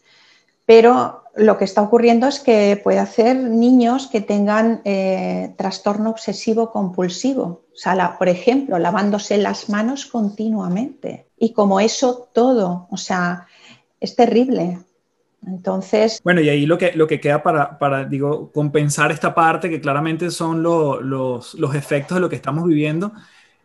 Pero 0.65 1.23
lo 1.35 1.57
que 1.57 1.65
está 1.65 1.81
ocurriendo 1.81 2.27
es 2.27 2.39
que 2.39 2.79
puede 2.81 2.99
hacer 2.99 3.35
niños 3.35 4.07
que 4.07 4.21
tengan 4.21 4.81
eh, 4.85 5.53
trastorno 5.57 6.09
obsesivo 6.09 6.71
compulsivo, 6.71 7.63
o 7.73 7.77
sea, 7.77 8.17
por 8.17 8.29
ejemplo, 8.29 8.79
lavándose 8.79 9.37
las 9.37 9.69
manos 9.69 10.05
continuamente. 10.05 11.27
Y 11.37 11.51
como 11.51 11.79
eso 11.79 12.29
todo, 12.33 12.87
o 12.89 12.97
sea, 12.97 13.47
es 14.05 14.15
terrible. 14.15 14.79
Entonces. 15.45 16.21
Bueno, 16.23 16.41
y 16.41 16.49
ahí 16.49 16.65
lo 16.65 16.77
que, 16.77 16.93
lo 16.93 17.07
que 17.07 17.19
queda 17.19 17.43
para, 17.43 17.77
para 17.77 18.05
digo, 18.05 18.51
compensar 18.51 19.11
esta 19.11 19.35
parte, 19.35 19.69
que 19.69 19.81
claramente 19.81 20.31
son 20.31 20.63
los, 20.63 21.03
los, 21.03 21.75
efectos 21.75 22.15
de 22.15 22.21
lo 22.21 22.29
que 22.29 22.35
estamos 22.35 22.65
viviendo, 22.65 23.11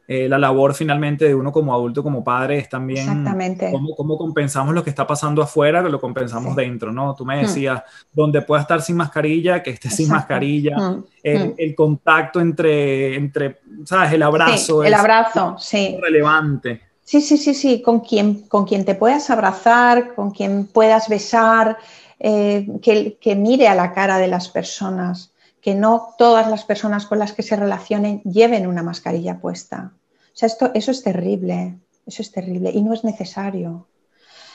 eh, 0.07 0.29
la 0.29 0.39
labor 0.39 0.75
finalmente 0.75 1.25
de 1.25 1.35
uno 1.35 1.53
como 1.53 1.73
adulto, 1.73 2.03
como 2.03 2.23
padre, 2.23 2.59
es 2.59 2.69
también 2.69 2.99
Exactamente. 2.99 3.71
Cómo, 3.71 3.95
cómo, 3.95 4.19
compensamos 4.19 4.75
lo 4.75 4.83
que 4.83 4.91
está 4.91 5.07
pasando 5.07 5.41
afuera, 5.41 5.81
lo 5.83 6.01
compensamos 6.01 6.55
dentro, 6.57 6.93
¿no? 6.93 7.15
Tú 7.15 7.25
me 7.25 7.37
hmm. 7.37 7.43
decías, 7.43 7.83
donde 8.13 8.43
pueda 8.43 8.61
estar 8.61 8.83
sin 8.83 8.97
mascarilla, 8.97 9.63
que 9.63 9.71
esté 9.71 9.89
sin 9.89 10.09
mascarilla, 10.09 10.77
hmm. 10.77 11.05
Hmm. 11.25 11.55
El, 11.57 11.75
contacto 11.75 12.41
entre, 12.41 13.15
entre, 13.15 13.61
¿sabes? 13.85 14.13
El 14.13 14.23
abrazo. 14.23 14.83
el 14.83 14.95
abrazo, 14.95 15.57
sí. 15.59 15.97
Relevante. 16.01 16.90
Sí, 17.11 17.21
sí, 17.21 17.39
sí, 17.39 17.55
sí, 17.55 17.83
con 17.83 17.99
quien, 17.99 18.43
con 18.43 18.65
quien 18.65 18.85
te 18.85 18.95
puedas 18.95 19.31
abrazar, 19.31 20.15
con 20.15 20.31
quien 20.31 20.69
puedas 20.69 21.09
besar, 21.09 21.77
eh, 22.21 22.69
que, 22.81 23.19
que, 23.21 23.35
mire 23.35 23.67
a 23.67 23.75
la 23.75 23.93
cara 23.93 24.19
de 24.19 24.29
las 24.29 24.49
personas, 24.49 25.33
que 25.61 25.75
no 25.75 26.15
todas 26.17 26.47
las 26.47 26.63
personas 26.63 27.07
con 27.07 27.19
las 27.19 27.33
que 27.33 27.43
se 27.43 27.57
relacionen 27.57 28.23
lleven 28.23 28.69
una 28.69 28.85
mascarilla 28.85 29.41
puesta. 29.41 29.93
O 30.33 30.37
sea, 30.37 30.47
esto, 30.47 30.71
eso 30.73 30.93
es 30.93 31.03
terrible, 31.03 31.81
eso 32.07 32.23
es 32.23 32.31
terrible 32.31 32.71
y 32.71 32.81
no 32.81 32.95
es 32.95 33.03
necesario. 33.03 33.89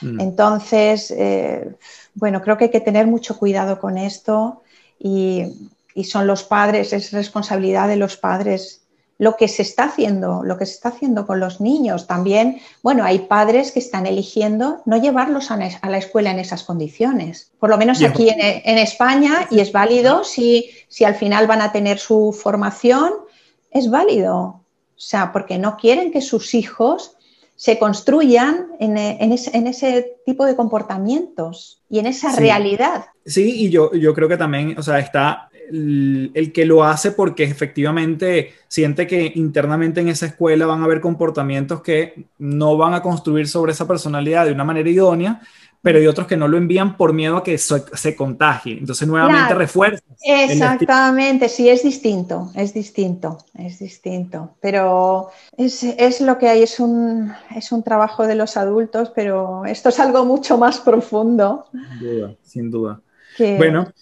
Mm. 0.00 0.18
Entonces, 0.18 1.10
eh, 1.10 1.76
bueno, 2.14 2.40
creo 2.40 2.56
que 2.56 2.64
hay 2.64 2.70
que 2.70 2.80
tener 2.80 3.06
mucho 3.06 3.36
cuidado 3.36 3.78
con 3.78 3.98
esto 3.98 4.62
y, 4.98 5.42
y 5.94 6.04
son 6.04 6.26
los 6.26 6.42
padres, 6.42 6.94
es 6.94 7.12
responsabilidad 7.12 7.86
de 7.86 7.96
los 7.96 8.16
padres 8.16 8.85
lo 9.18 9.36
que 9.36 9.48
se 9.48 9.62
está 9.62 9.84
haciendo, 9.84 10.42
lo 10.42 10.58
que 10.58 10.66
se 10.66 10.72
está 10.72 10.90
haciendo 10.90 11.26
con 11.26 11.40
los 11.40 11.60
niños. 11.60 12.06
También, 12.06 12.60
bueno, 12.82 13.04
hay 13.04 13.20
padres 13.20 13.72
que 13.72 13.78
están 13.78 14.06
eligiendo 14.06 14.82
no 14.84 14.96
llevarlos 14.98 15.50
a, 15.50 15.56
la 15.56 15.98
escuela 15.98 16.30
en 16.30 16.38
esas 16.38 16.64
condiciones. 16.64 17.50
Por 17.58 17.70
lo 17.70 17.78
menos 17.78 18.02
aquí 18.02 18.28
en, 18.28 18.78
España, 18.78 19.46
y 19.50 19.60
es 19.60 19.72
válido 19.72 20.24
si, 20.24 20.70
si 20.88 21.04
al 21.04 21.14
final 21.14 21.46
van 21.46 21.62
a 21.62 21.72
tener 21.72 21.98
su 21.98 22.32
formación, 22.38 23.12
es 23.70 23.90
válido. 23.90 24.36
O 24.36 25.00
sea, 25.00 25.32
porque 25.32 25.58
no 25.58 25.76
quieren 25.76 26.12
que 26.12 26.20
sus 26.20 26.54
hijos 26.54 27.16
se 27.56 27.78
construyan 27.78 28.68
en, 28.78 28.98
ese, 29.32 30.16
tipo 30.26 30.44
de 30.44 30.56
comportamientos 30.56 31.80
y 31.88 31.98
en 31.98 32.06
esa 32.06 32.36
realidad. 32.36 33.06
Sí, 33.24 33.64
y 33.64 33.70
yo, 33.70 33.94
yo 33.94 34.12
creo 34.12 34.28
que 34.28 34.36
también, 34.36 34.78
o 34.78 34.82
sea, 34.82 34.98
está 34.98 35.48
el, 35.70 36.52
que 36.54 36.64
lo 36.64 36.84
hace 36.84 37.10
porque 37.10 37.44
efectivamente 37.44 38.52
siente 38.68 39.06
que 39.06 39.32
internamente 39.34 40.00
en 40.00 40.08
esa 40.08 40.26
escuela 40.26 40.66
van 40.66 40.82
a 40.82 40.84
haber 40.84 41.00
comportamientos 41.00 41.82
que 41.82 42.26
no 42.38 42.76
van 42.76 42.94
a 42.94 43.02
construir 43.02 43.48
sobre 43.48 43.72
esa 43.72 43.86
personalidad 43.86 44.46
de 44.46 44.52
una 44.52 44.64
manera 44.64 44.88
idónea, 44.88 45.40
pero 45.82 45.98
hay 45.98 46.06
otros 46.06 46.26
que 46.26 46.36
no 46.36 46.48
lo 46.48 46.56
envían 46.56 46.96
por 46.96 47.12
miedo 47.12 47.36
a 47.36 47.44
que 47.44 47.58
se, 47.58 48.16
contagie. 48.16 48.76
Entonces 48.76 49.06
nuevamente 49.06 49.54
refuerza. 49.54 50.02
Exactamente, 50.20 51.48
sí, 51.48 51.68
es 51.68 51.84
distinto, 51.84 52.50
es 52.56 52.74
distinto, 52.74 53.38
es 53.54 53.78
distinto. 53.78 54.56
Pero 54.60 55.30
es, 55.56 56.20
lo 56.20 56.38
que 56.38 56.48
hay, 56.48 56.64
es 56.64 56.80
un, 56.80 57.32
es 57.54 57.70
un 57.70 57.84
trabajo 57.84 58.26
de 58.26 58.34
los 58.34 58.56
adultos, 58.56 59.12
pero 59.14 59.64
esto 59.64 59.90
es 59.90 60.00
algo 60.00 60.24
mucho 60.24 60.58
más 60.58 60.80
profundo. 60.80 61.66
Sin 61.70 62.00
duda, 62.00 62.34
sin 62.42 62.70
duda. 62.70 63.00
Bueno, 63.58 63.92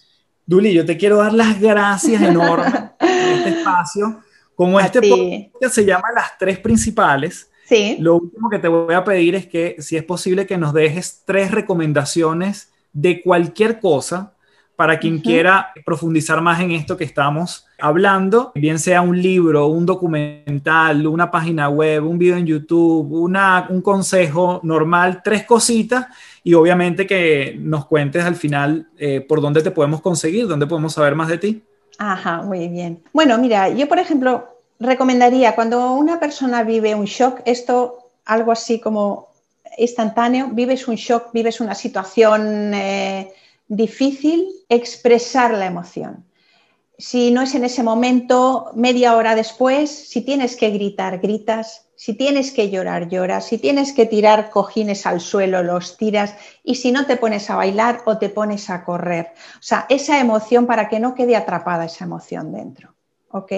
Duli, 0.45 0.73
yo 0.73 0.85
te 0.85 0.95
quiero 0.95 1.17
dar 1.17 1.33
las 1.33 1.59
gracias 1.59 2.21
enormes 2.21 2.71
por 2.99 3.09
este 3.09 3.49
espacio. 3.49 4.21
Como 4.53 4.79
este 4.79 5.01
podcast 5.01 5.75
se 5.75 5.85
llama 5.85 6.09
Las 6.13 6.37
Tres 6.37 6.59
Principales, 6.59 7.49
sí. 7.67 7.97
lo 7.99 8.15
último 8.15 8.49
que 8.49 8.59
te 8.59 8.67
voy 8.67 8.93
a 8.93 9.03
pedir 9.03 9.35
es 9.35 9.47
que, 9.47 9.75
si 9.79 9.97
es 9.97 10.03
posible, 10.03 10.45
que 10.45 10.57
nos 10.57 10.71
dejes 10.73 11.23
tres 11.25 11.51
recomendaciones 11.51 12.71
de 12.93 13.21
cualquier 13.21 13.79
cosa 13.79 14.33
para 14.75 14.99
quien 14.99 15.19
quiera 15.19 15.71
profundizar 15.85 16.41
más 16.41 16.59
en 16.59 16.71
esto 16.71 16.95
que 16.97 17.05
estamos 17.05 17.65
hablando, 17.79 18.51
bien 18.55 18.77
sea 18.77 19.01
un 19.01 19.21
libro, 19.21 19.67
un 19.67 19.85
documental, 19.85 21.07
una 21.07 21.31
página 21.31 21.69
web, 21.69 22.05
un 22.05 22.17
video 22.17 22.37
en 22.37 22.45
YouTube, 22.45 23.11
una, 23.11 23.67
un 23.69 23.81
consejo 23.81 24.59
normal, 24.63 25.21
tres 25.23 25.43
cositas 25.43 26.07
y 26.45 26.53
obviamente 26.53 27.05
que 27.05 27.57
nos 27.59 27.85
cuentes 27.87 28.23
al 28.23 28.35
final 28.35 28.87
eh, 28.97 29.19
por 29.19 29.41
dónde 29.41 29.61
te 29.61 29.71
podemos 29.71 29.99
conseguir, 30.01 30.47
dónde 30.47 30.67
podemos 30.67 30.93
saber 30.93 31.13
más 31.13 31.27
de 31.27 31.37
ti. 31.37 31.63
Ajá, 31.97 32.41
muy 32.43 32.69
bien. 32.69 33.03
Bueno, 33.11 33.37
mira, 33.37 33.67
yo 33.67 33.89
por 33.89 33.99
ejemplo 33.99 34.47
recomendaría 34.79 35.55
cuando 35.55 35.91
una 35.91 36.21
persona 36.21 36.63
vive 36.63 36.95
un 36.95 37.05
shock, 37.05 37.41
esto 37.45 38.11
algo 38.25 38.53
así 38.53 38.79
como 38.79 39.27
instantáneo, 39.77 40.49
vives 40.53 40.87
un 40.87 40.95
shock, 40.95 41.33
vives 41.33 41.59
una 41.59 41.75
situación... 41.75 42.73
Eh, 42.73 43.33
difícil 43.67 44.47
expresar 44.69 45.53
la 45.53 45.65
emoción. 45.65 46.23
Si 46.97 47.31
no 47.31 47.41
es 47.41 47.55
en 47.55 47.65
ese 47.65 47.83
momento, 47.83 48.71
media 48.73 49.15
hora 49.15 49.35
después, 49.35 49.89
si 49.91 50.21
tienes 50.21 50.55
que 50.55 50.69
gritar, 50.69 51.19
gritas, 51.19 51.85
si 51.95 52.13
tienes 52.13 52.51
que 52.51 52.69
llorar, 52.69 53.07
lloras, 53.09 53.45
si 53.45 53.57
tienes 53.57 53.93
que 53.93 54.05
tirar 54.05 54.49
cojines 54.49 55.05
al 55.05 55.21
suelo, 55.21 55.63
los 55.63 55.97
tiras 55.97 56.35
y 56.63 56.75
si 56.75 56.91
no 56.91 57.05
te 57.05 57.17
pones 57.17 57.49
a 57.49 57.55
bailar 57.55 58.01
o 58.05 58.17
te 58.17 58.29
pones 58.29 58.69
a 58.69 58.83
correr. 58.83 59.33
O 59.55 59.63
sea, 59.63 59.85
esa 59.89 60.19
emoción 60.19 60.67
para 60.67 60.89
que 60.89 60.99
no 60.99 61.15
quede 61.15 61.35
atrapada 61.35 61.85
esa 61.85 62.05
emoción 62.05 62.51
dentro. 62.51 62.93
¿Ok? 63.31 63.51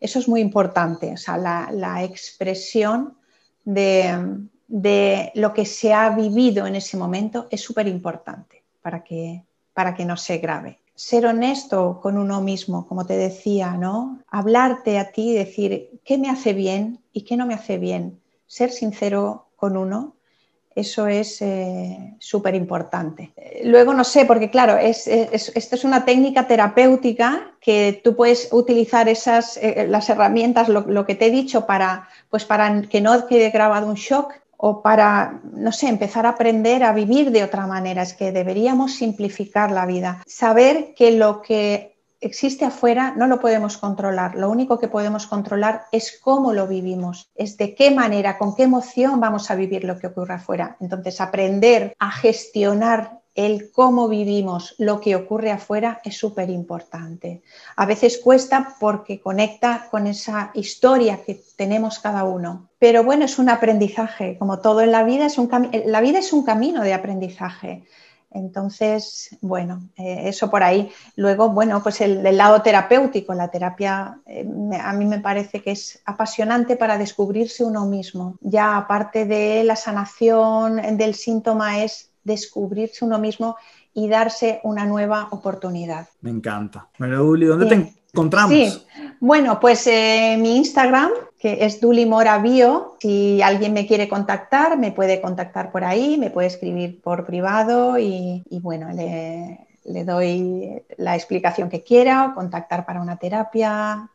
Eso 0.00 0.18
es 0.18 0.28
muy 0.28 0.40
importante, 0.40 1.12
o 1.12 1.16
sea, 1.16 1.36
la, 1.36 2.02
expresión 2.02 3.18
de, 3.64 5.30
lo 5.34 5.52
que 5.52 5.66
se 5.66 5.92
ha 5.92 6.08
vivido 6.10 6.66
en 6.66 6.76
ese 6.76 6.96
momento 6.96 7.46
es 7.50 7.60
súper 7.60 7.86
importante 7.86 8.64
para 8.80 9.04
que, 9.04 9.44
para 9.74 9.94
que 9.94 10.06
no 10.06 10.16
se 10.16 10.38
grave. 10.38 10.79
Ser 11.00 11.24
honesto 11.24 11.98
con 12.02 12.18
uno 12.18 12.42
mismo, 12.42 12.86
como 12.86 13.06
te 13.06 13.16
decía, 13.16 13.70
¿no? 13.72 14.18
Hablarte 14.28 14.98
a 14.98 15.12
ti, 15.12 15.32
decir 15.32 15.98
qué 16.04 16.18
me 16.18 16.28
hace 16.28 16.52
bien 16.52 17.00
y 17.14 17.22
qué 17.22 17.38
no 17.38 17.46
me 17.46 17.54
hace 17.54 17.78
bien. 17.78 18.20
Ser 18.46 18.70
sincero 18.70 19.46
con 19.56 19.78
uno, 19.78 20.16
eso 20.74 21.06
es 21.06 21.40
eh, 21.40 22.16
súper 22.18 22.54
importante. 22.54 23.32
Luego, 23.64 23.94
no 23.94 24.04
sé, 24.04 24.26
porque 24.26 24.50
claro, 24.50 24.76
es, 24.76 25.06
esto 25.06 25.74
es 25.74 25.84
una 25.84 26.04
técnica 26.04 26.46
terapéutica 26.46 27.54
que 27.62 27.98
tú 28.04 28.14
puedes 28.14 28.50
utilizar 28.52 29.08
esas, 29.08 29.56
eh, 29.56 29.86
las 29.88 30.10
herramientas, 30.10 30.68
lo, 30.68 30.82
lo, 30.82 31.06
que 31.06 31.14
te 31.14 31.28
he 31.28 31.30
dicho, 31.30 31.64
para, 31.64 32.08
pues 32.28 32.44
para 32.44 32.82
que 32.82 33.00
no 33.00 33.26
quede 33.26 33.48
grabado 33.48 33.86
un 33.86 33.94
shock, 33.94 34.34
o 34.62 34.82
para, 34.82 35.40
no 35.54 35.72
sé, 35.72 35.88
empezar 35.88 36.26
a 36.26 36.30
aprender 36.30 36.84
a 36.84 36.92
vivir 36.92 37.30
de 37.30 37.42
otra 37.42 37.66
manera. 37.66 38.02
Es 38.02 38.12
que 38.12 38.30
deberíamos 38.30 38.94
simplificar 38.94 39.70
la 39.70 39.86
vida. 39.86 40.22
Saber 40.26 40.92
que 40.94 41.12
lo 41.12 41.40
que 41.40 41.96
existe 42.20 42.66
afuera 42.66 43.14
no 43.16 43.26
lo 43.26 43.40
podemos 43.40 43.78
controlar. 43.78 44.34
Lo 44.34 44.50
único 44.50 44.78
que 44.78 44.88
podemos 44.88 45.26
controlar 45.26 45.84
es 45.92 46.20
cómo 46.20 46.52
lo 46.52 46.66
vivimos, 46.66 47.30
es 47.34 47.56
de 47.56 47.74
qué 47.74 47.90
manera, 47.90 48.36
con 48.36 48.54
qué 48.54 48.64
emoción 48.64 49.18
vamos 49.18 49.50
a 49.50 49.54
vivir 49.54 49.84
lo 49.84 49.98
que 49.98 50.08
ocurre 50.08 50.34
afuera. 50.34 50.76
Entonces, 50.78 51.22
aprender 51.22 51.94
a 51.98 52.10
gestionar 52.10 53.19
el 53.34 53.70
cómo 53.70 54.08
vivimos 54.08 54.74
lo 54.78 55.00
que 55.00 55.16
ocurre 55.16 55.50
afuera 55.50 56.00
es 56.04 56.16
súper 56.16 56.50
importante. 56.50 57.42
A 57.76 57.86
veces 57.86 58.18
cuesta 58.18 58.76
porque 58.80 59.20
conecta 59.20 59.88
con 59.90 60.06
esa 60.06 60.50
historia 60.54 61.22
que 61.24 61.40
tenemos 61.56 61.98
cada 61.98 62.24
uno. 62.24 62.68
Pero 62.78 63.04
bueno, 63.04 63.24
es 63.24 63.38
un 63.38 63.48
aprendizaje, 63.48 64.36
como 64.38 64.60
todo 64.60 64.80
en 64.80 64.92
la 64.92 65.04
vida, 65.04 65.26
es 65.26 65.38
un 65.38 65.48
la 65.86 66.00
vida 66.00 66.18
es 66.18 66.32
un 66.32 66.44
camino 66.44 66.82
de 66.82 66.94
aprendizaje. 66.94 67.84
Entonces, 68.32 69.36
bueno, 69.40 69.88
eh, 69.96 70.22
eso 70.26 70.50
por 70.50 70.62
ahí. 70.62 70.90
Luego, 71.16 71.50
bueno, 71.50 71.82
pues 71.82 72.00
el, 72.00 72.22
lado 72.36 72.62
terapéutico, 72.62 73.34
la 73.34 73.48
terapia 73.48 74.20
eh, 74.26 74.46
a 74.80 74.92
mí 74.92 75.04
me 75.04 75.18
parece 75.18 75.62
que 75.62 75.72
es 75.72 76.00
apasionante 76.04 76.76
para 76.76 76.96
descubrirse 76.96 77.64
uno 77.64 77.86
mismo. 77.86 78.36
Ya 78.40 78.76
aparte 78.76 79.24
de 79.24 79.64
la 79.64 79.74
sanación 79.74 80.96
del 80.96 81.16
síntoma 81.16 81.82
es 81.82 82.09
descubrirse 82.24 83.04
uno 83.04 83.18
mismo 83.18 83.56
y 83.94 84.08
darse 84.08 84.60
una 84.62 84.84
nueva 84.84 85.28
oportunidad. 85.30 86.08
Me 86.20 86.30
encanta. 86.30 86.88
Bueno, 86.98 87.18
Duli, 87.18 87.46
¿dónde 87.46 87.66
te 87.66 87.94
encontramos? 88.12 88.52
Sí, 88.52 88.86
bueno, 89.18 89.58
pues 89.60 89.86
eh, 89.86 90.36
mi 90.38 90.56
Instagram, 90.56 91.10
que 91.38 91.64
es 91.64 91.80
Duli 91.80 92.06
Mora 92.06 92.38
Bio. 92.38 92.96
Si 93.00 93.42
alguien 93.42 93.72
me 93.72 93.86
quiere 93.86 94.08
contactar, 94.08 94.78
me 94.78 94.92
puede 94.92 95.20
contactar 95.20 95.72
por 95.72 95.84
ahí, 95.84 96.18
me 96.18 96.30
puede 96.30 96.48
escribir 96.48 97.00
por 97.00 97.26
privado 97.26 97.98
y, 97.98 98.44
bueno, 98.62 98.92
le, 98.92 99.66
le 99.84 100.04
doy 100.04 100.82
la 100.96 101.16
explicación 101.16 101.68
que 101.68 101.82
quiera 101.82 102.26
o 102.26 102.34
contactar 102.34 102.86
para 102.86 103.00
una 103.02 103.16
terapia 103.16 104.08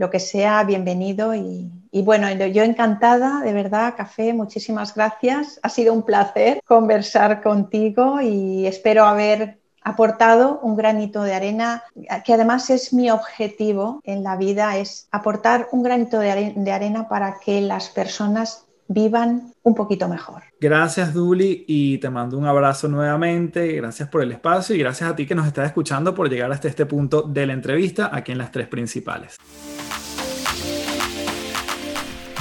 lo 0.00 0.08
que 0.08 0.18
sea, 0.18 0.64
bienvenido. 0.64 1.34
Y, 1.34 1.70
bueno, 1.92 2.32
yo 2.32 2.62
encantada, 2.62 3.40
de 3.42 3.52
verdad, 3.52 3.92
Café, 3.94 4.32
muchísimas 4.32 4.94
gracias. 4.94 5.60
Ha 5.62 5.68
sido 5.68 5.92
un 5.92 6.04
placer 6.04 6.62
conversar 6.66 7.42
contigo 7.42 8.18
y 8.22 8.66
espero 8.66 9.04
haber 9.04 9.58
aportado 9.82 10.58
un 10.62 10.74
granito 10.74 11.22
de 11.22 11.34
arena, 11.34 11.82
que 12.24 12.32
además 12.32 12.70
es 12.70 12.94
mi 12.94 13.10
objetivo 13.10 14.00
en 14.04 14.22
la 14.22 14.36
vida, 14.36 14.78
es 14.78 15.06
aportar 15.10 15.68
un 15.70 15.82
granito 15.82 16.18
de 16.18 16.72
arena 16.72 17.06
para 17.06 17.38
que 17.38 17.60
las 17.60 17.90
personas 17.90 18.64
vivan 18.90 19.52
un 19.62 19.74
poquito 19.76 20.08
mejor. 20.08 20.42
Gracias, 20.60 21.14
Duli, 21.14 21.64
y 21.68 21.98
te 21.98 22.10
mando 22.10 22.36
un 22.36 22.44
abrazo 22.44 22.88
nuevamente. 22.88 23.72
Gracias 23.74 24.08
por 24.08 24.20
el 24.20 24.32
espacio 24.32 24.74
y 24.74 24.80
gracias 24.80 25.08
a 25.08 25.14
ti 25.14 25.26
que 25.26 25.34
nos 25.36 25.46
estás 25.46 25.66
escuchando 25.66 26.12
por 26.12 26.28
llegar 26.28 26.50
hasta 26.50 26.66
este 26.66 26.86
punto 26.86 27.22
de 27.22 27.46
la 27.46 27.52
entrevista 27.52 28.10
aquí 28.12 28.32
en 28.32 28.38
las 28.38 28.50
tres 28.50 28.66
principales. 28.66 29.36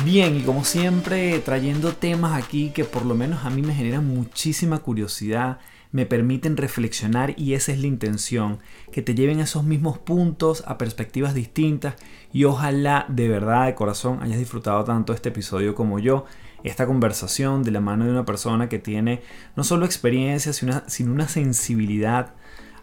Bien, 0.03 0.37
y 0.37 0.41
como 0.41 0.63
siempre, 0.63 1.37
trayendo 1.39 1.91
temas 1.91 2.41
aquí 2.41 2.71
que 2.71 2.83
por 2.83 3.05
lo 3.05 3.13
menos 3.13 3.45
a 3.45 3.51
mí 3.51 3.61
me 3.61 3.75
generan 3.75 4.07
muchísima 4.07 4.79
curiosidad, 4.79 5.59
me 5.91 6.05
permiten 6.05 6.57
reflexionar 6.57 7.33
y 7.37 7.53
esa 7.53 7.71
es 7.71 7.79
la 7.79 7.87
intención, 7.87 8.59
que 8.91 9.01
te 9.01 9.15
lleven 9.15 9.39
a 9.39 9.43
esos 9.43 9.63
mismos 9.63 9.97
puntos, 9.97 10.63
a 10.67 10.77
perspectivas 10.77 11.33
distintas 11.33 11.95
y 12.31 12.43
ojalá 12.43 13.05
de 13.09 13.27
verdad, 13.27 13.65
de 13.65 13.75
corazón, 13.75 14.21
hayas 14.21 14.37
disfrutado 14.37 14.83
tanto 14.83 15.13
este 15.13 15.29
episodio 15.29 15.73
como 15.73 15.99
yo, 15.99 16.25
esta 16.63 16.85
conversación 16.85 17.63
de 17.63 17.71
la 17.71 17.79
mano 17.79 18.05
de 18.05 18.11
una 18.11 18.25
persona 18.25 18.69
que 18.69 18.79
tiene 18.79 19.21
no 19.55 19.63
solo 19.63 19.85
experiencia, 19.85 20.53
sino 20.53 21.13
una, 21.13 21.27
sensibilidad 21.27 22.33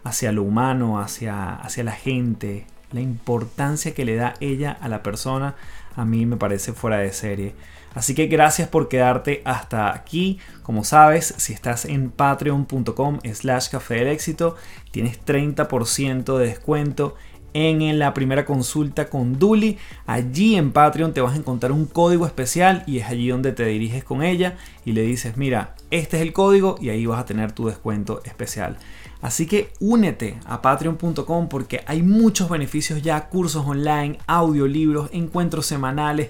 hacia 0.03 0.31
lo 0.31 0.43
humano, 0.43 0.99
hacia, 0.99 1.55
hacia 1.55 1.83
la 1.83 1.91
gente, 1.91 2.65
la 2.91 3.01
importancia 3.01 3.93
que 3.93 4.05
le 4.05 4.15
da 4.15 4.33
ella 4.39 4.71
a 4.71 4.89
la 4.89 5.03
persona, 5.03 5.55
a 5.95 6.05
mí 6.05 6.25
me 6.25 6.37
parece 6.37 6.73
fuera 6.73 6.97
de 6.97 7.11
serie. 7.11 7.55
Así 7.93 8.13
que 8.13 8.27
gracias 8.27 8.67
por 8.67 8.89
quedarte 8.89 9.41
hasta 9.45 9.93
aquí. 9.93 10.39
Como 10.63 10.83
sabes, 10.83 11.33
si 11.37 11.53
estás 11.53 11.85
en 11.85 12.11
patreon.com 12.11 13.19
slash 13.33 13.69
café 13.69 13.95
del 13.95 14.07
éxito, 14.07 14.55
tienes 14.91 15.19
30% 15.25 16.37
de 16.37 16.45
descuento 16.47 17.15
en 17.53 17.97
la 17.97 18.13
primera 18.13 18.45
consulta 18.45 19.09
con 19.09 19.39
Duli. 19.39 19.77
Allí 20.05 20.55
en 20.55 20.71
Patreon 20.71 21.13
te 21.13 21.21
vas 21.21 21.33
a 21.33 21.37
encontrar 21.37 21.71
un 21.71 21.85
código 21.85 22.25
especial 22.27 22.83
y 22.85 22.99
es 22.99 23.07
allí 23.07 23.29
donde 23.29 23.51
te 23.51 23.65
diriges 23.65 24.03
con 24.03 24.21
ella 24.21 24.57
y 24.85 24.91
le 24.91 25.01
dices, 25.01 25.37
mira, 25.37 25.75
este 25.89 26.17
es 26.17 26.23
el 26.23 26.33
código 26.33 26.77
y 26.79 26.89
ahí 26.89 27.05
vas 27.05 27.19
a 27.19 27.25
tener 27.25 27.51
tu 27.53 27.67
descuento 27.67 28.21
especial. 28.25 28.77
Así 29.21 29.47
que 29.47 29.71
únete 29.79 30.39
a 30.45 30.61
patreon.com 30.61 31.49
porque 31.49 31.83
hay 31.87 32.03
muchos 32.03 32.49
beneficios 32.49 33.01
ya, 33.01 33.27
cursos 33.29 33.65
online, 33.65 34.19
audiolibros, 34.27 35.09
encuentros 35.11 35.65
semanales 35.65 36.29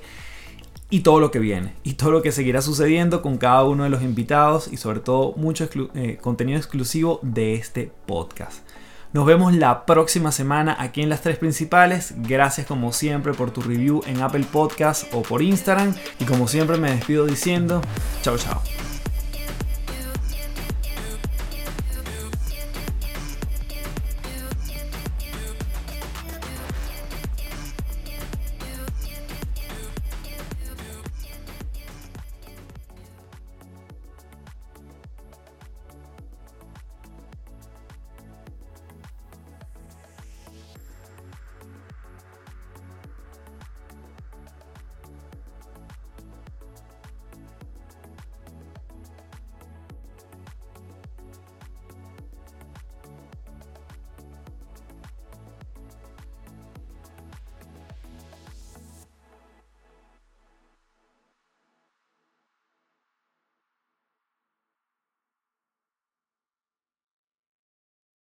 y 0.89 1.01
todo 1.01 1.19
lo 1.19 1.31
que 1.31 1.39
viene 1.39 1.73
y 1.83 1.93
todo 1.93 2.11
lo 2.11 2.21
que 2.21 2.31
seguirá 2.31 2.61
sucediendo 2.61 3.21
con 3.21 3.37
cada 3.37 3.63
uno 3.63 3.83
de 3.83 3.89
los 3.89 4.01
invitados 4.01 4.69
y 4.71 4.77
sobre 4.77 4.99
todo 4.99 5.33
mucho 5.35 5.67
eh, 5.95 6.17
contenido 6.21 6.57
exclusivo 6.57 7.19
de 7.23 7.55
este 7.55 7.91
podcast. 8.05 8.61
Nos 9.13 9.25
vemos 9.25 9.53
la 9.55 9.85
próxima 9.85 10.31
semana 10.31 10.75
aquí 10.79 11.01
en 11.01 11.09
las 11.09 11.21
tres 11.21 11.37
principales. 11.37 12.13
Gracias 12.17 12.67
como 12.67 12.91
siempre 12.91 13.33
por 13.33 13.51
tu 13.51 13.61
review 13.61 14.01
en 14.05 14.21
Apple 14.21 14.45
Podcast 14.51 15.11
o 15.13 15.21
por 15.21 15.41
Instagram. 15.41 15.95
Y 16.19 16.25
como 16.25 16.47
siempre 16.47 16.77
me 16.77 16.91
despido 16.91 17.25
diciendo, 17.25 17.81
chao 18.21 18.37
chao. 18.37 18.61